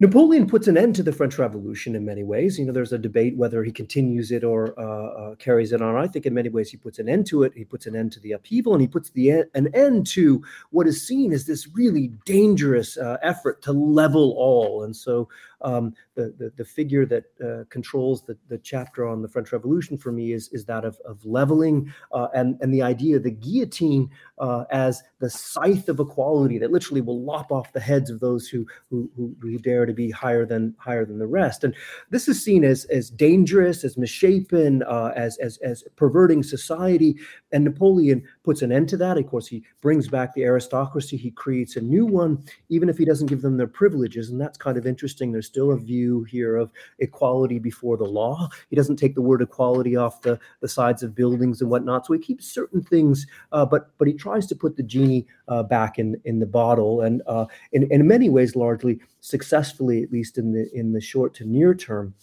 Napoleon 0.00 0.48
puts 0.48 0.66
an 0.66 0.76
end 0.76 0.96
to 0.96 1.04
the 1.04 1.12
French 1.12 1.38
Revolution 1.38 1.94
in 1.94 2.04
many 2.04 2.24
ways. 2.24 2.58
You 2.58 2.66
know, 2.66 2.72
there's 2.72 2.92
a 2.92 2.98
debate 2.98 3.36
whether 3.36 3.62
he 3.62 3.70
continues 3.70 4.32
it 4.32 4.42
or 4.42 4.74
uh, 4.76 5.06
uh, 5.06 5.34
carries 5.36 5.70
it 5.70 5.80
on. 5.80 5.94
I 5.94 6.08
think 6.08 6.26
in 6.26 6.34
many 6.34 6.48
ways 6.48 6.68
he 6.68 6.76
puts 6.76 6.98
an 6.98 7.08
end 7.08 7.26
to 7.28 7.44
it. 7.44 7.52
He 7.54 7.64
puts 7.64 7.86
an 7.86 7.94
end 7.94 8.10
to 8.12 8.20
the 8.20 8.32
upheaval, 8.32 8.72
and 8.72 8.82
he 8.82 8.88
puts 8.88 9.10
the 9.10 9.44
an 9.54 9.68
end 9.72 10.08
to 10.08 10.42
what 10.70 10.88
is 10.88 11.06
seen 11.06 11.32
as 11.32 11.46
this 11.46 11.68
really 11.74 12.08
dangerous 12.24 12.96
uh, 12.96 13.18
effort 13.22 13.62
to 13.62 13.72
level 13.72 14.34
all. 14.36 14.82
And 14.82 14.96
so 14.96 15.28
um, 15.64 15.94
the, 16.14 16.34
the, 16.38 16.52
the 16.56 16.64
figure 16.64 17.06
that 17.06 17.24
uh, 17.44 17.64
controls 17.70 18.22
the, 18.22 18.36
the 18.48 18.58
chapter 18.58 19.06
on 19.08 19.22
the 19.22 19.28
French 19.28 19.50
Revolution 19.52 19.98
for 19.98 20.12
me 20.12 20.32
is 20.32 20.48
is 20.52 20.64
that 20.66 20.84
of, 20.84 20.98
of 21.04 21.24
leveling 21.24 21.92
uh, 22.12 22.28
and 22.34 22.56
and 22.60 22.72
the 22.72 22.82
idea 22.82 23.16
of 23.16 23.22
the 23.22 23.30
guillotine 23.30 24.08
uh, 24.38 24.64
as 24.70 25.02
the 25.18 25.30
scythe 25.30 25.88
of 25.88 25.98
equality 25.98 26.58
that 26.58 26.70
literally 26.70 27.00
will 27.00 27.22
lop 27.22 27.50
off 27.50 27.72
the 27.72 27.80
heads 27.80 28.10
of 28.10 28.20
those 28.20 28.46
who 28.46 28.66
who, 28.90 29.10
who, 29.16 29.34
who 29.40 29.58
dare 29.58 29.86
to 29.86 29.92
be 29.92 30.10
higher 30.10 30.44
than 30.44 30.74
higher 30.78 31.04
than 31.04 31.18
the 31.18 31.26
rest. 31.26 31.64
And 31.64 31.74
this 32.10 32.28
is 32.28 32.44
seen 32.44 32.64
as 32.64 32.84
as 32.86 33.10
dangerous, 33.10 33.84
as 33.84 33.96
misshapen, 33.96 34.82
uh, 34.84 35.12
as 35.16 35.38
as 35.38 35.58
as 35.58 35.82
perverting 35.96 36.42
society. 36.42 37.16
And 37.52 37.64
Napoleon 37.64 38.22
puts 38.44 38.62
an 38.62 38.70
end 38.70 38.88
to 38.90 38.96
that. 38.98 39.18
Of 39.18 39.26
course, 39.26 39.46
he 39.46 39.64
brings 39.80 40.06
back 40.06 40.34
the 40.34 40.44
aristocracy. 40.44 41.16
He 41.16 41.30
creates 41.30 41.76
a 41.76 41.80
new 41.80 42.06
one, 42.06 42.44
even 42.68 42.88
if 42.88 42.98
he 42.98 43.04
doesn't 43.04 43.26
give 43.26 43.42
them 43.42 43.56
their 43.56 43.66
privileges. 43.66 44.30
And 44.30 44.40
that's 44.40 44.58
kind 44.58 44.76
of 44.76 44.86
interesting. 44.86 45.32
There's 45.32 45.46
still 45.46 45.72
a 45.72 45.78
view 45.78 46.24
here 46.24 46.56
of 46.56 46.70
equality 46.98 47.58
before 47.58 47.96
the 47.96 48.04
law. 48.04 48.48
He 48.68 48.76
doesn't 48.76 48.96
take 48.96 49.14
the 49.14 49.22
word 49.22 49.42
equality 49.42 49.96
off 49.96 50.20
the, 50.20 50.38
the 50.60 50.68
sides 50.68 51.02
of 51.02 51.14
buildings 51.14 51.62
and 51.62 51.70
whatnot. 51.70 52.06
So 52.06 52.12
he 52.12 52.20
keeps 52.20 52.46
certain 52.46 52.82
things, 52.82 53.26
uh, 53.52 53.64
but 53.64 53.90
but 53.98 54.06
he 54.06 54.14
tries 54.14 54.46
to 54.48 54.54
put 54.54 54.76
the 54.76 54.82
genie 54.82 55.26
uh, 55.48 55.62
back 55.62 55.98
in 55.98 56.20
in 56.24 56.38
the 56.38 56.46
bottle, 56.46 57.00
and 57.00 57.22
uh, 57.26 57.46
in 57.72 57.90
in 57.90 58.06
many 58.06 58.28
ways, 58.28 58.54
largely 58.54 59.00
successfully, 59.20 60.02
at 60.02 60.12
least 60.12 60.36
in 60.36 60.52
the 60.52 60.70
in 60.74 60.92
the 60.92 61.00
short 61.00 61.34
to 61.34 61.44
near 61.44 61.74
term 61.74 62.14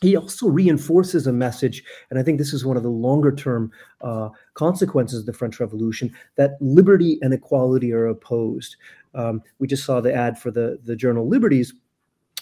he 0.00 0.16
also 0.16 0.48
reinforces 0.48 1.26
a 1.26 1.32
message, 1.32 1.82
and 2.10 2.18
I 2.18 2.22
think 2.22 2.38
this 2.38 2.52
is 2.52 2.64
one 2.64 2.76
of 2.76 2.82
the 2.82 2.88
longer 2.88 3.34
term 3.34 3.72
uh, 4.00 4.28
consequences 4.54 5.20
of 5.20 5.26
the 5.26 5.32
French 5.32 5.58
Revolution 5.58 6.14
that 6.36 6.52
liberty 6.60 7.18
and 7.22 7.34
equality 7.34 7.92
are 7.92 8.06
opposed. 8.06 8.76
Um, 9.14 9.42
we 9.58 9.66
just 9.66 9.84
saw 9.84 10.00
the 10.00 10.14
ad 10.14 10.38
for 10.38 10.50
the, 10.50 10.78
the 10.84 10.94
journal 10.94 11.28
Liberties. 11.28 11.74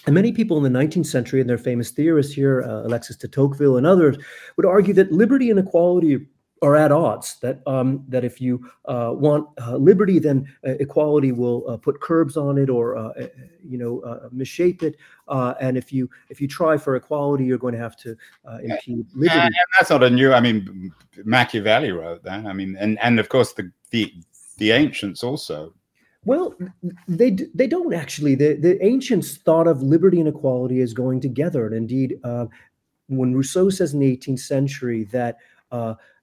And 0.05 0.13
many 0.13 0.31
people 0.31 0.63
in 0.63 0.71
the 0.71 0.79
19th 0.79 1.07
century, 1.07 1.41
and 1.41 1.49
their 1.49 1.57
famous 1.57 1.91
theorists 1.91 2.33
here, 2.33 2.63
uh, 2.63 2.83
Alexis 2.83 3.17
de 3.17 3.27
Tocqueville 3.27 3.77
and 3.77 3.85
others, 3.85 4.17
would 4.55 4.65
argue 4.65 4.93
that 4.93 5.11
liberty 5.11 5.49
and 5.49 5.59
equality 5.59 6.25
are 6.61 6.75
at 6.75 6.91
odds. 6.91 7.37
That 7.39 7.61
um, 7.67 8.03
that 8.07 8.23
if 8.23 8.41
you 8.41 8.69
uh, 8.85 9.11
want 9.15 9.47
uh, 9.61 9.77
liberty, 9.77 10.19
then 10.19 10.47
uh, 10.65 10.71
equality 10.79 11.31
will 11.31 11.69
uh, 11.69 11.77
put 11.77 12.01
curbs 12.01 12.37
on 12.37 12.57
it 12.57 12.69
or 12.69 12.97
uh, 12.97 13.09
uh, 13.09 13.27
you 13.63 13.77
know 13.77 14.01
misshape 14.33 14.83
it. 14.83 14.97
and 15.27 15.77
if 15.77 15.91
you 15.91 16.09
if 16.29 16.41
you 16.41 16.47
try 16.47 16.77
for 16.77 16.95
equality, 16.95 17.45
you're 17.45 17.57
going 17.57 17.73
to 17.73 17.79
have 17.79 17.95
to 17.97 18.15
impede 18.63 19.07
liberty. 19.13 19.39
And 19.39 19.53
that's 19.77 19.89
not 19.89 20.03
a 20.03 20.09
new. 20.09 20.33
I 20.33 20.39
mean, 20.39 20.91
Machiavelli 21.23 21.91
wrote 21.91 22.23
that. 22.23 22.45
I 22.45 22.53
mean, 22.53 22.75
and 22.79 22.97
and 22.99 23.19
of 23.19 23.29
course 23.29 23.53
the 23.53 23.71
the 23.91 24.13
the 24.57 24.71
ancients 24.71 25.23
also. 25.23 25.73
Well, 26.25 26.55
they 27.07 27.31
they 27.31 27.67
don't 27.67 27.93
actually. 27.93 28.35
The 28.35 28.55
the 28.55 28.83
ancients 28.83 29.37
thought 29.37 29.67
of 29.67 29.81
liberty 29.81 30.19
and 30.19 30.27
equality 30.27 30.81
as 30.81 30.93
going 30.93 31.21
together, 31.21 31.65
and 31.65 31.75
indeed, 31.75 32.19
when 33.09 33.33
Rousseau 33.33 33.69
says 33.69 33.93
in 33.93 33.99
the 33.99 34.17
18th 34.17 34.39
century 34.39 35.05
that 35.05 35.37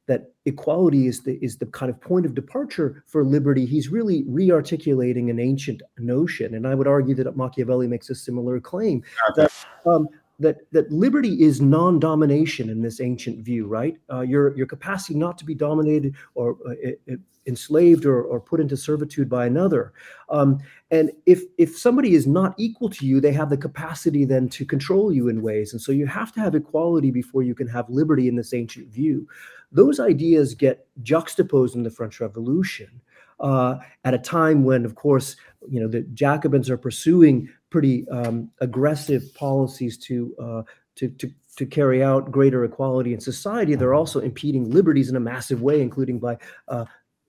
that 0.07 0.33
equality 0.45 1.07
is 1.07 1.23
the 1.23 1.39
is 1.43 1.57
the 1.57 1.67
kind 1.67 1.91
of 1.91 2.01
point 2.01 2.27
of 2.27 2.35
departure 2.35 3.03
for 3.07 3.25
liberty 3.25 3.65
he's 3.65 3.89
really 3.89 4.25
re-articulating 4.27 5.31
an 5.31 5.39
ancient 5.39 5.83
notion. 5.99 6.55
And 6.55 6.67
i 6.67 6.75
would 6.75 6.87
argue 6.87 7.15
that 7.15 7.37
machiavelli 7.37 7.87
makes 7.87 8.11
a 8.11 8.15
similar 8.15 8.61
claim 8.61 9.03
that 9.37 9.53
um, 9.87 10.09
that 10.41 10.71
that 10.73 10.91
liberty 10.91 11.43
is 11.43 11.61
non-domination 11.61 12.69
in 12.69 12.83
this 12.83 13.01
ancient 13.01 13.39
view 13.45 13.67
right? 13.67 13.97
Uh, 14.13 14.21
your 14.21 14.57
your 14.57 14.67
capacity 14.67 15.15
not 15.19 15.39
to 15.39 15.45
be 15.45 15.55
dominated 15.55 16.15
or 16.35 16.57
uh, 16.69 17.15
enslaved 17.47 18.07
or, 18.07 18.23
or 18.23 18.41
put 18.41 18.61
into 18.61 18.77
servitude 18.77 19.29
by 19.29 19.47
another. 19.47 19.93
Um, 20.29 20.61
and 20.91 21.11
if 21.27 21.43
if 21.59 21.77
somebody 21.79 22.15
is 22.15 22.27
not 22.27 22.55
equal 22.59 22.91
to 22.91 23.07
you 23.07 23.21
they 23.21 23.33
have 23.33 23.51
the 23.51 23.57
capacity 23.57 24.25
then 24.25 24.49
to 24.51 24.65
control 24.65 25.13
you 25.13 25.29
in 25.29 25.43
ways. 25.43 25.73
And 25.73 25.81
so 25.81 25.93
you 25.93 26.07
have 26.07 26.33
to 26.33 26.41
have 26.41 26.55
equality 26.55 27.11
before 27.11 27.43
you 27.43 27.55
can 27.55 27.69
have 27.69 27.89
liberty 27.89 28.29
in 28.29 28.37
this 28.37 28.55
ancient 28.55 28.89
view 28.89 29.29
those 29.75 30.01
ideas 30.01 30.55
get 30.55 30.87
juxtaposed 31.03 31.77
in 31.77 31.83
the 31.83 31.91
French 31.91 32.21
Revolution 32.21 33.03
uh, 33.41 33.77
at 34.05 34.15
a 34.15 34.19
time 34.19 34.65
when, 34.65 34.85
of 34.85 34.95
course, 34.95 35.37
you 35.69 35.81
know 35.81 35.89
the 35.89 36.03
Jacobins 36.15 36.71
are 36.71 36.79
pursuing 36.79 37.49
pretty 37.71 38.09
um, 38.09 38.51
aggressive 38.61 39.35
policies 39.35 39.99
to, 39.99 40.35
uh, 40.41 40.63
to 40.97 41.09
to 41.09 41.31
to 41.57 41.67
carry 41.67 42.03
out 42.03 42.31
greater 42.31 42.65
equality 42.65 43.15
in 43.15 43.21
society. 43.21 43.75
They're 43.75 43.95
also 43.95 44.21
impeding 44.21 44.71
liberties 44.71 45.11
in 45.11 45.17
a 45.17 45.21
massive 45.21 45.63
way, 45.63 45.81
including 45.83 46.19
by 46.19 46.39
uh, 46.69 46.85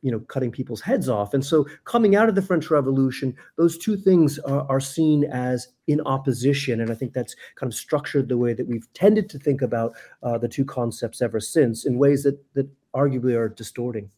you 0.06 0.12
know 0.12 0.20
cutting 0.20 0.52
people's 0.52 0.82
heads 0.82 1.10
off. 1.10 1.34
And 1.34 1.44
so 1.44 1.66
coming 1.84 2.16
out 2.16 2.30
of 2.30 2.36
the 2.36 2.42
french 2.44 2.70
revolution 2.70 3.36
those 3.56 3.76
two 3.76 3.98
things 3.98 4.38
are, 4.40 4.66
are, 4.70 4.80
seen 4.80 5.24
as 5.24 5.70
in 5.88 6.00
opposition. 6.02 6.82
And 6.82 6.92
i 6.92 6.94
think 6.94 7.12
that's 7.12 7.36
kind 7.56 7.72
of 7.72 7.76
structured 7.76 8.30
the 8.30 8.38
way 8.38 8.54
that 8.54 8.68
we've 8.68 8.88
tended 8.94 9.28
to 9.32 9.40
think 9.40 9.64
about 9.64 9.96
uh, 10.22 10.38
the 10.38 10.48
two 10.48 10.64
concepts 10.64 11.24
ever 11.24 11.40
since 11.40 11.86
in 11.88 11.98
ways 11.98 12.22
that 12.22 12.38
that 12.54 12.70
arguably 12.94 13.36
are 13.36 13.50
distorting. 13.50 14.12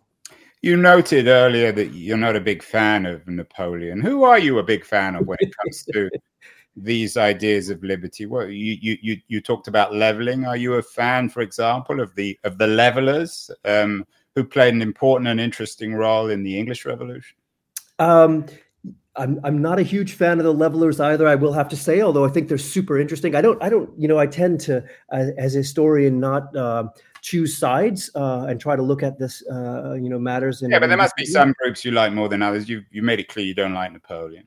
You 0.61 0.75
noted 0.75 1.27
earlier 1.27 1.71
that 1.71 1.93
you're 1.93 2.17
not 2.17 2.35
a 2.35 2.41
big 2.41 2.61
fan 2.61 3.05
of 3.05 3.25
napoleon. 3.25 4.01
Who 4.01 4.23
are 4.23 4.39
you 4.39 4.59
a 4.59 4.63
big 4.63 4.83
fan 4.83 5.15
of 5.15 5.25
when 5.25 5.37
it 5.39 5.55
comes 5.55 5.85
to 5.93 6.09
these 6.75 7.15
ideas 7.15 7.69
of 7.69 7.81
liberty? 7.81 8.25
What 8.25 8.49
you, 8.49 8.77
you 8.81 8.97
you 9.01 9.17
you 9.29 9.39
talked 9.39 9.69
about 9.69 9.95
leveling. 9.95 10.45
Are 10.45 10.57
you 10.57 10.73
a 10.73 10.83
fan 10.83 11.29
for 11.29 11.39
example 11.39 12.01
of 12.01 12.13
the 12.15 12.37
of 12.43 12.57
the 12.57 12.67
levelers? 12.67 13.49
Um, 13.63 14.05
who 14.37 14.43
played 14.43 14.71
an 14.71 14.83
important 14.83 15.27
and 15.27 15.39
interesting 15.39 15.95
role 15.95 16.29
in 16.29 16.43
the 16.43 16.59
English 16.59 16.85
Revolution? 16.85 17.35
Um, 17.97 18.45
I'm 19.15 19.39
I'm 19.43 19.59
not 19.63 19.79
a 19.79 19.81
huge 19.81 20.13
fan 20.13 20.37
of 20.37 20.45
the 20.45 20.53
levelers 20.53 20.99
either. 20.99 21.27
I 21.27 21.33
will 21.33 21.53
have 21.53 21.67
to 21.69 21.75
say, 21.75 22.01
although 22.01 22.23
I 22.23 22.29
think 22.29 22.47
they're 22.47 22.59
super 22.59 22.99
interesting. 22.99 23.33
I 23.33 23.41
don't 23.41 23.61
I 23.63 23.69
don't 23.69 23.89
you 23.97 24.07
know 24.07 24.19
I 24.19 24.27
tend 24.27 24.59
to 24.61 24.83
uh, 25.11 25.25
as 25.39 25.55
a 25.55 25.57
historian 25.57 26.19
not 26.19 26.55
uh, 26.55 26.83
choose 27.21 27.57
sides 27.57 28.11
uh, 28.13 28.45
and 28.47 28.61
try 28.61 28.75
to 28.75 28.83
look 28.83 29.01
at 29.01 29.17
this 29.17 29.43
uh, 29.51 29.95
you 29.95 30.07
know 30.07 30.19
matters. 30.19 30.61
In, 30.61 30.69
yeah, 30.69 30.77
but 30.77 30.85
there 30.85 30.97
must 30.97 31.15
be 31.15 31.25
some 31.25 31.55
groups 31.59 31.83
you 31.83 31.89
like 31.89 32.13
more 32.13 32.29
than 32.29 32.43
others. 32.43 32.69
You 32.69 32.83
you 32.91 33.01
made 33.01 33.19
it 33.19 33.29
clear 33.29 33.43
you 33.43 33.55
don't 33.55 33.73
like 33.73 33.91
Napoleon. 33.91 34.45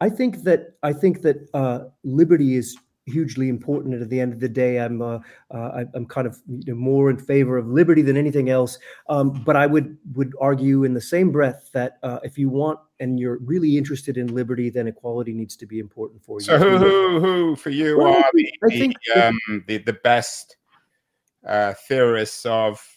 I 0.00 0.08
think 0.08 0.42
that 0.44 0.72
I 0.82 0.94
think 0.94 1.20
that 1.20 1.50
uh, 1.52 1.80
liberty 2.02 2.56
is 2.56 2.78
hugely 3.06 3.48
important. 3.48 3.94
And 3.94 4.02
at 4.02 4.10
the 4.10 4.20
end 4.20 4.32
of 4.32 4.40
the 4.40 4.48
day, 4.48 4.78
I'm 4.78 5.02
uh, 5.02 5.18
uh, 5.50 5.84
I'm 5.94 6.06
kind 6.06 6.26
of 6.26 6.40
you 6.48 6.72
know, 6.72 6.74
more 6.74 7.10
in 7.10 7.18
favor 7.18 7.58
of 7.58 7.66
liberty 7.66 8.02
than 8.02 8.16
anything 8.16 8.50
else. 8.50 8.78
Um, 9.08 9.42
but 9.44 9.56
I 9.56 9.66
would 9.66 9.96
would 10.14 10.32
argue 10.40 10.84
in 10.84 10.94
the 10.94 11.00
same 11.00 11.32
breath 11.32 11.70
that 11.72 11.98
uh, 12.02 12.18
if 12.22 12.38
you 12.38 12.48
want 12.48 12.78
and 13.00 13.18
you're 13.18 13.38
really 13.38 13.76
interested 13.76 14.16
in 14.16 14.34
liberty, 14.34 14.70
then 14.70 14.86
equality 14.86 15.32
needs 15.32 15.56
to 15.56 15.66
be 15.66 15.78
important 15.78 16.22
for 16.24 16.38
you. 16.40 16.44
So 16.44 16.58
who 16.58 16.78
who, 16.78 17.20
who 17.20 17.56
for 17.56 17.70
you 17.70 17.98
well, 17.98 18.14
are 18.14 18.30
the, 18.34 18.52
I 18.64 18.68
think 18.68 18.96
the, 19.14 19.28
um, 19.28 19.64
the, 19.66 19.78
the 19.78 19.94
best 19.94 20.56
uh, 21.46 21.74
theorists 21.88 22.46
of 22.46 22.91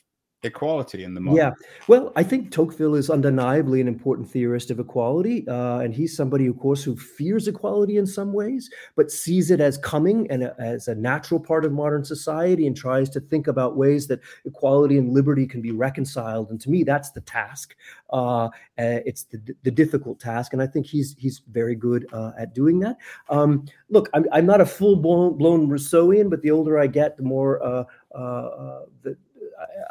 equality 0.46 1.04
in 1.04 1.14
the 1.14 1.20
model. 1.20 1.38
Yeah, 1.38 1.52
well, 1.88 2.14
I 2.16 2.24
think 2.24 2.52
Tocqueville 2.52 2.96
is 2.96 3.10
undeniably 3.10 3.82
an 3.82 3.88
important 3.88 4.30
theorist 4.30 4.72
of 4.72 4.80
equality, 4.80 5.48
uh, 5.48 5.80
and 5.80 5.94
he's 5.94 6.16
somebody, 6.16 6.48
of 6.48 6.58
course, 6.58 6.84
who 6.84 6.96
fears 6.96 7.48
equality 7.48 7.98
in 7.98 8.08
some 8.08 8.32
ways, 8.32 8.70
but 8.96 9.12
sees 9.12 9.52
it 9.52 9.60
as 9.60 9.78
coming 9.78 10.30
and 10.32 10.44
a, 10.44 10.56
as 10.60 10.88
a 10.88 10.96
natural 10.96 11.40
part 11.40 11.66
of 11.66 11.72
modern 11.72 12.06
society, 12.06 12.68
and 12.68 12.78
tries 12.78 13.10
to 13.10 13.20
think 13.20 13.48
about 13.48 13.76
ways 13.76 14.08
that 14.08 14.20
equality 14.46 14.98
and 14.98 15.14
liberty 15.14 15.46
can 15.46 15.62
be 15.62 15.72
reconciled. 15.72 16.52
And 16.52 16.62
to 16.62 16.70
me, 16.70 16.84
that's 16.84 17.12
the 17.12 17.22
task. 17.22 17.76
Uh, 18.12 18.50
it's 18.78 19.24
the, 19.24 19.56
the 19.64 19.72
difficult 19.72 20.20
task, 20.20 20.54
and 20.54 20.62
I 20.62 20.68
think 20.68 20.86
he's 20.86 21.16
he's 21.18 21.42
very 21.52 21.76
good 21.76 22.08
uh, 22.14 22.32
at 22.38 22.54
doing 22.54 22.80
that. 22.80 22.98
Um, 23.30 23.66
look, 23.90 24.10
I'm, 24.14 24.26
I'm 24.32 24.46
not 24.46 24.62
a 24.62 24.66
full 24.66 24.96
blown, 24.96 25.38
blown 25.38 25.68
Rousseauian, 25.68 26.30
but 26.30 26.42
the 26.42 26.52
older 26.52 26.80
I 26.80 26.88
get, 26.88 27.18
the 27.18 27.24
more 27.24 27.64
uh, 27.64 27.84
uh, 28.14 28.18
uh, 28.18 28.82
the, 29.02 29.18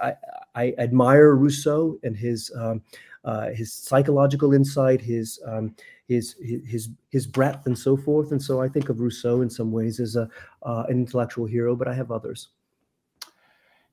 I, 0.02 0.14
I 0.54 0.74
admire 0.78 1.34
Rousseau 1.34 1.98
and 2.02 2.16
his 2.16 2.50
um, 2.56 2.82
uh, 3.24 3.50
his 3.50 3.72
psychological 3.72 4.52
insight, 4.52 5.00
his, 5.00 5.40
um, 5.46 5.74
his 6.08 6.36
his 6.42 6.90
his 7.10 7.26
breadth, 7.26 7.66
and 7.66 7.78
so 7.78 7.96
forth. 7.96 8.32
And 8.32 8.42
so 8.42 8.60
I 8.60 8.68
think 8.68 8.90
of 8.90 9.00
Rousseau 9.00 9.40
in 9.40 9.48
some 9.48 9.72
ways 9.72 10.00
as 10.00 10.16
a 10.16 10.28
uh, 10.62 10.84
an 10.88 10.98
intellectual 10.98 11.46
hero, 11.46 11.74
but 11.74 11.88
I 11.88 11.94
have 11.94 12.10
others. 12.10 12.48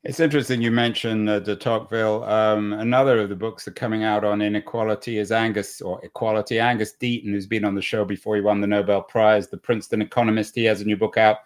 It's 0.03 0.19
interesting 0.19 0.63
you 0.63 0.71
mentioned 0.71 1.29
uh, 1.29 1.39
de 1.39 1.55
Tocqueville. 1.55 2.23
Um, 2.23 2.73
another 2.73 3.19
of 3.19 3.29
the 3.29 3.35
books 3.35 3.65
that 3.65 3.71
are 3.71 3.73
coming 3.75 4.03
out 4.03 4.23
on 4.23 4.41
inequality 4.41 5.19
is 5.19 5.31
Angus 5.31 5.79
or 5.79 6.03
Equality. 6.03 6.59
Angus 6.59 6.95
Deaton, 6.99 7.29
who's 7.29 7.45
been 7.45 7.63
on 7.63 7.75
the 7.75 7.83
show 7.83 8.03
before, 8.03 8.35
he 8.35 8.41
won 8.41 8.61
the 8.61 8.67
Nobel 8.67 9.03
Prize, 9.03 9.47
the 9.47 9.57
Princeton 9.57 10.01
economist. 10.01 10.55
He 10.55 10.63
has 10.63 10.81
a 10.81 10.85
new 10.85 10.97
book 10.97 11.17
out 11.17 11.37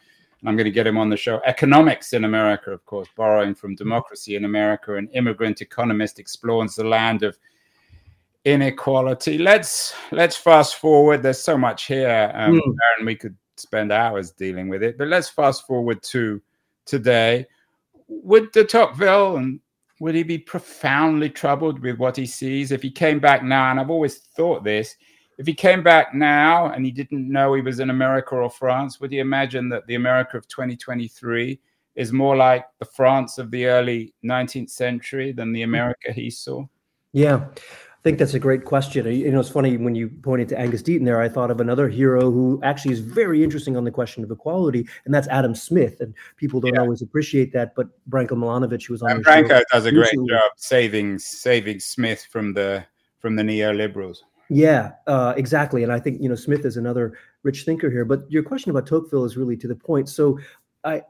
I'm 0.48 0.56
going 0.56 0.66
to 0.66 0.72
get 0.72 0.88
him 0.88 0.98
on 0.98 1.10
the 1.10 1.18
show. 1.18 1.42
Economics 1.46 2.14
in 2.14 2.26
America, 2.26 2.72
of 2.72 2.86
course, 2.86 3.08
borrowing 3.16 3.56
from 3.56 3.76
Democracy 3.76 4.36
in 4.36 4.46
America, 4.46 4.96
an 4.96 5.10
immigrant 5.14 5.62
economist 5.62 6.20
explores 6.20 6.76
the 6.76 6.84
land 6.84 7.24
of 7.24 7.38
inequality. 8.46 9.38
Let's 9.38 9.94
let's 10.12 10.36
fast 10.36 10.76
forward. 10.76 11.24
There's 11.24 11.42
so 11.42 11.58
much 11.58 11.86
here, 11.86 12.32
um, 12.36 12.60
mm. 12.60 12.76
and 12.98 13.06
we 13.06 13.16
could 13.16 13.36
spend 13.58 13.92
hours 13.92 14.32
dealing 14.32 14.70
with 14.70 14.84
it. 14.84 14.98
But 14.98 15.08
let's 15.08 15.30
fast 15.30 15.66
forward 15.66 16.02
to 16.04 16.42
today. 16.86 17.48
Would 18.08 18.52
de 18.52 18.64
Tocqueville 18.64 19.38
and 19.38 19.60
would 20.00 20.16
he 20.16 20.24
be 20.24 20.38
profoundly 20.38 21.30
troubled 21.30 21.80
with 21.80 21.98
what 21.98 22.16
he 22.16 22.26
sees 22.26 22.72
if 22.72 22.82
he 22.82 22.92
came 22.92 23.20
back 23.20 23.44
now? 23.44 23.72
And 23.72 23.80
I've 23.80 23.90
always 23.90 24.18
thought 24.18 24.64
this 24.64 24.96
if 25.38 25.48
he 25.48 25.54
came 25.54 25.84
back 25.84 26.14
now 26.14 26.68
and 26.68 26.86
he 26.86 26.92
didn't 26.92 27.30
know 27.30 27.54
he 27.54 27.62
was 27.62 27.80
in 27.80 27.90
America 27.90 28.36
or 28.36 28.50
France, 28.50 29.00
would 29.00 29.12
he 29.12 29.20
imagine 29.20 29.70
that 29.70 29.86
the 29.88 29.96
America 29.96 30.38
of 30.38 30.48
2023 30.48 31.60
is 31.96 32.12
more 32.12 32.36
like 32.36 32.66
the 32.80 32.86
France 32.86 33.38
of 33.38 33.52
the 33.52 33.66
early 33.66 34.14
19th 34.24 34.70
century 34.70 35.32
than 35.32 35.52
the 35.52 35.64
America 35.64 36.12
he 36.12 36.30
saw? 36.30 36.66
Yeah. 37.14 37.46
I 37.48 38.08
think 38.08 38.20
that's 38.20 38.36
a 38.36 38.40
great 38.40 38.66
question. 38.66 39.08
You 39.08 39.32
know, 39.32 39.40
it's 39.40 39.50
funny 39.50 39.78
when 39.78 39.96
you 39.96 40.10
pointed 40.10 40.48
to 40.50 40.60
Angus 40.60 40.84
Deaton 40.84 41.06
there, 41.06 41.20
I 41.20 41.28
thought 41.28 41.50
of 41.50 41.60
another 41.60 41.90
hero 41.90 42.30
who 42.30 42.60
actually 42.64 42.94
is 42.94 43.00
very 43.00 43.44
interesting 43.44 43.76
on 43.76 43.84
the 43.84 43.90
question 43.90 44.24
of 44.24 44.30
equality, 44.30 44.88
and 45.06 45.14
that's 45.14 45.28
Adam 45.30 45.56
Smith. 45.56 46.02
And 46.02 46.14
people 46.38 46.60
don't 46.60 46.76
yeah. 46.76 46.82
always 46.82 47.02
appreciate 47.02 47.52
that, 47.54 47.74
but 47.74 47.88
Branko 48.08 48.34
Milanovic, 48.34 48.86
who 48.86 48.94
was 48.94 49.02
on 49.02 49.10
and 49.10 49.26
Branko 49.26 49.64
does 49.72 49.86
a 49.86 49.92
great 49.92 50.14
job 50.30 50.52
saving 50.56 51.18
saving 51.18 51.80
Smith 51.80 52.28
from 52.30 52.54
the 52.54 52.86
from 53.18 53.36
the 53.36 53.42
neoliberals. 53.42 54.18
Yeah, 54.50 54.92
uh, 55.08 55.34
exactly. 55.38 55.84
And 55.84 55.92
I 55.92 56.00
think 56.00 56.22
you 56.22 56.30
know 56.30 56.36
Smith 56.36 56.66
is 56.66 56.78
another 56.78 57.18
rich 57.44 57.64
thinker 57.64 57.90
here. 57.90 58.06
But 58.06 58.30
your 58.30 58.44
question 58.44 58.72
about 58.72 58.88
Tocqueville 58.88 59.26
is 59.26 59.38
really 59.38 59.58
to 59.58 59.68
the 59.68 59.76
point. 59.76 60.10
So 60.10 60.40
I 60.84 61.02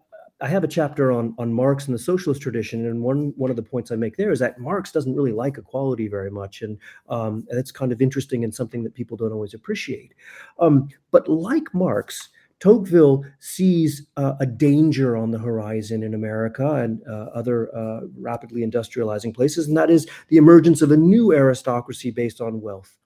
I 0.41 0.47
have 0.47 0.63
a 0.63 0.67
chapter 0.67 1.11
on 1.11 1.33
on 1.37 1.53
Marx 1.53 1.85
and 1.85 1.95
the 1.95 1.99
socialist 1.99 2.41
tradition, 2.41 2.85
and 2.85 3.01
one 3.01 3.33
one 3.37 3.49
of 3.49 3.55
the 3.55 3.63
points 3.63 3.91
I 3.91 3.95
make 3.95 4.17
there 4.17 4.31
is 4.31 4.39
that 4.39 4.59
Marx 4.59 4.91
doesn't 4.91 5.15
really 5.15 5.31
like 5.31 5.57
equality 5.57 6.07
very 6.07 6.31
much, 6.31 6.61
and 6.61 6.77
um, 7.09 7.45
that's 7.49 7.71
kind 7.71 7.91
of 7.91 8.01
interesting 8.01 8.43
and 8.43 8.53
something 8.53 8.83
that 8.83 8.93
people 8.93 9.17
don't 9.17 9.33
always 9.33 9.53
appreciate. 9.53 10.13
Um, 10.59 10.89
but 11.11 11.27
like 11.29 11.73
Marx, 11.73 12.29
Tocqueville 12.59 13.25
sees 13.39 14.07
uh, 14.17 14.33
a 14.39 14.45
danger 14.45 15.15
on 15.15 15.31
the 15.31 15.39
horizon 15.39 16.03
in 16.03 16.13
America 16.13 16.69
and 16.75 17.01
uh, 17.07 17.29
other 17.33 17.73
uh, 17.75 18.01
rapidly 18.17 18.61
industrializing 18.61 19.33
places, 19.33 19.67
and 19.67 19.77
that 19.77 19.89
is 19.89 20.05
the 20.27 20.37
emergence 20.37 20.81
of 20.81 20.91
a 20.91 20.97
new 20.97 21.33
aristocracy 21.33 22.11
based 22.11 22.41
on 22.41 22.61
wealth. 22.61 22.97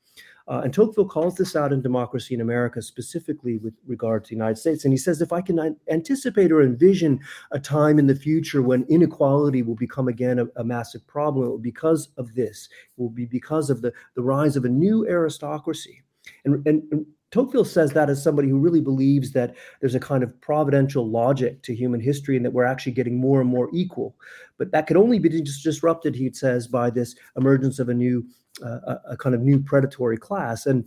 Uh, 0.49 0.61
and 0.63 0.73
Tocqueville 0.73 1.05
calls 1.05 1.35
this 1.35 1.55
out 1.55 1.71
in 1.71 1.81
Democracy 1.81 2.33
in 2.33 2.41
America, 2.41 2.81
specifically 2.81 3.57
with 3.59 3.75
regard 3.85 4.23
to 4.23 4.29
the 4.29 4.35
United 4.35 4.57
States. 4.57 4.83
And 4.83 4.91
he 4.91 4.97
says, 4.97 5.21
if 5.21 5.31
I 5.31 5.41
can 5.41 5.77
anticipate 5.91 6.51
or 6.51 6.63
envision 6.63 7.19
a 7.51 7.59
time 7.59 7.99
in 7.99 8.07
the 8.07 8.15
future 8.15 8.63
when 8.63 8.83
inequality 8.89 9.61
will 9.61 9.75
become 9.75 10.07
again 10.07 10.39
a, 10.39 10.47
a 10.55 10.63
massive 10.63 11.05
problem, 11.05 11.45
it 11.45 11.49
will 11.49 11.57
be 11.59 11.69
because 11.69 12.09
of 12.17 12.33
this. 12.33 12.67
It 12.97 13.01
will 13.01 13.11
be 13.11 13.25
because 13.25 13.69
of 13.69 13.83
the, 13.83 13.93
the 14.15 14.23
rise 14.23 14.55
of 14.55 14.65
a 14.65 14.69
new 14.69 15.07
aristocracy. 15.07 16.01
And, 16.45 16.65
and, 16.67 16.83
and 16.91 17.05
Tocqueville 17.31 17.65
says 17.65 17.91
that 17.93 18.09
as 18.09 18.23
somebody 18.23 18.49
who 18.49 18.57
really 18.57 18.81
believes 18.81 19.31
that 19.33 19.55
there's 19.79 19.95
a 19.95 19.99
kind 19.99 20.23
of 20.23 20.41
providential 20.41 21.07
logic 21.07 21.61
to 21.63 21.75
human 21.75 21.99
history 21.99 22.35
and 22.35 22.45
that 22.45 22.51
we're 22.51 22.65
actually 22.65 22.91
getting 22.93 23.17
more 23.17 23.39
and 23.39 23.49
more 23.49 23.69
equal. 23.71 24.15
But 24.57 24.71
that 24.71 24.87
could 24.87 24.97
only 24.97 25.19
be 25.19 25.29
disrupted, 25.29 26.15
he 26.15 26.31
says, 26.33 26.67
by 26.67 26.89
this 26.89 27.15
emergence 27.37 27.79
of 27.79 27.89
a 27.89 27.93
new, 27.93 28.25
uh, 28.65 28.95
a, 29.09 29.17
kind 29.17 29.35
of 29.35 29.41
new 29.41 29.59
predatory 29.59 30.17
class. 30.17 30.65
And 30.65 30.85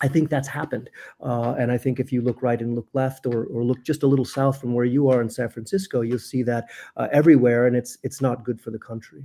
I 0.00 0.08
think 0.08 0.30
that's 0.30 0.48
happened. 0.48 0.90
Uh, 1.20 1.54
and 1.58 1.70
I 1.70 1.78
think 1.78 2.00
if 2.00 2.12
you 2.12 2.22
look 2.22 2.42
right 2.42 2.60
and 2.60 2.74
look 2.74 2.88
left 2.92 3.26
or, 3.26 3.44
or 3.44 3.64
look 3.64 3.82
just 3.84 4.02
a 4.02 4.06
little 4.06 4.24
south 4.24 4.60
from 4.60 4.74
where 4.74 4.84
you 4.84 5.08
are 5.08 5.20
in 5.20 5.30
San 5.30 5.48
Francisco, 5.48 6.00
you'll 6.00 6.18
see 6.18 6.42
that 6.44 6.66
uh, 6.96 7.08
everywhere. 7.12 7.66
And 7.66 7.76
it's, 7.76 7.98
it's 8.02 8.20
not 8.20 8.44
good 8.44 8.60
for 8.60 8.70
the 8.70 8.78
country. 8.78 9.24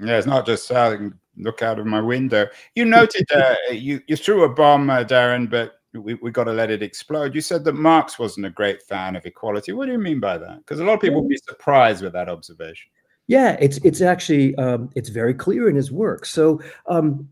Yeah, 0.00 0.18
it's 0.18 0.26
not 0.26 0.44
just 0.44 0.66
south. 0.66 0.92
I 0.92 0.96
can 0.96 1.18
look 1.38 1.62
out 1.62 1.78
of 1.78 1.86
my 1.86 2.00
window. 2.00 2.46
You 2.74 2.84
noted 2.86 3.26
uh, 3.34 3.56
you, 3.70 4.00
you 4.06 4.16
threw 4.16 4.44
a 4.44 4.48
bomb, 4.48 4.90
uh, 4.90 5.04
Darrin, 5.04 5.46
but 5.46 5.75
we, 5.96 6.14
we 6.14 6.30
got 6.30 6.44
to 6.44 6.52
let 6.52 6.70
it 6.70 6.82
explode. 6.82 7.34
You 7.34 7.40
said 7.40 7.64
that 7.64 7.74
Marx 7.74 8.18
wasn't 8.18 8.46
a 8.46 8.50
great 8.50 8.82
fan 8.82 9.16
of 9.16 9.26
equality. 9.26 9.72
What 9.72 9.86
do 9.86 9.92
you 9.92 9.98
mean 9.98 10.20
by 10.20 10.38
that? 10.38 10.58
Because 10.58 10.80
a 10.80 10.84
lot 10.84 10.94
of 10.94 11.00
people 11.00 11.22
would 11.22 11.28
be 11.28 11.36
surprised 11.36 12.02
with 12.02 12.12
that 12.12 12.28
observation. 12.28 12.90
Yeah, 13.28 13.56
it's 13.60 13.78
it's 13.78 14.00
actually 14.00 14.54
um, 14.56 14.90
it's 14.94 15.08
very 15.08 15.34
clear 15.34 15.68
in 15.68 15.74
his 15.74 15.90
work. 15.90 16.24
So 16.26 16.60
um, 16.86 17.28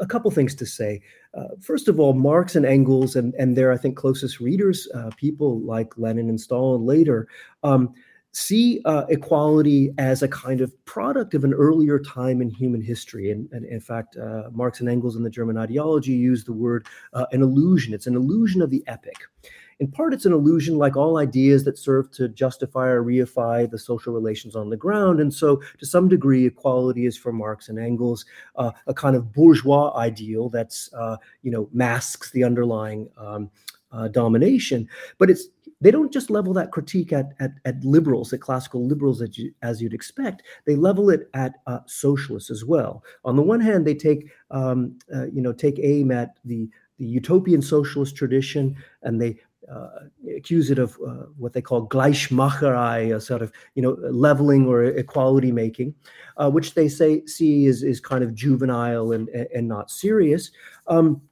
a 0.00 0.06
couple 0.06 0.30
things 0.30 0.54
to 0.56 0.66
say. 0.66 1.00
Uh, 1.34 1.48
first 1.60 1.88
of 1.88 2.00
all, 2.00 2.12
Marx 2.12 2.56
and 2.56 2.66
Engels 2.66 3.16
and 3.16 3.34
and 3.34 3.56
their 3.56 3.72
I 3.72 3.76
think 3.76 3.96
closest 3.96 4.40
readers, 4.40 4.88
uh, 4.94 5.10
people 5.16 5.60
like 5.60 5.96
Lenin 5.96 6.28
and 6.28 6.40
Stalin 6.40 6.84
later. 6.84 7.28
Um, 7.62 7.94
see 8.38 8.80
uh, 8.84 9.04
equality 9.08 9.92
as 9.98 10.22
a 10.22 10.28
kind 10.28 10.60
of 10.60 10.72
product 10.84 11.34
of 11.34 11.42
an 11.42 11.52
earlier 11.52 11.98
time 11.98 12.40
in 12.40 12.48
human 12.48 12.80
history. 12.80 13.32
And, 13.32 13.50
and 13.50 13.66
in 13.66 13.80
fact, 13.80 14.16
uh, 14.16 14.44
Marx 14.52 14.78
and 14.80 14.88
Engels 14.88 15.16
in 15.16 15.24
the 15.24 15.30
German 15.30 15.58
ideology 15.58 16.12
use 16.12 16.44
the 16.44 16.52
word 16.52 16.86
uh, 17.14 17.26
an 17.32 17.42
illusion. 17.42 17.92
It's 17.92 18.06
an 18.06 18.14
illusion 18.14 18.62
of 18.62 18.70
the 18.70 18.84
epic. 18.86 19.16
In 19.80 19.88
part, 19.88 20.12
it's 20.12 20.24
an 20.24 20.32
illusion 20.32 20.76
like 20.76 20.96
all 20.96 21.18
ideas 21.18 21.64
that 21.64 21.78
serve 21.78 22.10
to 22.12 22.28
justify 22.28 22.86
or 22.88 23.02
reify 23.02 23.70
the 23.70 23.78
social 23.78 24.12
relations 24.12 24.56
on 24.56 24.70
the 24.70 24.76
ground. 24.76 25.20
And 25.20 25.32
so, 25.32 25.62
to 25.78 25.86
some 25.86 26.08
degree, 26.08 26.46
equality 26.46 27.06
is 27.06 27.16
for 27.16 27.32
Marx 27.32 27.68
and 27.68 27.78
Engels 27.78 28.24
uh, 28.56 28.72
a 28.88 28.94
kind 28.94 29.14
of 29.14 29.32
bourgeois 29.32 29.92
ideal 29.96 30.48
that's, 30.48 30.92
uh, 30.94 31.16
you 31.42 31.52
know, 31.52 31.68
masks 31.72 32.32
the 32.32 32.42
underlying 32.42 33.08
um, 33.16 33.50
uh, 33.92 34.08
domination. 34.08 34.88
But 35.18 35.30
it's 35.30 35.48
they 35.80 35.90
don't 35.90 36.12
just 36.12 36.30
level 36.30 36.52
that 36.54 36.72
critique 36.72 37.12
at, 37.12 37.32
at, 37.38 37.52
at 37.64 37.82
liberals, 37.84 38.32
at 38.32 38.40
classical 38.40 38.86
liberals, 38.86 39.22
as, 39.22 39.38
you, 39.38 39.52
as 39.62 39.80
you'd 39.80 39.94
expect. 39.94 40.42
They 40.66 40.74
level 40.74 41.10
it 41.10 41.28
at 41.34 41.54
uh, 41.66 41.80
socialists 41.86 42.50
as 42.50 42.64
well. 42.64 43.04
On 43.24 43.36
the 43.36 43.42
one 43.42 43.60
hand, 43.60 43.86
they 43.86 43.94
take 43.94 44.28
um, 44.50 44.98
uh, 45.14 45.26
you 45.26 45.42
know 45.42 45.52
take 45.52 45.78
aim 45.82 46.10
at 46.10 46.38
the 46.44 46.68
the 46.98 47.06
utopian 47.06 47.62
socialist 47.62 48.16
tradition, 48.16 48.76
and 49.02 49.20
they 49.20 49.38
uh, 49.70 49.88
accuse 50.36 50.70
it 50.70 50.78
of 50.78 50.98
uh, 51.06 51.26
what 51.36 51.52
they 51.52 51.62
call 51.62 51.86
Gleichmacherei, 51.88 53.14
a 53.14 53.20
sort 53.20 53.42
of 53.42 53.52
you 53.74 53.82
know 53.82 53.96
leveling 54.10 54.66
or 54.66 54.82
equality 54.84 55.52
making, 55.52 55.94
uh, 56.38 56.50
which 56.50 56.74
they 56.74 56.88
say 56.88 57.24
see 57.26 57.66
is 57.66 57.82
is 57.82 58.00
kind 58.00 58.24
of 58.24 58.34
juvenile 58.34 59.12
and 59.12 59.28
and 59.28 59.68
not 59.68 59.90
serious. 59.90 60.50
Um, 60.88 61.22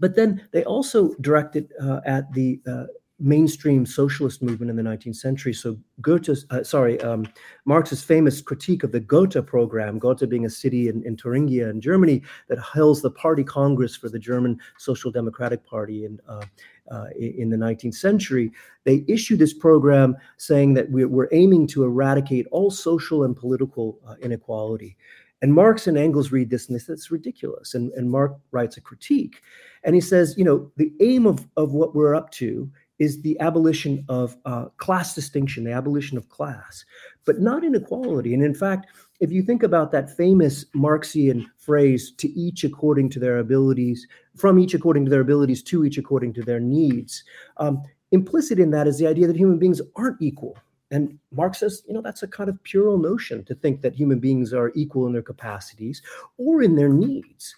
but 0.00 0.14
then 0.14 0.46
they 0.52 0.64
also 0.64 1.14
direct 1.20 1.56
it 1.56 1.70
uh, 1.82 2.00
at 2.04 2.32
the 2.32 2.60
uh, 2.66 2.84
mainstream 3.20 3.84
socialist 3.84 4.42
movement 4.42 4.70
in 4.70 4.76
the 4.76 4.82
19th 4.82 5.16
century. 5.16 5.52
So 5.52 5.76
Goethe's, 6.00 6.46
uh, 6.50 6.62
sorry, 6.62 7.00
um, 7.00 7.26
Marx's 7.64 8.02
famous 8.02 8.40
critique 8.40 8.84
of 8.84 8.92
the 8.92 9.00
Gotha 9.00 9.42
program, 9.42 9.98
Gotha 9.98 10.26
being 10.26 10.46
a 10.46 10.50
city 10.50 10.88
in, 10.88 11.02
in 11.04 11.16
Thuringia 11.16 11.68
in 11.68 11.80
Germany 11.80 12.22
that 12.48 12.58
holds 12.58 13.02
the 13.02 13.10
party 13.10 13.42
congress 13.42 13.96
for 13.96 14.08
the 14.08 14.18
German 14.18 14.58
Social 14.78 15.10
Democratic 15.10 15.64
Party 15.66 16.04
in, 16.04 16.20
uh, 16.28 16.44
uh, 16.92 17.06
in 17.18 17.50
the 17.50 17.56
19th 17.56 17.96
century. 17.96 18.52
They 18.84 19.04
issued 19.08 19.40
this 19.40 19.54
program 19.54 20.16
saying 20.36 20.74
that 20.74 20.90
we're, 20.90 21.08
we're 21.08 21.28
aiming 21.32 21.66
to 21.68 21.84
eradicate 21.84 22.46
all 22.52 22.70
social 22.70 23.24
and 23.24 23.36
political 23.36 23.98
uh, 24.06 24.14
inequality. 24.22 24.96
And 25.42 25.54
Marx 25.54 25.86
and 25.86 25.96
Engels 25.96 26.32
read 26.32 26.50
this 26.50 26.68
and 26.68 26.74
they 26.74 26.80
said 26.80 26.94
it's 26.94 27.10
ridiculous. 27.10 27.74
And, 27.74 27.92
and 27.92 28.10
Marx 28.10 28.34
writes 28.50 28.76
a 28.76 28.80
critique. 28.80 29.40
And 29.84 29.94
he 29.94 30.00
says, 30.00 30.34
you 30.36 30.44
know, 30.44 30.70
the 30.76 30.92
aim 31.00 31.26
of, 31.26 31.46
of 31.56 31.72
what 31.72 31.94
we're 31.94 32.14
up 32.14 32.30
to 32.32 32.70
is 32.98 33.22
the 33.22 33.38
abolition 33.40 34.04
of 34.08 34.36
uh, 34.44 34.66
class 34.76 35.14
distinction, 35.14 35.64
the 35.64 35.72
abolition 35.72 36.18
of 36.18 36.28
class, 36.28 36.84
but 37.24 37.40
not 37.40 37.64
inequality. 37.64 38.34
And 38.34 38.42
in 38.42 38.54
fact, 38.54 38.88
if 39.20 39.30
you 39.32 39.42
think 39.42 39.62
about 39.62 39.92
that 39.92 40.16
famous 40.16 40.64
Marxian 40.74 41.46
phrase, 41.56 42.12
to 42.18 42.28
each 42.30 42.64
according 42.64 43.10
to 43.10 43.18
their 43.18 43.38
abilities, 43.38 44.06
from 44.36 44.58
each 44.58 44.74
according 44.74 45.04
to 45.04 45.10
their 45.10 45.20
abilities, 45.20 45.62
to 45.64 45.84
each 45.84 45.98
according 45.98 46.32
to 46.34 46.42
their 46.42 46.60
needs, 46.60 47.24
um, 47.58 47.82
implicit 48.12 48.58
in 48.58 48.70
that 48.70 48.86
is 48.86 48.98
the 48.98 49.06
idea 49.06 49.26
that 49.26 49.36
human 49.36 49.58
beings 49.58 49.80
aren't 49.96 50.20
equal. 50.22 50.56
And 50.90 51.18
Marx 51.32 51.58
says, 51.58 51.82
you 51.86 51.92
know, 51.92 52.00
that's 52.00 52.22
a 52.22 52.28
kind 52.28 52.48
of 52.48 52.62
puerile 52.62 52.98
notion 52.98 53.44
to 53.44 53.54
think 53.54 53.82
that 53.82 53.94
human 53.94 54.20
beings 54.20 54.54
are 54.54 54.72
equal 54.74 55.06
in 55.06 55.12
their 55.12 55.22
capacities 55.22 56.00
or 56.38 56.62
in 56.62 56.76
their 56.76 56.88
needs. 56.88 57.54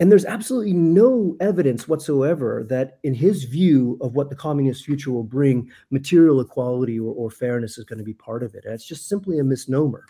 And 0.00 0.10
there's 0.10 0.24
absolutely 0.24 0.72
no 0.72 1.36
evidence 1.40 1.86
whatsoever 1.86 2.66
that, 2.70 2.98
in 3.02 3.12
his 3.12 3.44
view 3.44 3.98
of 4.00 4.14
what 4.14 4.30
the 4.30 4.36
communist 4.36 4.84
future 4.84 5.10
will 5.10 5.22
bring, 5.22 5.70
material 5.90 6.40
equality 6.40 6.98
or, 6.98 7.14
or 7.14 7.30
fairness 7.30 7.76
is 7.76 7.84
going 7.84 7.98
to 7.98 8.04
be 8.04 8.14
part 8.14 8.42
of 8.42 8.54
it. 8.54 8.64
And 8.64 8.72
it's 8.72 8.86
just 8.86 9.08
simply 9.08 9.38
a 9.38 9.44
misnomer. 9.44 10.04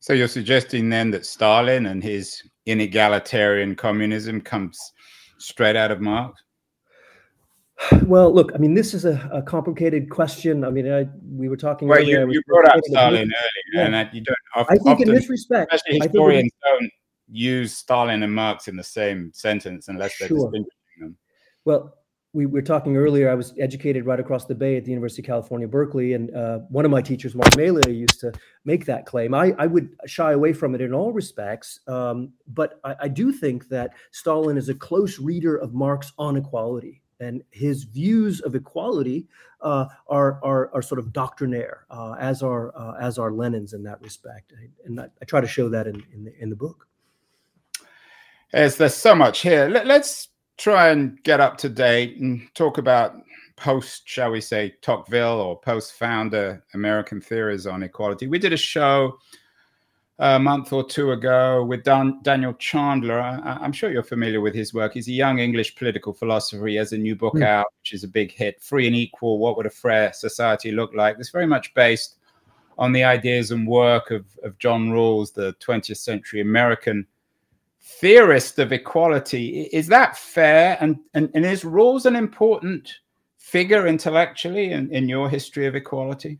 So 0.00 0.14
you're 0.14 0.28
suggesting 0.28 0.88
then 0.88 1.10
that 1.10 1.26
Stalin 1.26 1.86
and 1.86 2.02
his 2.02 2.42
inegalitarian 2.66 3.76
communism 3.76 4.40
comes 4.40 4.78
straight 5.38 5.76
out 5.76 5.90
of 5.90 6.00
Marx? 6.00 6.42
Well, 8.04 8.32
look, 8.32 8.52
I 8.54 8.58
mean, 8.58 8.74
this 8.74 8.94
is 8.94 9.04
a, 9.04 9.28
a 9.32 9.42
complicated 9.42 10.08
question. 10.08 10.64
I 10.64 10.70
mean, 10.70 10.90
I, 10.90 11.08
we 11.36 11.48
were 11.48 11.56
talking. 11.56 11.88
Well, 11.88 11.98
earlier, 11.98 12.26
you, 12.26 12.34
you 12.34 12.42
brought 12.46 12.68
up 12.68 12.80
Stalin 12.84 13.16
earlier, 13.16 13.32
yeah. 13.74 13.84
and 13.84 13.94
that 13.94 14.14
you 14.14 14.20
don't. 14.20 14.36
Often, 14.54 14.78
I 14.78 14.82
think 14.82 15.00
in 15.00 15.12
this 15.12 15.28
respect, 15.28 15.74
especially 15.74 16.00
historians 16.00 16.52
don't 16.62 16.90
use 17.32 17.76
Stalin 17.76 18.22
and 18.22 18.34
Marx 18.34 18.68
in 18.68 18.76
the 18.76 18.84
same 18.84 19.32
sentence 19.34 19.88
unless 19.88 20.18
they're 20.18 20.28
sure. 20.28 20.50
distinguishing 20.50 21.00
them. 21.00 21.16
Well, 21.64 21.94
we 22.34 22.46
were 22.46 22.62
talking 22.62 22.96
earlier. 22.96 23.30
I 23.30 23.34
was 23.34 23.52
educated 23.58 24.06
right 24.06 24.18
across 24.18 24.46
the 24.46 24.54
bay 24.54 24.76
at 24.76 24.84
the 24.84 24.90
University 24.90 25.20
of 25.20 25.26
California, 25.26 25.68
Berkeley, 25.68 26.14
and 26.14 26.34
uh, 26.34 26.60
one 26.70 26.84
of 26.84 26.90
my 26.90 27.02
teachers, 27.02 27.34
Martin 27.34 27.60
Malia, 27.60 27.92
used 27.92 28.20
to 28.20 28.32
make 28.64 28.86
that 28.86 29.04
claim. 29.04 29.34
I, 29.34 29.54
I 29.58 29.66
would 29.66 29.90
shy 30.06 30.32
away 30.32 30.54
from 30.54 30.74
it 30.74 30.80
in 30.80 30.94
all 30.94 31.12
respects, 31.12 31.80
um, 31.88 32.32
but 32.48 32.80
I, 32.84 32.96
I, 33.02 33.08
do 33.08 33.32
think 33.32 33.68
that 33.68 33.92
Stalin 34.12 34.56
is 34.56 34.70
a 34.70 34.74
close 34.74 35.18
reader 35.18 35.56
of 35.56 35.74
Marx 35.74 36.12
on 36.16 36.36
equality, 36.36 37.02
and 37.20 37.42
his 37.50 37.84
views 37.84 38.40
of 38.40 38.54
equality 38.54 39.28
uh, 39.60 39.86
are, 40.08 40.40
are, 40.42 40.70
are 40.72 40.82
sort 40.82 40.98
of 41.00 41.12
doctrinaire, 41.12 41.84
uh, 41.90 42.14
as 42.18 42.42
are 42.42 42.74
uh, 42.74 42.94
as 42.98 43.18
are 43.18 43.30
Lenin's 43.30 43.74
in 43.74 43.82
that 43.82 44.00
respect, 44.00 44.54
and 44.86 44.98
I, 44.98 45.08
I, 45.20 45.24
try 45.26 45.42
to 45.42 45.46
show 45.46 45.68
that 45.68 45.86
in 45.86 46.02
in 46.14 46.24
the, 46.24 46.42
in 46.42 46.48
the 46.48 46.56
book. 46.56 46.88
As 48.52 48.76
there's 48.76 48.94
so 48.94 49.14
much 49.14 49.40
here. 49.40 49.68
Let, 49.68 49.88
us 49.88 50.28
try 50.58 50.90
and 50.90 51.22
get 51.22 51.40
up 51.40 51.56
to 51.58 51.68
date 51.68 52.18
and 52.18 52.46
talk 52.54 52.78
about 52.78 53.16
post, 53.56 54.02
shall 54.06 54.30
we 54.30 54.40
say, 54.40 54.74
Tocqueville 54.82 55.40
or 55.40 55.58
post 55.58 55.94
founder 55.94 56.62
American 56.74 57.20
theories 57.20 57.66
on 57.66 57.82
equality. 57.82 58.26
We 58.26 58.38
did 58.38 58.52
a 58.52 58.58
show 58.58 59.18
a 60.18 60.38
month 60.38 60.72
or 60.72 60.84
two 60.84 61.12
ago 61.12 61.64
with 61.64 61.82
Dan- 61.82 62.20
Daniel 62.22 62.52
Chandler. 62.54 63.20
I- 63.20 63.64
am 63.64 63.72
sure 63.72 63.90
you're 63.90 64.02
familiar 64.02 64.40
with 64.40 64.54
his 64.54 64.74
work. 64.74 64.92
He's 64.92 65.08
a 65.08 65.12
young 65.12 65.38
English 65.38 65.74
political 65.74 66.12
philosopher. 66.12 66.66
He 66.66 66.76
has 66.76 66.92
a 66.92 66.98
new 66.98 67.16
book 67.16 67.34
mm. 67.34 67.44
out, 67.44 67.66
which 67.80 67.94
is 67.94 68.04
a 68.04 68.08
big 68.08 68.32
hit 68.32 68.60
Free 68.62 68.86
and 68.86 68.94
Equal 68.94 69.38
What 69.38 69.56
Would 69.56 69.66
a 69.66 69.70
Fair 69.70 70.12
Society 70.12 70.72
Look 70.72 70.94
Like? 70.94 71.16
It's 71.18 71.30
very 71.30 71.46
much 71.46 71.72
based 71.74 72.18
on 72.78 72.92
the 72.92 73.04
ideas 73.04 73.50
and 73.50 73.66
work 73.66 74.10
of, 74.10 74.26
of 74.44 74.58
John 74.58 74.90
Rawls, 74.90 75.32
the 75.32 75.54
20th 75.54 75.96
century 75.96 76.40
American 76.40 77.06
theorist 77.82 78.58
of 78.58 78.72
equality. 78.72 79.62
Is 79.72 79.88
that 79.88 80.16
fair? 80.16 80.78
And, 80.80 80.98
and, 81.14 81.30
and 81.34 81.44
is 81.44 81.64
Rawls 81.64 82.06
an 82.06 82.16
important 82.16 82.92
figure 83.38 83.86
intellectually 83.86 84.72
in, 84.72 84.90
in 84.92 85.08
your 85.08 85.28
history 85.28 85.66
of 85.66 85.74
equality? 85.74 86.38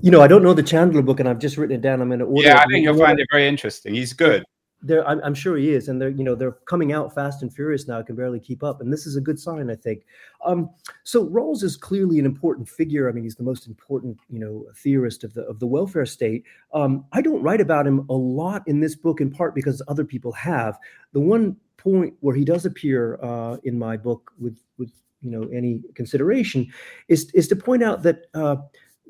You 0.00 0.10
know, 0.10 0.20
I 0.20 0.26
don't 0.26 0.42
know 0.42 0.54
the 0.54 0.62
Chandler 0.62 1.02
book, 1.02 1.20
and 1.20 1.28
I've 1.28 1.38
just 1.38 1.56
written 1.56 1.76
it 1.76 1.82
down. 1.82 2.00
I'm 2.00 2.10
in 2.12 2.22
order. 2.22 2.48
Yeah, 2.48 2.58
I 2.58 2.66
think 2.66 2.84
you'll 2.84 2.98
find 2.98 3.20
it 3.20 3.28
very 3.30 3.46
interesting. 3.46 3.94
He's 3.94 4.12
good 4.12 4.44
they're 4.84 5.06
I'm, 5.08 5.20
I'm, 5.24 5.34
sure 5.34 5.56
he 5.56 5.72
is 5.72 5.88
and 5.88 6.00
they're 6.00 6.10
you 6.10 6.22
know 6.22 6.34
they're 6.34 6.58
coming 6.66 6.92
out 6.92 7.14
fast 7.14 7.42
and 7.42 7.52
furious 7.52 7.88
now 7.88 7.98
I 7.98 8.02
can 8.02 8.14
barely 8.14 8.38
keep 8.38 8.62
up 8.62 8.80
and 8.80 8.92
this 8.92 9.06
is 9.06 9.16
a 9.16 9.20
good 9.20 9.40
sign 9.40 9.70
i 9.70 9.74
think. 9.74 10.04
Um, 10.44 10.70
so 11.02 11.26
rawls 11.26 11.62
is 11.62 11.76
clearly 11.76 12.18
an 12.18 12.26
important 12.26 12.68
figure. 12.68 13.08
I 13.08 13.12
mean 13.12 13.24
he's 13.24 13.34
the 13.34 13.42
most 13.42 13.66
important 13.66 14.18
you 14.28 14.38
know 14.38 14.66
theorist 14.76 15.24
of 15.24 15.34
the 15.34 15.42
of 15.42 15.58
the 15.58 15.66
welfare 15.66 16.06
state. 16.06 16.44
Um, 16.72 17.04
i 17.12 17.22
don't 17.22 17.42
write 17.42 17.60
about 17.60 17.86
him 17.86 18.06
a 18.08 18.14
lot 18.14 18.62
in 18.66 18.80
this 18.80 18.94
book 18.94 19.20
in 19.20 19.30
part 19.30 19.54
because 19.54 19.82
other 19.88 20.04
people 20.04 20.32
have. 20.32 20.78
The 21.12 21.20
one 21.20 21.56
point 21.78 22.14
where 22.20 22.34
he 22.34 22.44
does 22.44 22.64
appear 22.66 23.18
uh, 23.22 23.56
in 23.64 23.78
my 23.78 23.96
book 23.96 24.32
with 24.38 24.58
with 24.78 24.92
you 25.22 25.30
know 25.30 25.48
any 25.52 25.82
consideration 25.94 26.70
is 27.08 27.30
is 27.32 27.48
to 27.48 27.56
point 27.56 27.82
out 27.82 28.02
that 28.02 28.26
uh, 28.34 28.56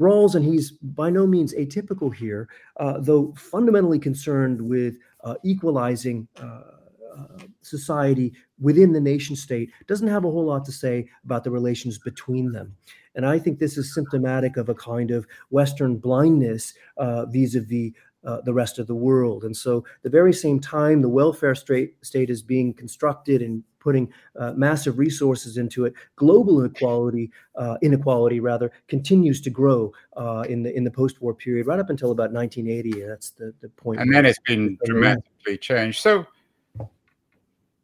Rawls, 0.00 0.34
and 0.34 0.44
he's 0.44 0.72
by 0.72 1.08
no 1.08 1.26
means 1.26 1.54
atypical 1.54 2.14
here, 2.14 2.48
uh, 2.78 2.98
though 2.98 3.32
fundamentally 3.36 3.98
concerned 3.98 4.60
with 4.60 4.96
equalizing 5.42 6.28
uh, 6.40 6.60
uh, 7.16 7.38
society 7.62 8.32
within 8.60 8.92
the 8.92 9.00
nation 9.00 9.36
state, 9.36 9.70
doesn't 9.86 10.08
have 10.08 10.24
a 10.24 10.30
whole 10.30 10.46
lot 10.46 10.64
to 10.64 10.72
say 10.72 11.08
about 11.24 11.44
the 11.44 11.50
relations 11.50 11.98
between 11.98 12.52
them. 12.52 12.74
And 13.14 13.24
I 13.24 13.38
think 13.38 13.58
this 13.58 13.78
is 13.78 13.94
symptomatic 13.94 14.56
of 14.56 14.68
a 14.68 14.74
kind 14.74 15.10
of 15.10 15.26
Western 15.50 15.96
blindness 15.96 16.74
vis 17.28 17.54
a 17.54 17.60
vis 17.60 17.92
uh, 18.24 18.40
the 18.42 18.52
rest 18.52 18.78
of 18.78 18.86
the 18.86 18.94
world. 18.94 19.44
And 19.44 19.56
so, 19.56 19.84
the 20.02 20.10
very 20.10 20.32
same 20.32 20.60
time 20.60 21.02
the 21.02 21.08
welfare 21.08 21.54
state, 21.54 21.94
state 22.02 22.30
is 22.30 22.42
being 22.42 22.72
constructed 22.74 23.42
and 23.42 23.62
putting 23.84 24.10
uh, 24.38 24.52
massive 24.52 24.98
resources 24.98 25.58
into 25.58 25.84
it, 25.84 25.92
global 26.16 26.60
inequality, 26.60 27.30
uh, 27.56 27.76
inequality 27.82 28.40
rather, 28.40 28.72
continues 28.88 29.40
to 29.42 29.50
grow 29.50 29.92
uh, 30.16 30.44
in 30.48 30.62
the 30.62 30.74
in 30.74 30.84
the 30.84 30.90
post-war 30.90 31.34
period, 31.34 31.66
right 31.66 31.78
up 31.78 31.90
until 31.90 32.10
about 32.10 32.32
1980. 32.32 33.06
That's 33.06 33.30
the, 33.30 33.52
the 33.60 33.68
point. 33.68 34.00
And 34.00 34.12
then 34.12 34.24
it's 34.24 34.38
been 34.40 34.78
dramatically 34.84 35.58
changed. 35.58 36.00
So 36.00 36.26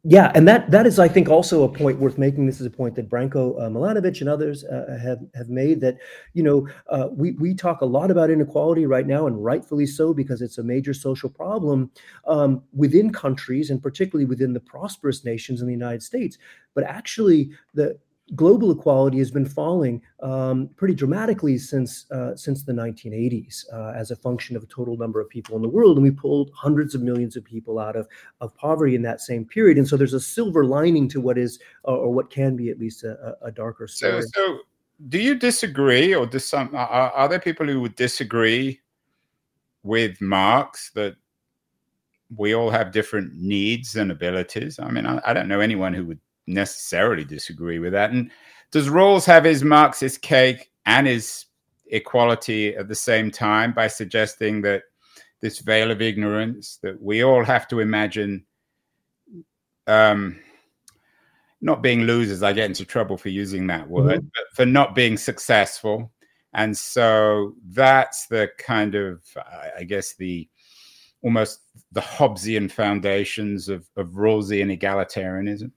yeah, 0.03 0.31
and 0.33 0.47
that 0.47 0.71
that 0.71 0.87
is, 0.87 0.97
I 0.97 1.07
think, 1.07 1.29
also 1.29 1.63
a 1.63 1.69
point 1.69 1.99
worth 1.99 2.17
making. 2.17 2.47
This 2.47 2.59
is 2.59 2.65
a 2.65 2.71
point 2.71 2.95
that 2.95 3.07
Branko 3.07 3.61
uh, 3.61 3.69
Milanovic 3.69 4.19
and 4.19 4.29
others 4.29 4.63
uh, 4.63 4.97
have 4.99 5.19
have 5.35 5.47
made. 5.47 5.79
That 5.81 5.99
you 6.33 6.41
know, 6.41 6.67
uh, 6.89 7.09
we 7.11 7.33
we 7.33 7.53
talk 7.53 7.81
a 7.81 7.85
lot 7.85 8.09
about 8.09 8.31
inequality 8.31 8.87
right 8.87 9.05
now, 9.05 9.27
and 9.27 9.43
rightfully 9.43 9.85
so, 9.85 10.11
because 10.11 10.41
it's 10.41 10.57
a 10.57 10.63
major 10.63 10.95
social 10.95 11.29
problem 11.29 11.91
um, 12.25 12.63
within 12.73 13.13
countries, 13.13 13.69
and 13.69 13.81
particularly 13.81 14.25
within 14.25 14.53
the 14.53 14.59
prosperous 14.59 15.23
nations 15.23 15.61
in 15.61 15.67
the 15.67 15.73
United 15.73 16.01
States. 16.01 16.39
But 16.73 16.83
actually, 16.85 17.51
the 17.75 17.99
global 18.35 18.71
equality 18.71 19.17
has 19.17 19.31
been 19.31 19.45
falling 19.45 20.01
um, 20.21 20.69
pretty 20.75 20.93
dramatically 20.93 21.57
since 21.57 22.09
uh, 22.11 22.35
since 22.35 22.63
the 22.63 22.71
1980s 22.71 23.65
uh, 23.73 23.93
as 23.95 24.11
a 24.11 24.15
function 24.15 24.55
of 24.55 24.63
a 24.63 24.67
total 24.67 24.97
number 24.97 25.19
of 25.19 25.29
people 25.29 25.55
in 25.55 25.61
the 25.61 25.69
world, 25.69 25.97
and 25.97 26.03
we 26.03 26.11
pulled 26.11 26.51
hundreds 26.55 26.95
of 26.95 27.01
millions 27.01 27.35
of 27.35 27.43
people 27.43 27.79
out 27.79 27.95
of 27.95 28.07
of 28.39 28.55
poverty 28.55 28.95
in 28.95 29.01
that 29.01 29.21
same 29.21 29.45
period. 29.45 29.77
And 29.77 29.87
so 29.87 29.97
there's 29.97 30.13
a 30.13 30.19
silver 30.19 30.65
lining 30.65 31.07
to 31.09 31.21
what 31.21 31.37
is 31.37 31.59
uh, 31.87 31.91
or 31.91 32.13
what 32.13 32.29
can 32.29 32.55
be 32.55 32.69
at 32.69 32.79
least 32.79 33.03
a, 33.03 33.37
a 33.41 33.51
darker 33.51 33.87
story. 33.87 34.21
So, 34.21 34.27
so 34.33 34.59
do 35.09 35.19
you 35.19 35.35
disagree, 35.35 36.13
or 36.13 36.25
does 36.25 36.47
some 36.47 36.73
are, 36.75 37.11
are 37.11 37.27
there 37.27 37.39
people 37.39 37.65
who 37.65 37.81
would 37.81 37.95
disagree 37.95 38.79
with 39.83 40.21
Marx 40.21 40.91
that 40.91 41.15
we 42.37 42.55
all 42.55 42.69
have 42.69 42.91
different 42.91 43.33
needs 43.35 43.95
and 43.95 44.11
abilities? 44.11 44.79
I 44.79 44.89
mean, 44.89 45.05
I, 45.05 45.19
I 45.25 45.33
don't 45.33 45.47
know 45.47 45.59
anyone 45.59 45.93
who 45.93 46.05
would 46.05 46.19
necessarily 46.53 47.23
disagree 47.23 47.79
with 47.79 47.93
that. 47.93 48.11
And 48.11 48.31
does 48.71 48.89
Rawls 48.89 49.25
have 49.25 49.43
his 49.43 49.63
Marxist 49.63 50.21
cake 50.21 50.71
and 50.85 51.07
his 51.07 51.45
equality 51.87 52.75
at 52.75 52.87
the 52.87 52.95
same 52.95 53.31
time 53.31 53.73
by 53.73 53.87
suggesting 53.87 54.61
that 54.61 54.83
this 55.41 55.59
veil 55.59 55.91
of 55.91 56.01
ignorance 56.01 56.77
that 56.83 57.01
we 57.01 57.23
all 57.23 57.43
have 57.43 57.67
to 57.67 57.79
imagine 57.79 58.45
um, 59.87 60.39
not 61.61 61.81
being 61.81 62.01
losers, 62.01 62.43
I 62.43 62.53
get 62.53 62.67
into 62.67 62.85
trouble 62.85 63.17
for 63.17 63.29
using 63.29 63.67
that 63.67 63.87
word, 63.89 64.19
mm-hmm. 64.19 64.27
but 64.33 64.55
for 64.55 64.65
not 64.65 64.95
being 64.95 65.17
successful. 65.17 66.11
And 66.53 66.77
so 66.77 67.55
that's 67.69 68.27
the 68.27 68.49
kind 68.57 68.95
of, 68.95 69.21
I 69.77 69.83
guess, 69.83 70.15
the 70.15 70.47
almost 71.23 71.59
the 71.91 72.01
Hobbesian 72.01 72.71
foundations 72.71 73.69
of, 73.69 73.87
of 73.95 74.07
Rawlsian 74.09 74.77
egalitarianism. 74.77 75.71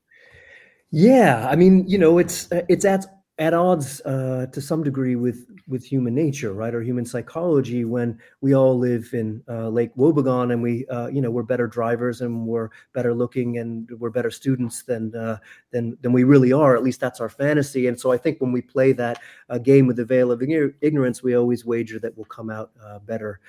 Yeah, 0.97 1.49
I 1.51 1.57
mean, 1.57 1.88
you 1.88 1.99
know, 1.99 2.18
it's 2.18 2.53
uh, 2.53 2.62
it's 2.68 2.84
at 2.84 3.05
at 3.38 3.53
odds 3.53 4.01
uh, 4.03 4.47
to 4.53 4.61
some 4.61 4.84
degree 4.84 5.16
with 5.16 5.45
with 5.66 5.84
human 5.84 6.14
nature, 6.14 6.53
right, 6.53 6.72
or 6.72 6.82
human 6.82 7.05
psychology. 7.05 7.84
When 7.84 8.16
we 8.42 8.55
all 8.55 8.78
live 8.78 9.11
in 9.12 9.42
uh, 9.49 9.70
Lake 9.70 9.92
Wobegon, 9.97 10.53
and 10.53 10.62
we, 10.62 10.86
uh, 10.86 11.09
you 11.09 11.20
know, 11.20 11.32
we're 11.32 11.42
better 11.42 11.66
drivers 11.66 12.20
and 12.20 12.47
we're 12.47 12.70
better 12.92 13.12
looking 13.12 13.59
and 13.59 13.90
we're 13.99 14.11
better 14.11 14.30
students 14.30 14.84
than 14.84 15.12
uh, 15.16 15.38
than 15.72 15.99
than 16.01 16.12
we 16.12 16.22
really 16.22 16.53
are. 16.53 16.76
At 16.76 16.84
least 16.84 17.01
that's 17.01 17.20
our 17.20 17.28
fantasy. 17.28 17.88
And 17.88 17.99
so 17.99 18.12
I 18.12 18.16
think 18.16 18.40
when 18.40 18.53
we 18.53 18.62
play 18.62 18.92
that 18.92 19.20
uh, 19.51 19.59
game 19.59 19.88
with 19.88 19.97
the 19.97 20.05
veil 20.05 20.30
of 20.30 20.42
ignorance, 20.80 21.24
we 21.24 21.34
always 21.34 21.64
wager 21.64 21.99
that 21.99 22.16
we'll 22.16 22.26
come 22.26 22.51
out 22.51 22.70
better 23.05 23.40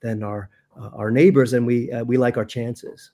than 0.00 0.22
our 0.22 0.48
our 0.76 1.10
neighbors, 1.10 1.54
and 1.54 1.66
we 1.66 1.90
we 2.06 2.16
like 2.18 2.36
our 2.36 2.44
chances. 2.44 3.10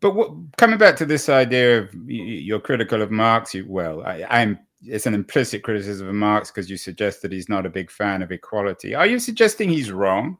But 0.00 0.14
what, 0.14 0.30
coming 0.56 0.78
back 0.78 0.96
to 0.96 1.06
this 1.06 1.28
idea 1.28 1.80
of 1.80 1.94
you're 2.06 2.60
critical 2.60 3.02
of 3.02 3.10
Marx, 3.10 3.54
you, 3.54 3.64
well, 3.68 4.02
I, 4.02 4.24
I'm 4.28 4.58
it's 4.84 5.06
an 5.06 5.14
implicit 5.14 5.62
criticism 5.62 6.08
of 6.08 6.14
Marx 6.14 6.50
because 6.50 6.70
you 6.70 6.76
suggest 6.76 7.22
that 7.22 7.32
he's 7.32 7.48
not 7.48 7.66
a 7.66 7.70
big 7.70 7.90
fan 7.90 8.22
of 8.22 8.30
equality. 8.30 8.94
Are 8.94 9.06
you 9.06 9.18
suggesting 9.18 9.68
he's 9.68 9.90
wrong? 9.90 10.38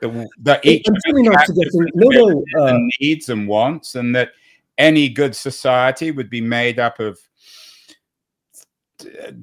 That, 0.00 0.28
that 0.42 0.64
each 0.64 0.86
not 0.88 1.46
suggesting, 1.46 1.86
no, 1.94 2.08
no, 2.08 2.44
uh, 2.60 2.78
needs 3.00 3.30
and 3.30 3.48
wants, 3.48 3.96
and 3.96 4.14
that 4.14 4.30
any 4.76 5.08
good 5.08 5.34
society 5.34 6.12
would 6.12 6.30
be 6.30 6.40
made 6.40 6.78
up 6.78 7.00
of 7.00 7.18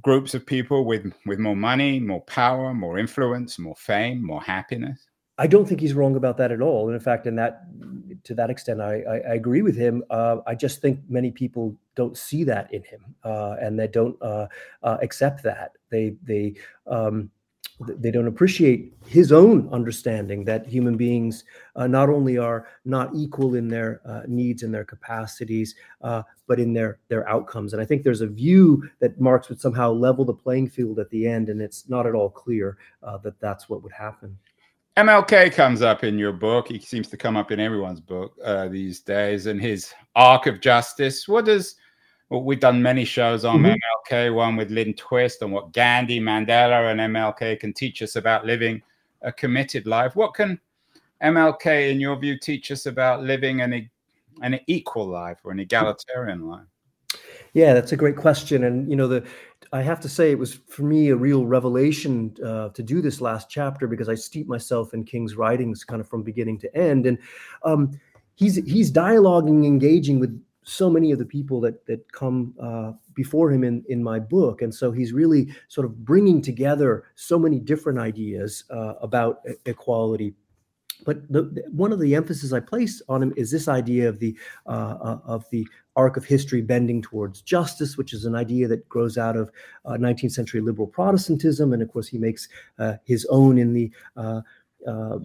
groups 0.01 0.34
of 0.34 0.45
people 0.45 0.86
with 0.86 1.11
with 1.26 1.39
more 1.39 1.55
money, 1.55 1.99
more 1.99 2.22
power, 2.22 2.74
more 2.74 2.97
influence, 2.97 3.59
more 3.59 3.76
fame, 3.76 4.24
more 4.24 4.41
happiness. 4.41 5.05
I 5.38 5.47
don't 5.47 5.65
think 5.67 5.81
he's 5.81 5.93
wrong 5.93 6.15
about 6.15 6.38
that 6.38 6.51
at 6.51 6.61
all. 6.61 6.88
And 6.88 6.95
in 6.95 7.01
fact, 7.01 7.27
in 7.27 7.36
that 7.36 7.65
to 8.23 8.33
that 8.33 8.49
extent, 8.49 8.81
I, 8.81 9.01
I, 9.01 9.15
I 9.15 9.33
agree 9.36 9.61
with 9.61 9.75
him. 9.75 10.03
Uh, 10.09 10.38
I 10.47 10.55
just 10.55 10.81
think 10.81 10.99
many 11.07 11.31
people 11.31 11.75
don't 11.95 12.17
see 12.17 12.43
that 12.45 12.73
in 12.73 12.83
him, 12.83 13.15
uh, 13.23 13.55
and 13.61 13.79
they 13.79 13.88
don't 13.88 14.21
uh, 14.21 14.47
uh 14.83 14.97
accept 15.01 15.43
that. 15.43 15.73
They 15.89 16.15
they 16.23 16.55
um, 16.88 17.29
they 17.81 18.09
don't 18.09 18.27
appreciate 18.27 18.93
his 19.05 19.33
own 19.33 19.67
understanding 19.73 20.45
that 20.45 20.65
human 20.65 20.95
beings 20.95 21.43
uh, 21.75 21.88
not 21.88 22.09
only 22.09 22.38
are 22.38 22.67
not 22.86 23.13
equal 23.13 23.55
in 23.55 23.67
their 23.67 23.99
uh, 24.05 24.21
needs 24.27 24.63
and 24.63 24.73
their 24.73 24.86
capacities, 24.86 25.75
but 26.01 26.59
in 26.59 26.71
their 26.73 26.99
their 27.09 27.27
outcomes. 27.27 27.73
And 27.73 27.81
I 27.81 27.86
think 27.86 28.03
there's 28.03 28.21
a 28.21 28.27
view 28.27 28.89
that 28.99 29.19
Marx 29.19 29.49
would 29.49 29.59
somehow 29.59 29.91
level 29.91 30.23
the 30.23 30.33
playing 30.33 30.69
field 30.69 30.99
at 30.99 31.09
the 31.09 31.27
end, 31.27 31.49
and 31.49 31.61
it's 31.61 31.89
not 31.89 32.07
at 32.07 32.15
all 32.15 32.29
clear 32.29 32.77
that 33.01 33.39
that's 33.41 33.67
what 33.67 33.83
would 33.83 33.91
happen. 33.91 34.38
MLK 34.98 35.52
comes 35.52 35.82
up 35.82 36.04
in 36.04 36.18
your 36.18 36.32
book. 36.32 36.70
He 36.70 36.80
seems 36.80 37.10
to 37.10 37.18
come 37.18 37.36
up 37.36 37.52
in 37.52 37.60
everyone's 37.60 38.00
book 38.00 38.34
uh, 38.43 38.70
these 38.70 39.02
days. 39.02 39.46
And 39.46 39.62
his 39.62 39.93
arc 40.16 40.48
of 40.48 40.62
justice. 40.62 41.28
What 41.28 41.46
does 41.46 41.76
well, 42.30 42.43
we've 42.43 42.60
done 42.60 42.82
many 42.82 43.06
shows 43.06 43.46
on 43.46 43.60
mm-hmm. 43.60 44.14
MLK, 44.14 44.34
one 44.34 44.56
with 44.56 44.72
Lynn 44.72 44.93
Twist, 44.96 45.41
and 45.41 45.52
what 45.52 45.74
Gandhi, 45.74 46.20
Mandela, 46.20 46.91
and 46.91 47.00
MLK 47.00 47.60
can 47.60 47.74
teach 47.74 48.02
us 48.02 48.16
about 48.16 48.46
living 48.46 48.82
a 49.22 49.32
committed 49.32 49.86
life. 49.86 50.16
What 50.16 50.34
can 50.34 50.60
MLK, 51.22 51.91
in 51.91 52.00
your 52.00 52.16
view, 52.18 52.39
teach 52.39 52.72
us 52.72 52.88
about 52.88 53.24
living 53.24 53.62
an, 53.62 53.89
an 54.41 54.60
equal 54.66 55.08
life 55.08 55.38
or 55.43 55.52
an 55.52 55.60
egalitarian 55.60 56.48
life? 56.48 56.66
Yeah, 57.56 57.74
that's 57.74 57.93
a 57.93 57.97
great 57.97 58.18
question. 58.18 58.66
And 58.66 58.89
you 58.89 58.97
know, 58.97 59.08
the 59.08 59.26
I 59.72 59.82
have 59.82 60.01
to 60.01 60.10
say, 60.10 60.30
it 60.30 60.38
was 60.38 60.56
for 60.68 60.84
me 60.84 61.08
a 61.08 61.16
real 61.16 61.45
revelation 61.45 62.36
uh, 62.45 62.70
to 62.70 62.84
do 62.84 63.01
this 63.01 63.22
last 63.22 63.49
chapter 63.49 63.88
because 63.88 64.10
I 64.10 64.16
steeped 64.16 64.49
myself 64.49 64.93
in 64.93 65.06
King's 65.06 65.38
writings 65.38 65.86
kind 65.86 66.01
of 66.01 66.08
from 66.08 66.22
beginning 66.22 66.60
to 66.60 66.78
end, 66.78 67.06
and 67.06 67.18
um, 67.64 67.97
he's 68.36 68.58
he's 68.58 68.91
dialoguing, 68.91 69.66
engaging 69.66 70.20
with 70.20 70.38
so 70.64 70.89
many 70.89 71.14
of 71.14 71.18
the 71.18 71.26
people 71.26 71.62
that 71.62 71.86
that 71.86 72.12
come 72.12 72.53
uh, 72.62 72.91
before 73.14 73.49
him 73.53 73.64
in 73.64 73.86
in 73.88 74.03
my 74.03 74.20
book, 74.20 74.62
and 74.62 74.76
so 74.76 74.91
he's 74.91 75.14
really 75.14 75.47
sort 75.70 75.86
of 75.86 76.03
bringing 76.03 76.41
together 76.41 77.06
so 77.16 77.39
many 77.39 77.58
different 77.58 77.99
ideas 77.99 78.66
uh, 78.70 78.95
about 79.01 79.39
equality 79.66 80.34
but 81.04 81.28
the, 81.32 81.64
one 81.72 81.91
of 81.91 82.00
the 82.00 82.16
emphasis 82.16 82.54
I 82.54 82.60
place 82.60 83.02
on 83.10 83.22
him 83.22 83.34
is 83.36 83.52
this 83.52 83.68
idea 83.68 84.08
of 84.08 84.20
the 84.20 84.38
uh, 84.66 84.98
uh, 85.02 85.20
of 85.26 85.46
the 85.52 85.68
arc 85.96 86.18
of 86.18 86.26
history 86.26 86.62
bending 86.62 87.02
towards 87.02 87.41
justice, 87.41 87.98
which 87.98 88.14
is 88.14 88.26
an 88.26 88.36
idea 88.36 88.68
that 88.68 88.88
grows 88.89 89.18
out 89.18 89.36
of 89.36 89.52
uh, 89.86 89.93
19th 89.93 90.32
century 90.32 90.62
liberal 90.62 90.88
Protestantism, 90.88 91.74
and 91.74 91.82
of 91.82 91.91
course 91.91 92.08
he 92.08 92.18
makes 92.18 92.48
uh, 92.80 92.96
his 93.04 93.26
own 93.30 93.58
in 93.58 93.74
the 93.74 93.91
uh, 94.16 94.41
uh, 94.88 95.18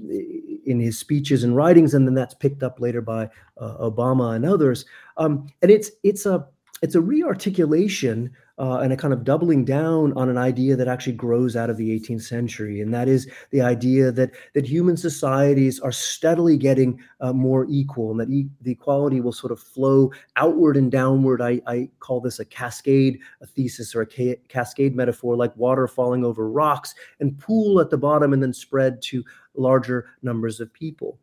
in 0.64 0.81
his 0.81 0.99
speeches 0.99 1.45
and 1.45 1.55
writings, 1.55 1.95
and 1.95 2.07
then 2.07 2.14
that's 2.14 2.35
picked 2.35 2.62
up 2.62 2.81
later 2.81 3.01
by 3.01 3.29
Obama 3.61 4.35
and 4.35 4.47
others. 4.47 4.85
Um, 5.18 5.49
and 5.62 5.71
it's 5.71 5.91
it's 6.03 6.27
a 6.27 6.47
it's 6.83 6.95
a 6.95 7.01
rearticulation 7.01 8.31
uh, 8.61 8.78
and 8.80 8.92
a 8.92 8.96
kind 8.96 9.14
of 9.14 9.24
doubling 9.24 9.64
down 9.64 10.12
on 10.12 10.28
an 10.28 10.36
idea 10.36 10.76
that 10.76 10.86
actually 10.86 11.14
grows 11.14 11.56
out 11.56 11.70
of 11.70 11.78
the 11.78 11.98
18th 11.98 12.22
century, 12.22 12.82
and 12.82 12.92
that 12.92 13.08
is 13.08 13.26
the 13.50 13.62
idea 13.62 14.12
that 14.12 14.30
that 14.52 14.66
human 14.66 14.98
societies 14.98 15.80
are 15.80 15.90
steadily 15.90 16.58
getting 16.58 17.00
uh, 17.20 17.32
more 17.32 17.66
equal, 17.70 18.11
and 18.11 18.20
that 18.20 18.28
e- 18.28 18.50
the 18.61 18.72
equality 18.72 19.22
will 19.22 19.32
sort 19.32 19.50
of 19.50 19.58
flow 19.58 20.12
outward 20.36 20.76
and 20.76 20.92
downward. 20.92 21.40
I, 21.40 21.62
I 21.66 21.88
call 22.00 22.20
this 22.20 22.38
a 22.38 22.44
cascade, 22.44 23.18
a 23.40 23.46
thesis, 23.46 23.94
or 23.94 24.02
a 24.02 24.06
ca- 24.06 24.40
cascade 24.48 24.94
metaphor, 24.94 25.36
like 25.36 25.56
water 25.56 25.88
falling 25.88 26.22
over 26.22 26.50
rocks 26.50 26.94
and 27.18 27.38
pool 27.38 27.80
at 27.80 27.88
the 27.88 27.96
bottom 27.96 28.34
and 28.34 28.42
then 28.42 28.52
spread 28.52 29.00
to 29.02 29.24
larger 29.54 30.11
numbers 30.22 30.61
of 30.61 30.70
people. 30.72 31.18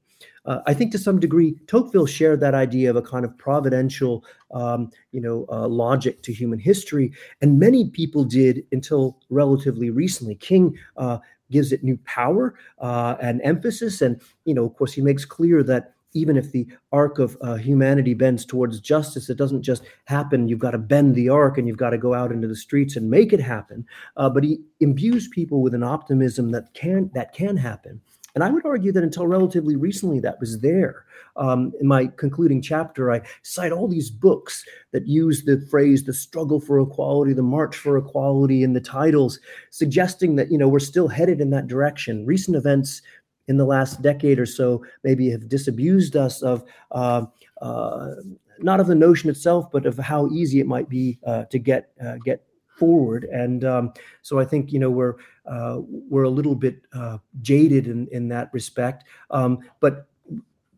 Uh, 0.48 0.62
I 0.66 0.74
think 0.74 0.92
to 0.94 0.98
some 0.98 1.20
degree, 1.20 1.56
Tocqueville 1.68 2.06
shared 2.06 2.40
that 2.40 2.56
idea 2.56 2.90
of 2.90 2.96
a 2.96 3.02
kind 3.02 3.26
of 3.26 3.38
providential, 3.38 4.24
um, 4.52 4.90
you 5.12 5.22
know, 5.22 5.46
uh, 5.52 5.68
logic 5.68 6.24
to 6.24 6.34
human 6.34 6.58
history, 6.58 7.12
and 7.42 7.60
many 7.60 7.90
people 7.90 8.24
did 8.24 8.64
until 8.72 9.20
relatively 9.30 9.90
recently. 9.90 10.36
King 10.36 10.78
uh, 10.96 11.20
gives 11.52 11.72
it 11.72 11.84
new 11.84 11.98
power 12.06 12.56
uh, 12.80 13.16
and 13.22 13.42
emphasis, 13.44 14.02
and 14.02 14.22
you 14.46 14.54
know, 14.54 14.66
of 14.66 14.76
course, 14.76 14.94
he 14.94 15.02
makes 15.02 15.26
clear 15.26 15.62
that 15.64 15.94
even 16.14 16.38
if 16.38 16.52
the 16.52 16.68
arc 16.92 17.20
of 17.20 17.38
uh, 17.42 17.56
humanity 17.56 18.14
bends 18.14 18.46
towards 18.46 18.80
justice, 18.80 19.30
it 19.30 19.38
doesn't 19.38 19.62
just 19.62 19.84
happen. 20.06 20.48
You've 20.48 20.60
got 20.60 20.72
to 20.72 20.78
bend 20.78 21.16
the 21.16 21.30
arc 21.30 21.58
and 21.58 21.68
you've 21.68 21.78
got 21.78 21.92
to 21.92 21.98
go 21.98 22.14
out 22.14 22.32
into 22.32 22.48
the 22.48 22.56
streets 22.56 22.96
and 22.96 23.10
make 23.10 23.34
it 23.34 23.42
happen. 23.42 23.86
Uh, 24.16 24.30
but 24.30 24.44
he 24.44 24.62
imbues 24.80 25.28
people 25.28 25.62
with 25.62 25.74
an 25.74 25.84
optimism 25.84 26.52
that 26.52 26.74
can 26.74 27.12
that 27.14 27.34
can 27.34 27.58
happen. 27.58 28.02
And 28.38 28.44
I 28.44 28.52
would 28.52 28.68
argue 28.68 28.92
that 28.92 29.04
until 29.04 29.26
relatively 29.26 29.76
recently, 29.76 30.20
that 30.20 30.40
was 30.40 30.60
there. 30.60 31.06
Um, 31.38 31.74
in 31.82 31.88
my 31.88 32.06
concluding 32.18 32.62
chapter, 32.62 33.12
I 33.12 33.24
cite 33.42 33.72
all 33.72 33.88
these 33.88 34.12
books 34.12 34.64
that 34.92 35.08
use 35.08 35.44
the 35.44 35.60
phrase 35.72 36.04
"the 36.04 36.14
struggle 36.14 36.60
for 36.60 36.80
equality," 36.80 37.34
"the 37.34 37.42
march 37.42 37.76
for 37.76 37.98
equality" 37.98 38.62
in 38.62 38.74
the 38.74 38.80
titles, 38.80 39.40
suggesting 39.72 40.36
that 40.36 40.52
you 40.52 40.58
know 40.60 40.68
we're 40.68 40.78
still 40.78 41.08
headed 41.08 41.42
in 41.42 41.50
that 41.50 41.66
direction. 41.66 42.28
Recent 42.28 42.56
events 42.56 43.02
in 43.48 43.58
the 43.58 43.66
last 43.66 44.04
decade 44.04 44.38
or 44.38 44.46
so 44.46 44.86
maybe 45.04 45.32
have 45.32 45.50
disabused 45.50 46.16
us 46.16 46.44
of 46.44 46.64
uh, 46.92 47.26
uh, 47.64 48.12
not 48.60 48.80
of 48.80 48.86
the 48.86 48.94
notion 48.94 49.32
itself, 49.32 49.72
but 49.72 49.88
of 49.88 49.98
how 49.98 50.28
easy 50.28 50.60
it 50.60 50.68
might 50.68 50.90
be 50.90 51.18
uh, 51.26 51.46
to 51.46 51.58
get 51.58 51.90
uh, 52.06 52.18
get 52.24 52.44
forward. 52.78 53.26
And 53.26 53.66
um, 53.66 53.94
so 54.22 54.40
I 54.40 54.46
think 54.46 54.72
you 54.72 54.80
know 54.80 54.90
we're 54.90 55.16
uh, 55.46 55.80
we're 55.82 56.24
a 56.24 56.30
little 56.30 56.56
bit 56.56 56.82
uh, 56.94 57.18
jaded 57.42 57.88
in 57.88 58.08
in 58.12 58.28
that 58.30 58.50
respect, 58.54 59.06
um, 59.32 59.60
but 59.80 60.08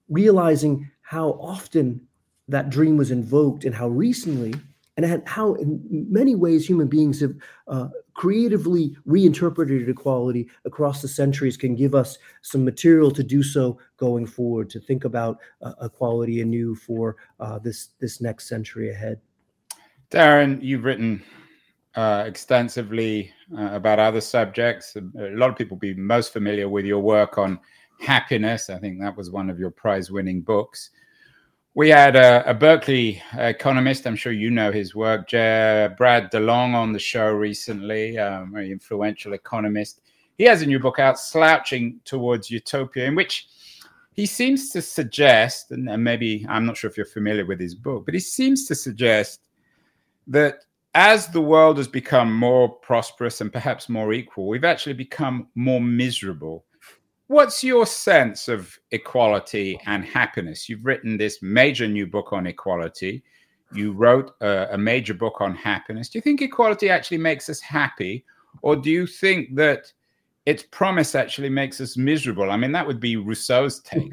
realizing 0.10 0.90
how 1.02 1.32
often 1.34 2.02
that 2.48 2.70
dream 2.70 2.98
was 2.98 3.12
invoked 3.12 3.64
and 3.64 3.76
how 3.76 3.88
recently 3.88 4.54
and 5.04 5.26
how 5.28 5.54
in 5.54 5.82
many 6.10 6.36
ways 6.36 6.68
human 6.68 6.88
beings 6.88 7.22
have 7.22 7.36
uh, 7.68 7.88
creatively 8.14 8.96
reinterpreted 9.06 9.88
equality 9.88 10.50
across 10.66 11.02
the 11.02 11.08
centuries 11.08 11.56
can 11.56 11.76
give 11.76 11.96
us 11.96 12.18
some 12.42 12.66
material 12.66 13.12
to 13.12 13.24
do 13.24 13.42
so 13.42 13.80
going 13.98 14.26
forward 14.26 14.70
to 14.70 14.80
think 14.80 15.06
about 15.06 15.40
uh, 15.62 15.74
equality 15.84 16.42
anew 16.42 16.76
for 16.76 17.16
uh, 17.40 17.58
this 17.60 17.90
this 18.00 18.20
next 18.20 18.50
century 18.50 18.90
ahead 18.90 19.22
darrin 20.10 20.60
you've 20.62 20.84
written 20.84 21.24
uh, 22.00 22.24
extensively 22.26 23.32
uh, 23.58 23.72
about 23.74 24.00
other 24.00 24.22
subjects 24.22 24.96
a 24.96 25.02
lot 25.42 25.50
of 25.50 25.58
people 25.58 25.76
be 25.76 25.94
most 25.94 26.32
familiar 26.32 26.70
with 26.70 26.86
your 26.86 27.00
work 27.00 27.38
on 27.38 27.60
happiness 28.00 28.70
i 28.70 28.78
think 28.78 29.00
that 29.00 29.16
was 29.18 29.30
one 29.32 29.50
of 29.50 29.60
your 29.60 29.72
prize 29.72 30.10
winning 30.10 30.42
books 30.42 30.92
we 31.76 31.90
had 31.90 32.16
a, 32.16 32.50
a, 32.50 32.54
Berkeley 32.54 33.22
economist. 33.34 34.08
I'm 34.08 34.16
sure 34.16 34.32
you 34.34 34.50
know 34.50 34.72
his 34.72 34.96
work, 34.96 35.30
Brad 35.30 36.32
DeLong, 36.32 36.74
on 36.74 36.92
the 36.92 37.00
show 37.00 37.32
recently, 37.32 38.18
um, 38.18 38.52
very 38.54 38.72
influential 38.72 39.34
economist. 39.34 40.02
He 40.38 40.46
has 40.46 40.62
a 40.62 40.66
new 40.66 40.80
book 40.80 41.00
out, 41.00 41.20
Slouching 41.20 42.00
Towards 42.06 42.50
Utopia, 42.50 43.06
in 43.06 43.16
which 43.16 43.48
he 44.14 44.26
seems 44.26 44.70
to 44.72 44.82
suggest, 44.82 45.72
and 45.72 46.04
maybe 46.04 46.46
I'm 46.50 46.66
not 46.66 46.76
sure 46.76 46.90
if 46.90 46.98
you're 46.98 47.06
familiar 47.06 47.46
with 47.46 47.60
his 47.60 47.76
book, 47.76 48.04
but 48.04 48.14
he 48.14 48.20
seems 48.20 48.66
to 48.66 48.76
suggest 48.76 49.42
that 50.28 50.66
as 50.94 51.28
the 51.28 51.42
world 51.42 51.78
has 51.78 51.88
become 51.88 52.34
more 52.34 52.70
prosperous 52.70 53.42
and 53.42 53.52
perhaps 53.52 53.90
more 53.90 54.14
equal, 54.14 54.48
we've 54.48 54.64
actually 54.64 54.94
become 54.94 55.48
more 55.56 55.82
miserable 55.82 56.66
What's 57.30 57.64
your 57.64 57.86
sense 57.86 58.48
of 58.48 58.80
equality 58.90 59.80
and 59.86 60.04
happiness? 60.04 60.68
You've 60.68 60.84
written 60.84 61.16
this 61.16 61.44
major 61.44 61.88
new 61.88 62.08
book 62.08 62.34
on 62.34 62.48
equality. 62.48 63.22
You 63.72 63.92
wrote 63.92 64.32
a, 64.42 64.70
a, 64.72 64.78
major 64.80 65.14
book 65.14 65.40
on 65.40 65.54
happiness. 65.54 66.10
Do 66.10 66.18
you 66.18 66.24
think 66.24 66.42
equality 66.42 66.90
actually 66.90 67.20
makes 67.20 67.48
us 67.48 67.60
happy? 67.60 68.26
Or 68.64 68.76
do 68.76 68.90
you 68.90 69.06
think 69.06 69.54
that 69.58 69.94
its 70.50 70.64
promise 70.64 71.14
actually 71.14 71.50
makes 71.50 71.80
us 71.80 71.96
miserable? 71.96 72.50
I 72.50 72.58
mean, 72.58 72.72
that 72.72 72.86
would 72.88 73.00
be 73.00 73.16
Rousseau's 73.16 73.82
take. 73.82 74.12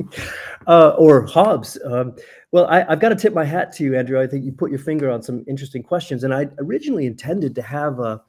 uh, 0.66 0.90
or 0.90 1.26
Hobbes. 1.26 1.78
Um, 1.86 2.14
well, 2.50 2.66
I, 2.66 2.84
have 2.90 3.00
got 3.00 3.08
to 3.08 3.16
tip 3.16 3.32
my 3.32 3.44
hat 3.44 3.72
to 3.76 3.84
you, 3.84 3.96
Andrew. 3.96 4.20
I 4.20 4.26
think 4.26 4.44
you 4.44 4.52
put 4.52 4.70
your 4.70 4.78
finger 4.78 5.10
on 5.10 5.22
some 5.22 5.44
interesting 5.48 5.82
questions. 5.82 6.24
And 6.24 6.34
I 6.34 6.48
originally 6.58 7.06
intended 7.06 7.54
to 7.54 7.62
have 7.62 8.00
a 8.00 8.20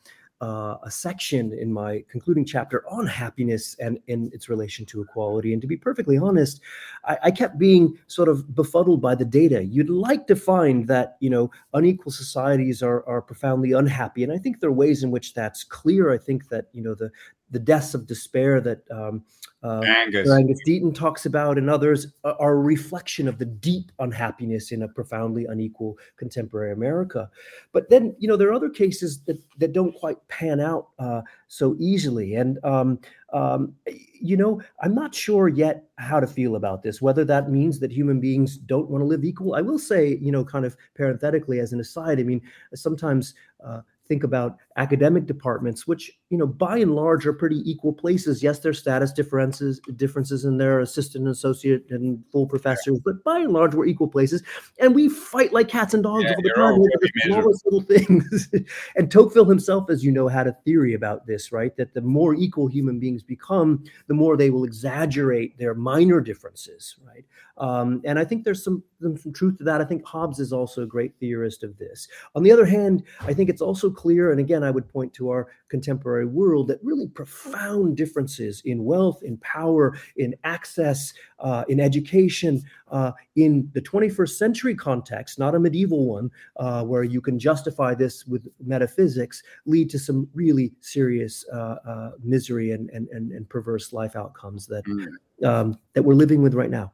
uh, 0.43 0.77
a 0.83 0.91
section 0.91 1.53
in 1.53 1.71
my 1.71 2.03
concluding 2.09 2.43
chapter 2.43 2.83
on 2.89 3.07
happiness 3.07 3.77
and 3.79 3.97
in 4.07 4.29
its 4.33 4.49
relation 4.49 4.85
to 4.85 5.01
equality. 5.01 5.53
And 5.53 5.61
to 5.61 5.67
be 5.69 5.77
perfectly 5.77 6.17
honest, 6.17 6.59
I, 7.05 7.17
I, 7.23 7.31
kept 7.31 7.57
being 7.57 7.97
sort 8.07 8.27
of 8.27 8.53
befuddled 8.53 9.01
by 9.01 9.15
the 9.15 9.23
data. 9.23 9.63
You'd 9.63 9.89
like 9.89 10.27
to 10.27 10.35
find 10.35 10.85
that 10.87 11.15
you 11.21 11.29
know 11.29 11.49
unequal 11.73 12.11
societies 12.11 12.83
are 12.83 13.07
are 13.07 13.21
profoundly 13.21 13.71
unhappy, 13.71 14.21
and 14.21 14.33
I 14.33 14.37
think 14.37 14.59
there 14.59 14.69
are 14.69 14.73
ways 14.73 15.01
in 15.01 15.11
which 15.11 15.33
that's 15.33 15.63
clear. 15.63 16.11
I 16.11 16.17
think 16.17 16.49
that 16.49 16.65
you 16.73 16.83
know 16.83 16.93
the 16.93 17.09
the 17.53 17.59
deaths 17.59 17.93
of 17.93 18.05
despair 18.05 18.59
that 18.59 18.83
um, 18.91 19.23
uh, 19.63 19.81
Angus. 19.85 20.29
Angus 20.29 20.59
Deaton 20.67 20.93
talks 20.93 21.25
about 21.25 21.57
and 21.57 21.69
others 21.69 22.07
are 22.25 22.53
a 22.53 22.61
reflection 22.61 23.29
of 23.29 23.37
the 23.37 23.45
deep 23.45 23.93
unhappiness 23.99 24.73
in 24.73 24.83
a 24.83 24.89
profoundly 24.89 25.45
unequal 25.45 25.97
contemporary 26.17 26.73
America. 26.73 27.29
But 27.71 27.89
then, 27.89 28.13
you 28.19 28.27
know, 28.27 28.35
there 28.35 28.49
are 28.49 28.53
other 28.53 28.69
cases 28.69 29.21
that, 29.21 29.41
that 29.59 29.71
don't 29.71 29.93
quite 29.93 30.17
pan 30.27 30.59
out 30.59 30.89
uh, 30.99 31.21
so 31.47 31.77
easily. 31.79 32.35
And, 32.35 32.59
um, 32.65 32.99
um, 33.31 33.73
you 34.19 34.35
know, 34.35 34.61
I'm 34.81 34.93
not 34.93 35.15
sure 35.15 35.47
yet 35.47 35.85
how 35.97 36.19
to 36.19 36.27
feel 36.27 36.57
about 36.57 36.83
this, 36.83 37.01
whether 37.01 37.23
that 37.23 37.49
means 37.49 37.79
that 37.79 37.91
human 37.91 38.19
beings 38.19 38.57
don't 38.57 38.89
want 38.89 39.01
to 39.01 39.05
live 39.07 39.23
equal. 39.23 39.55
I 39.55 39.61
will 39.61 39.79
say, 39.79 40.17
you 40.21 40.31
know, 40.31 40.43
kind 40.43 40.65
of 40.65 40.75
parenthetically 40.93 41.59
as 41.59 41.71
an 41.71 41.79
aside, 41.79 42.19
I 42.19 42.23
mean, 42.23 42.41
sometimes 42.75 43.33
uh, 43.65 43.81
think 44.07 44.23
about 44.23 44.57
academic 44.77 45.25
departments, 45.25 45.87
which 45.87 46.19
you 46.33 46.39
know 46.39 46.47
by 46.47 46.79
and 46.79 46.95
large 46.95 47.27
are 47.27 47.31
pretty 47.31 47.61
equal 47.69 47.93
places. 47.93 48.41
Yes, 48.41 48.57
there's 48.57 48.79
status 48.79 49.13
differences 49.13 49.79
differences 49.95 50.45
in 50.45 50.57
their 50.57 50.79
assistant, 50.79 51.25
and 51.25 51.31
associate, 51.31 51.85
and 51.91 52.23
full 52.31 52.47
professors, 52.47 52.99
but 53.05 53.23
by 53.23 53.37
and 53.37 53.53
large 53.53 53.75
we're 53.75 53.85
equal 53.85 54.07
places, 54.07 54.41
and 54.79 54.95
we 54.95 55.09
fight 55.09 55.53
like 55.53 55.67
cats 55.67 55.93
and 55.93 56.01
dogs 56.01 56.23
yeah, 56.23 56.31
all 56.31 56.41
the 56.41 56.49
time 56.55 56.73
over 56.73 56.89
the 56.99 57.11
smallest 57.25 57.65
little 57.65 57.81
things. 57.87 58.49
and 58.95 59.11
Tocqueville 59.11 59.45
himself, 59.45 59.91
as 59.91 60.03
you 60.03 60.11
know, 60.11 60.27
had 60.27 60.47
a 60.47 60.57
theory 60.65 60.95
about 60.95 61.27
this, 61.27 61.51
right? 61.51 61.77
That 61.77 61.93
the 61.93 62.01
more 62.01 62.33
equal 62.33 62.65
human 62.65 62.99
beings 62.99 63.21
become, 63.21 63.83
the 64.07 64.15
more 64.15 64.35
they 64.35 64.49
will 64.49 64.63
exaggerate 64.63 65.59
their 65.59 65.75
minor 65.75 66.19
differences, 66.19 66.95
right? 67.05 67.25
Um, 67.57 68.01
and 68.03 68.17
I 68.17 68.25
think 68.25 68.43
there's 68.43 68.63
some, 68.63 68.83
some 68.99 69.31
truth 69.33 69.59
to 69.59 69.63
that. 69.65 69.81
I 69.81 69.85
think 69.85 70.03
Hobbes 70.03 70.39
is 70.39 70.51
also 70.51 70.81
a 70.81 70.87
great 70.87 71.13
theorist 71.19 71.63
of 71.63 71.77
this. 71.77 72.07
On 72.33 72.41
the 72.41 72.51
other 72.51 72.65
hand, 72.65 73.03
I 73.21 73.33
think 73.33 73.49
it's 73.49 73.61
also 73.61 73.91
clear, 73.91 74.31
and 74.31 74.39
again, 74.39 74.63
I 74.63 74.71
would 74.71 74.89
point 74.89 75.13
to 75.13 75.29
our 75.29 75.49
contemporary 75.69 76.22
world, 76.27 76.67
that 76.67 76.79
really 76.83 77.07
profound 77.07 77.97
differences 77.97 78.61
in 78.65 78.83
wealth, 78.83 79.23
in 79.23 79.37
power, 79.37 79.97
in 80.17 80.35
access, 80.43 81.13
uh, 81.39 81.63
in 81.67 81.79
education, 81.79 82.61
uh, 82.89 83.11
in 83.35 83.69
the 83.73 83.81
21st 83.81 84.37
century 84.37 84.75
context, 84.75 85.39
not 85.39 85.55
a 85.55 85.59
medieval 85.59 86.05
one, 86.05 86.29
uh, 86.57 86.83
where 86.83 87.03
you 87.03 87.21
can 87.21 87.39
justify 87.39 87.93
this 87.93 88.25
with 88.25 88.47
metaphysics, 88.63 89.43
lead 89.65 89.89
to 89.89 89.99
some 89.99 90.27
really 90.33 90.73
serious 90.81 91.45
uh, 91.51 91.75
uh, 91.87 92.11
misery 92.23 92.71
and, 92.71 92.89
and, 92.91 93.07
and, 93.09 93.31
and, 93.31 93.49
perverse 93.49 93.93
life 93.93 94.15
outcomes 94.15 94.65
that, 94.67 94.83
mm. 94.85 95.07
um, 95.45 95.77
that 95.93 96.03
we're 96.03 96.13
living 96.13 96.41
with 96.41 96.53
right 96.53 96.69
now. 96.69 96.91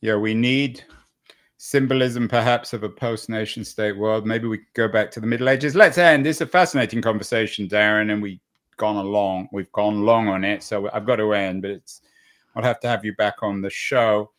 Yeah, 0.00 0.16
we 0.16 0.34
need 0.34 0.84
symbolism 1.58 2.28
perhaps 2.28 2.72
of 2.72 2.82
a 2.82 2.88
post 2.88 3.28
nation 3.28 3.64
state 3.64 3.96
world. 3.96 4.26
Maybe 4.26 4.46
we 4.46 4.58
could 4.58 4.74
go 4.74 4.88
back 4.88 5.10
to 5.12 5.20
the 5.20 5.26
Middle 5.26 5.48
Ages. 5.48 5.74
Let's 5.74 5.98
end. 5.98 6.26
It's 6.26 6.40
a 6.40 6.46
fascinating 6.46 7.02
conversation, 7.02 7.66
Darrin, 7.66 8.10
and 8.10 8.22
we've 8.22 8.40
gone 8.76 8.96
along. 8.96 9.48
We've 9.52 9.72
gone 9.72 10.04
long 10.04 10.28
on 10.28 10.44
it, 10.44 10.62
so 10.62 10.90
I've 10.92 11.06
got 11.06 11.16
to 11.16 11.32
end. 11.32 11.62
But 11.62 11.72
it's 11.72 12.02
I'll 12.54 12.62
have 12.62 12.80
to 12.80 12.88
have 12.88 13.04
you 13.04 13.14
back 13.14 13.42
on 13.42 13.60
the 13.60 13.70
show. 13.70 14.30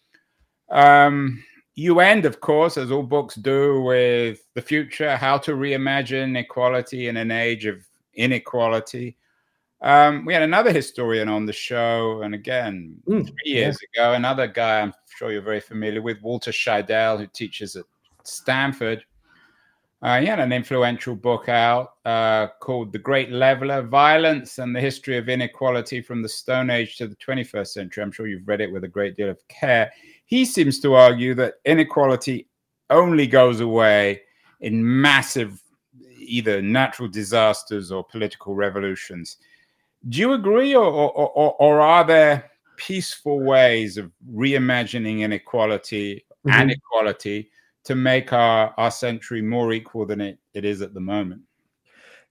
Um, 0.70 1.44
you 1.76 2.00
end, 2.00 2.26
of 2.26 2.42
course, 2.42 2.78
as 2.78 2.92
all 2.92 3.04
books 3.04 3.36
do, 3.36 3.82
with 3.82 4.42
the 4.56 4.62
future, 4.62 5.16
how 5.16 5.38
to 5.38 5.52
reimagine 5.52 6.38
equality 6.38 7.08
in 7.08 7.18
an 7.18 7.30
age 7.30 7.66
of 7.66 7.86
inequality. 8.16 9.16
Um, 9.82 10.26
we 10.26 10.34
had 10.34 10.42
another 10.42 10.74
historian 10.74 11.30
on 11.30 11.46
the 11.46 11.54
show, 11.54 12.24
and 12.24 12.34
again, 12.34 12.98
mm, 13.08 13.28
three 13.28 13.52
years 13.54 13.78
yeah. 13.94 14.08
ago, 14.08 14.14
another 14.16 14.48
guy 14.48 14.82
I'm 14.82 14.94
sure 15.16 15.32
you're 15.32 15.42
very 15.42 15.60
familiar 15.60 16.02
with, 16.02 16.20
Walter 16.24 16.52
Scheidel, 16.52 17.20
who 17.20 17.28
teaches 17.28 17.76
at 17.76 17.86
Stanford. 18.24 19.04
Uh, 20.02 20.20
he 20.20 20.28
had 20.28 20.40
an 20.40 20.54
influential 20.54 21.16
book 21.16 21.50
out 21.50 21.94
uh, 22.06 22.48
called 22.60 22.92
The 22.92 23.00
Great 23.00 23.32
Leveler 23.32 23.82
Violence 23.82 24.60
and 24.60 24.76
the 24.76 24.80
History 24.80 25.18
of 25.18 25.28
Inequality 25.28 26.02
from 26.02 26.22
the 26.22 26.30
Stone 26.30 26.70
Age 26.70 26.98
to 26.98 27.08
the 27.08 27.16
21st 27.16 27.68
Century. 27.68 28.04
I'm 28.04 28.12
sure 28.12 28.28
you've 28.28 28.48
read 28.48 28.62
it 28.62 28.72
with 28.72 28.84
a 28.84 28.88
great 28.88 29.16
deal 29.16 29.30
of 29.30 29.40
care. 29.48 29.92
He 30.26 30.46
seems 30.46 30.80
to 30.82 30.94
argue 30.94 31.34
that 31.36 31.56
inequality 31.66 32.48
only 32.92 33.26
goes 33.26 33.60
away 33.60 34.22
in 34.62 35.02
massive 35.02 35.62
either 36.20 36.62
natural 36.62 37.08
disasters 37.08 37.92
or 37.92 38.04
political 38.04 38.54
revolutions. 38.54 39.38
Do 40.10 40.20
you 40.20 40.34
agree, 40.34 40.76
or, 40.76 40.86
or, 40.86 41.12
or, 41.12 41.56
or 41.60 41.82
are 41.82 42.04
there 42.04 42.52
peaceful 42.76 43.40
ways 43.40 43.98
of 43.98 44.12
reimagining 44.32 45.22
inequality 45.22 46.26
mm-hmm. 46.46 46.52
and 46.52 46.72
equality 46.72 47.50
to 47.88 47.96
make 47.96 48.34
our, 48.34 48.74
our 48.78 48.92
century 48.92 49.42
more 49.42 49.72
equal 49.72 50.06
than 50.06 50.20
it, 50.20 50.38
it 50.54 50.66
is 50.66 50.82
at 50.82 50.94
the 50.94 51.00
moment. 51.00 51.42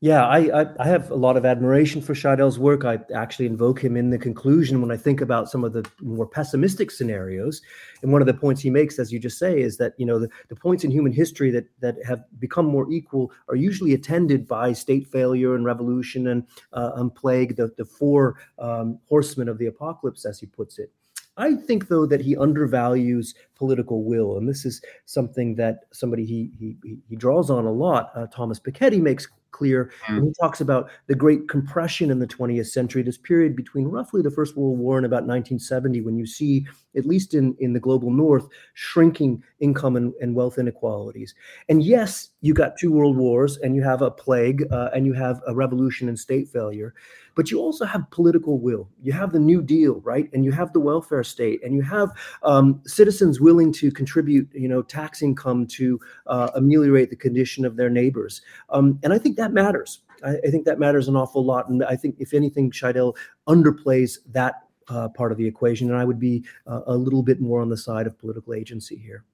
Yeah, 0.02 0.26
I, 0.26 0.60
I, 0.60 0.66
I 0.78 0.86
have 0.86 1.10
a 1.10 1.14
lot 1.14 1.38
of 1.38 1.46
admiration 1.46 2.02
for 2.02 2.14
Scheidel's 2.14 2.58
work. 2.58 2.84
I 2.84 2.98
actually 3.14 3.46
invoke 3.46 3.82
him 3.82 3.96
in 3.96 4.10
the 4.10 4.18
conclusion 4.18 4.82
when 4.82 4.90
I 4.90 4.98
think 4.98 5.22
about 5.22 5.48
some 5.48 5.64
of 5.64 5.72
the 5.72 5.90
more 6.02 6.26
pessimistic 6.26 6.90
scenarios. 6.90 7.62
And 8.02 8.12
one 8.12 8.20
of 8.20 8.26
the 8.26 8.34
points 8.34 8.60
he 8.60 8.68
makes, 8.68 8.98
as 8.98 9.10
you 9.10 9.18
just 9.18 9.38
say, 9.38 9.58
is 9.58 9.78
that 9.78 9.94
you 9.96 10.04
know 10.04 10.18
the, 10.18 10.28
the 10.48 10.56
points 10.56 10.84
in 10.84 10.90
human 10.90 11.12
history 11.12 11.50
that 11.52 11.64
that 11.80 11.96
have 12.06 12.24
become 12.38 12.66
more 12.66 12.92
equal 12.92 13.32
are 13.48 13.56
usually 13.56 13.94
attended 13.94 14.46
by 14.46 14.74
state 14.74 15.06
failure 15.06 15.54
and 15.54 15.64
revolution 15.64 16.26
and 16.26 16.46
uh, 16.74 16.90
and 16.96 17.14
plague, 17.14 17.56
the 17.56 17.72
the 17.78 17.84
four 17.86 18.36
um, 18.58 18.98
horsemen 19.08 19.48
of 19.48 19.56
the 19.56 19.66
apocalypse, 19.66 20.26
as 20.26 20.38
he 20.38 20.44
puts 20.44 20.78
it. 20.78 20.92
I 21.36 21.54
think, 21.54 21.88
though, 21.88 22.06
that 22.06 22.20
he 22.20 22.36
undervalues 22.36 23.34
political 23.54 24.04
will, 24.04 24.38
and 24.38 24.48
this 24.48 24.64
is 24.64 24.80
something 25.04 25.54
that 25.56 25.80
somebody 25.92 26.24
he 26.24 26.50
he 26.58 26.96
he 27.08 27.16
draws 27.16 27.50
on 27.50 27.64
a 27.64 27.72
lot. 27.72 28.10
Uh, 28.14 28.26
Thomas 28.26 28.58
Piketty 28.58 29.00
makes 29.00 29.28
clear 29.56 29.90
when 30.08 30.26
he 30.26 30.32
talks 30.38 30.60
about 30.60 30.90
the 31.06 31.14
great 31.14 31.48
compression 31.48 32.10
in 32.10 32.18
the 32.18 32.26
20th 32.26 32.66
century, 32.66 33.02
this 33.02 33.16
period 33.16 33.56
between 33.56 33.86
roughly 33.86 34.20
the 34.20 34.30
First 34.30 34.56
World 34.56 34.78
War 34.78 34.98
and 34.98 35.06
about 35.06 35.24
1970, 35.24 36.02
when 36.02 36.18
you 36.18 36.26
see, 36.26 36.66
at 36.94 37.06
least 37.06 37.32
in, 37.32 37.56
in 37.58 37.72
the 37.72 37.80
global 37.80 38.10
north, 38.10 38.46
shrinking 38.74 39.42
income 39.60 39.96
and, 39.96 40.12
and 40.20 40.34
wealth 40.34 40.58
inequalities. 40.58 41.34
And 41.70 41.82
yes, 41.82 42.30
you 42.46 42.54
got 42.54 42.78
two 42.78 42.92
world 42.92 43.16
wars, 43.16 43.58
and 43.58 43.74
you 43.76 43.82
have 43.82 44.02
a 44.02 44.10
plague, 44.10 44.66
uh, 44.70 44.90
and 44.94 45.06
you 45.06 45.12
have 45.12 45.40
a 45.46 45.54
revolution 45.54 46.08
and 46.08 46.18
state 46.18 46.48
failure 46.48 46.94
but 47.36 47.50
you 47.50 47.60
also 47.60 47.84
have 47.84 48.10
political 48.10 48.58
will. 48.58 48.88
You 49.00 49.12
have 49.12 49.30
the 49.30 49.38
New 49.38 49.62
Deal, 49.62 50.00
right? 50.00 50.28
And 50.32 50.44
you 50.44 50.50
have 50.52 50.72
the 50.72 50.80
welfare 50.80 51.22
state, 51.22 51.62
and 51.62 51.74
you 51.74 51.82
have 51.82 52.10
um, 52.42 52.80
citizens 52.84 53.40
willing 53.40 53.72
to 53.74 53.92
contribute, 53.92 54.48
you 54.52 54.66
know, 54.66 54.82
tax 54.82 55.22
income 55.22 55.66
to 55.68 56.00
uh, 56.26 56.50
ameliorate 56.54 57.10
the 57.10 57.16
condition 57.16 57.64
of 57.64 57.76
their 57.76 57.90
neighbors. 57.90 58.40
Um, 58.70 58.98
and 59.04 59.12
I 59.12 59.18
think 59.18 59.36
that 59.36 59.52
matters. 59.52 60.00
I, 60.24 60.38
I, 60.38 60.50
think 60.50 60.64
that 60.64 60.78
matters 60.78 61.08
an 61.08 61.16
awful 61.16 61.44
lot. 61.44 61.68
And 61.68 61.84
I 61.84 61.94
think, 61.94 62.16
if 62.18 62.32
anything, 62.32 62.70
Scheidel 62.70 63.14
underplays 63.46 64.18
that 64.32 64.62
uh, 64.88 65.10
part 65.10 65.30
of 65.30 65.36
the 65.36 65.46
equation. 65.46 65.90
And 65.90 65.98
I 65.98 66.04
would 66.04 66.18
be 66.18 66.42
uh, 66.66 66.80
a 66.86 66.96
little 66.96 67.22
bit 67.22 67.40
more 67.40 67.60
on 67.60 67.68
the 67.68 67.76
side 67.76 68.06
of 68.06 68.18
political 68.18 68.54
agency 68.54 68.96
here. 68.96 69.24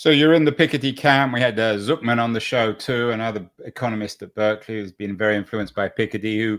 So 0.00 0.08
you're 0.08 0.32
in 0.32 0.46
the 0.46 0.52
Piketty 0.52 0.96
camp. 0.96 1.34
We 1.34 1.42
had 1.42 1.60
uh, 1.60 1.74
Zucman 1.74 2.18
on 2.18 2.32
the 2.32 2.40
show 2.40 2.72
too, 2.72 3.10
another 3.10 3.44
economist 3.66 4.22
at 4.22 4.34
Berkeley 4.34 4.76
who's 4.76 4.92
been 4.92 5.14
very 5.14 5.36
influenced 5.36 5.74
by 5.74 5.90
Piketty, 5.90 6.42
who 6.42 6.58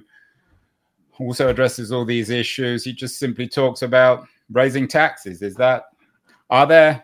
also 1.17 1.49
addresses 1.49 1.91
all 1.91 2.05
these 2.05 2.29
issues. 2.29 2.83
He 2.83 2.93
just 2.93 3.17
simply 3.17 3.47
talks 3.47 3.81
about 3.81 4.27
raising 4.51 4.87
taxes. 4.87 5.41
Is 5.41 5.55
that 5.55 5.85
are 6.51 6.67
there 6.67 7.03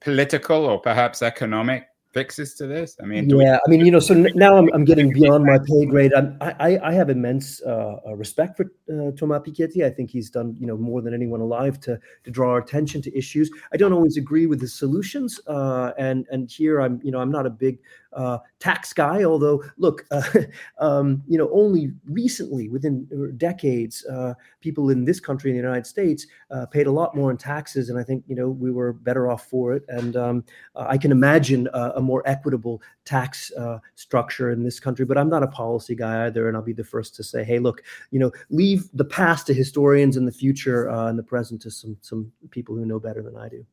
political 0.00 0.64
or 0.64 0.80
perhaps 0.80 1.22
economic 1.22 1.86
fixes 2.12 2.54
to 2.54 2.66
this? 2.66 2.96
I 3.02 3.06
mean, 3.06 3.28
yeah, 3.30 3.58
I 3.66 3.70
mean, 3.70 3.84
you 3.84 3.90
know, 3.90 4.00
so 4.00 4.14
now 4.14 4.56
I'm, 4.56 4.68
I'm 4.72 4.84
getting 4.84 5.12
beyond 5.12 5.44
my 5.44 5.58
pay 5.58 5.86
grade. 5.86 6.12
I'm, 6.14 6.36
I, 6.40 6.78
I 6.82 6.92
have 6.92 7.10
immense 7.10 7.62
uh, 7.62 7.96
respect 8.14 8.56
for 8.56 8.64
uh, 8.64 9.10
Thomas 9.12 9.40
Piketty. 9.40 9.84
I 9.84 9.90
think 9.90 10.10
he's 10.10 10.30
done, 10.30 10.56
you 10.58 10.66
know, 10.66 10.76
more 10.76 11.00
than 11.02 11.14
anyone 11.14 11.40
alive 11.40 11.80
to 11.80 11.98
to 12.24 12.30
draw 12.30 12.50
our 12.50 12.58
attention 12.58 13.02
to 13.02 13.16
issues. 13.16 13.50
I 13.72 13.76
don't 13.76 13.92
always 13.92 14.16
agree 14.16 14.46
with 14.46 14.60
his 14.60 14.74
solutions, 14.74 15.40
uh, 15.46 15.92
and 15.98 16.26
and 16.30 16.50
here 16.50 16.80
I'm, 16.80 17.00
you 17.02 17.10
know, 17.10 17.20
I'm 17.20 17.30
not 17.30 17.46
a 17.46 17.50
big 17.50 17.78
uh, 18.14 18.38
tax 18.60 18.92
guy. 18.92 19.24
Although, 19.24 19.64
look, 19.78 20.04
uh, 20.10 20.22
um, 20.78 21.22
you 21.26 21.38
know, 21.38 21.50
only 21.52 21.92
recently, 22.08 22.68
within 22.68 23.08
uh, 23.12 23.32
decades, 23.36 24.04
uh, 24.06 24.34
people 24.60 24.90
in 24.90 25.04
this 25.04 25.20
country, 25.20 25.50
in 25.50 25.56
the 25.56 25.62
United 25.62 25.86
States, 25.86 26.26
uh, 26.50 26.66
paid 26.66 26.86
a 26.86 26.92
lot 26.92 27.16
more 27.16 27.30
in 27.30 27.36
taxes, 27.36 27.90
and 27.90 27.98
I 27.98 28.02
think 28.02 28.24
you 28.26 28.36
know 28.36 28.48
we 28.48 28.70
were 28.70 28.92
better 28.92 29.30
off 29.30 29.46
for 29.48 29.74
it. 29.74 29.84
And 29.88 30.16
um, 30.16 30.44
I 30.74 30.98
can 30.98 31.12
imagine 31.12 31.68
a, 31.72 31.92
a 31.96 32.00
more 32.00 32.22
equitable 32.26 32.82
tax 33.04 33.50
uh, 33.52 33.78
structure 33.94 34.50
in 34.50 34.62
this 34.62 34.80
country. 34.80 35.04
But 35.04 35.18
I'm 35.18 35.28
not 35.28 35.42
a 35.42 35.48
policy 35.48 35.94
guy 35.94 36.26
either, 36.26 36.48
and 36.48 36.56
I'll 36.56 36.62
be 36.62 36.72
the 36.72 36.84
first 36.84 37.14
to 37.16 37.24
say, 37.24 37.44
hey, 37.44 37.58
look, 37.58 37.82
you 38.10 38.18
know, 38.18 38.32
leave 38.50 38.88
the 38.94 39.04
past 39.04 39.46
to 39.48 39.54
historians 39.54 40.16
and 40.16 40.26
the 40.26 40.32
future 40.32 40.88
and 40.88 41.18
the 41.18 41.22
present 41.22 41.62
to 41.62 41.70
some 41.70 41.96
some 42.00 42.32
people 42.50 42.74
who 42.74 42.86
know 42.86 43.00
better 43.00 43.22
than 43.22 43.36
I 43.36 43.48
do. 43.48 43.64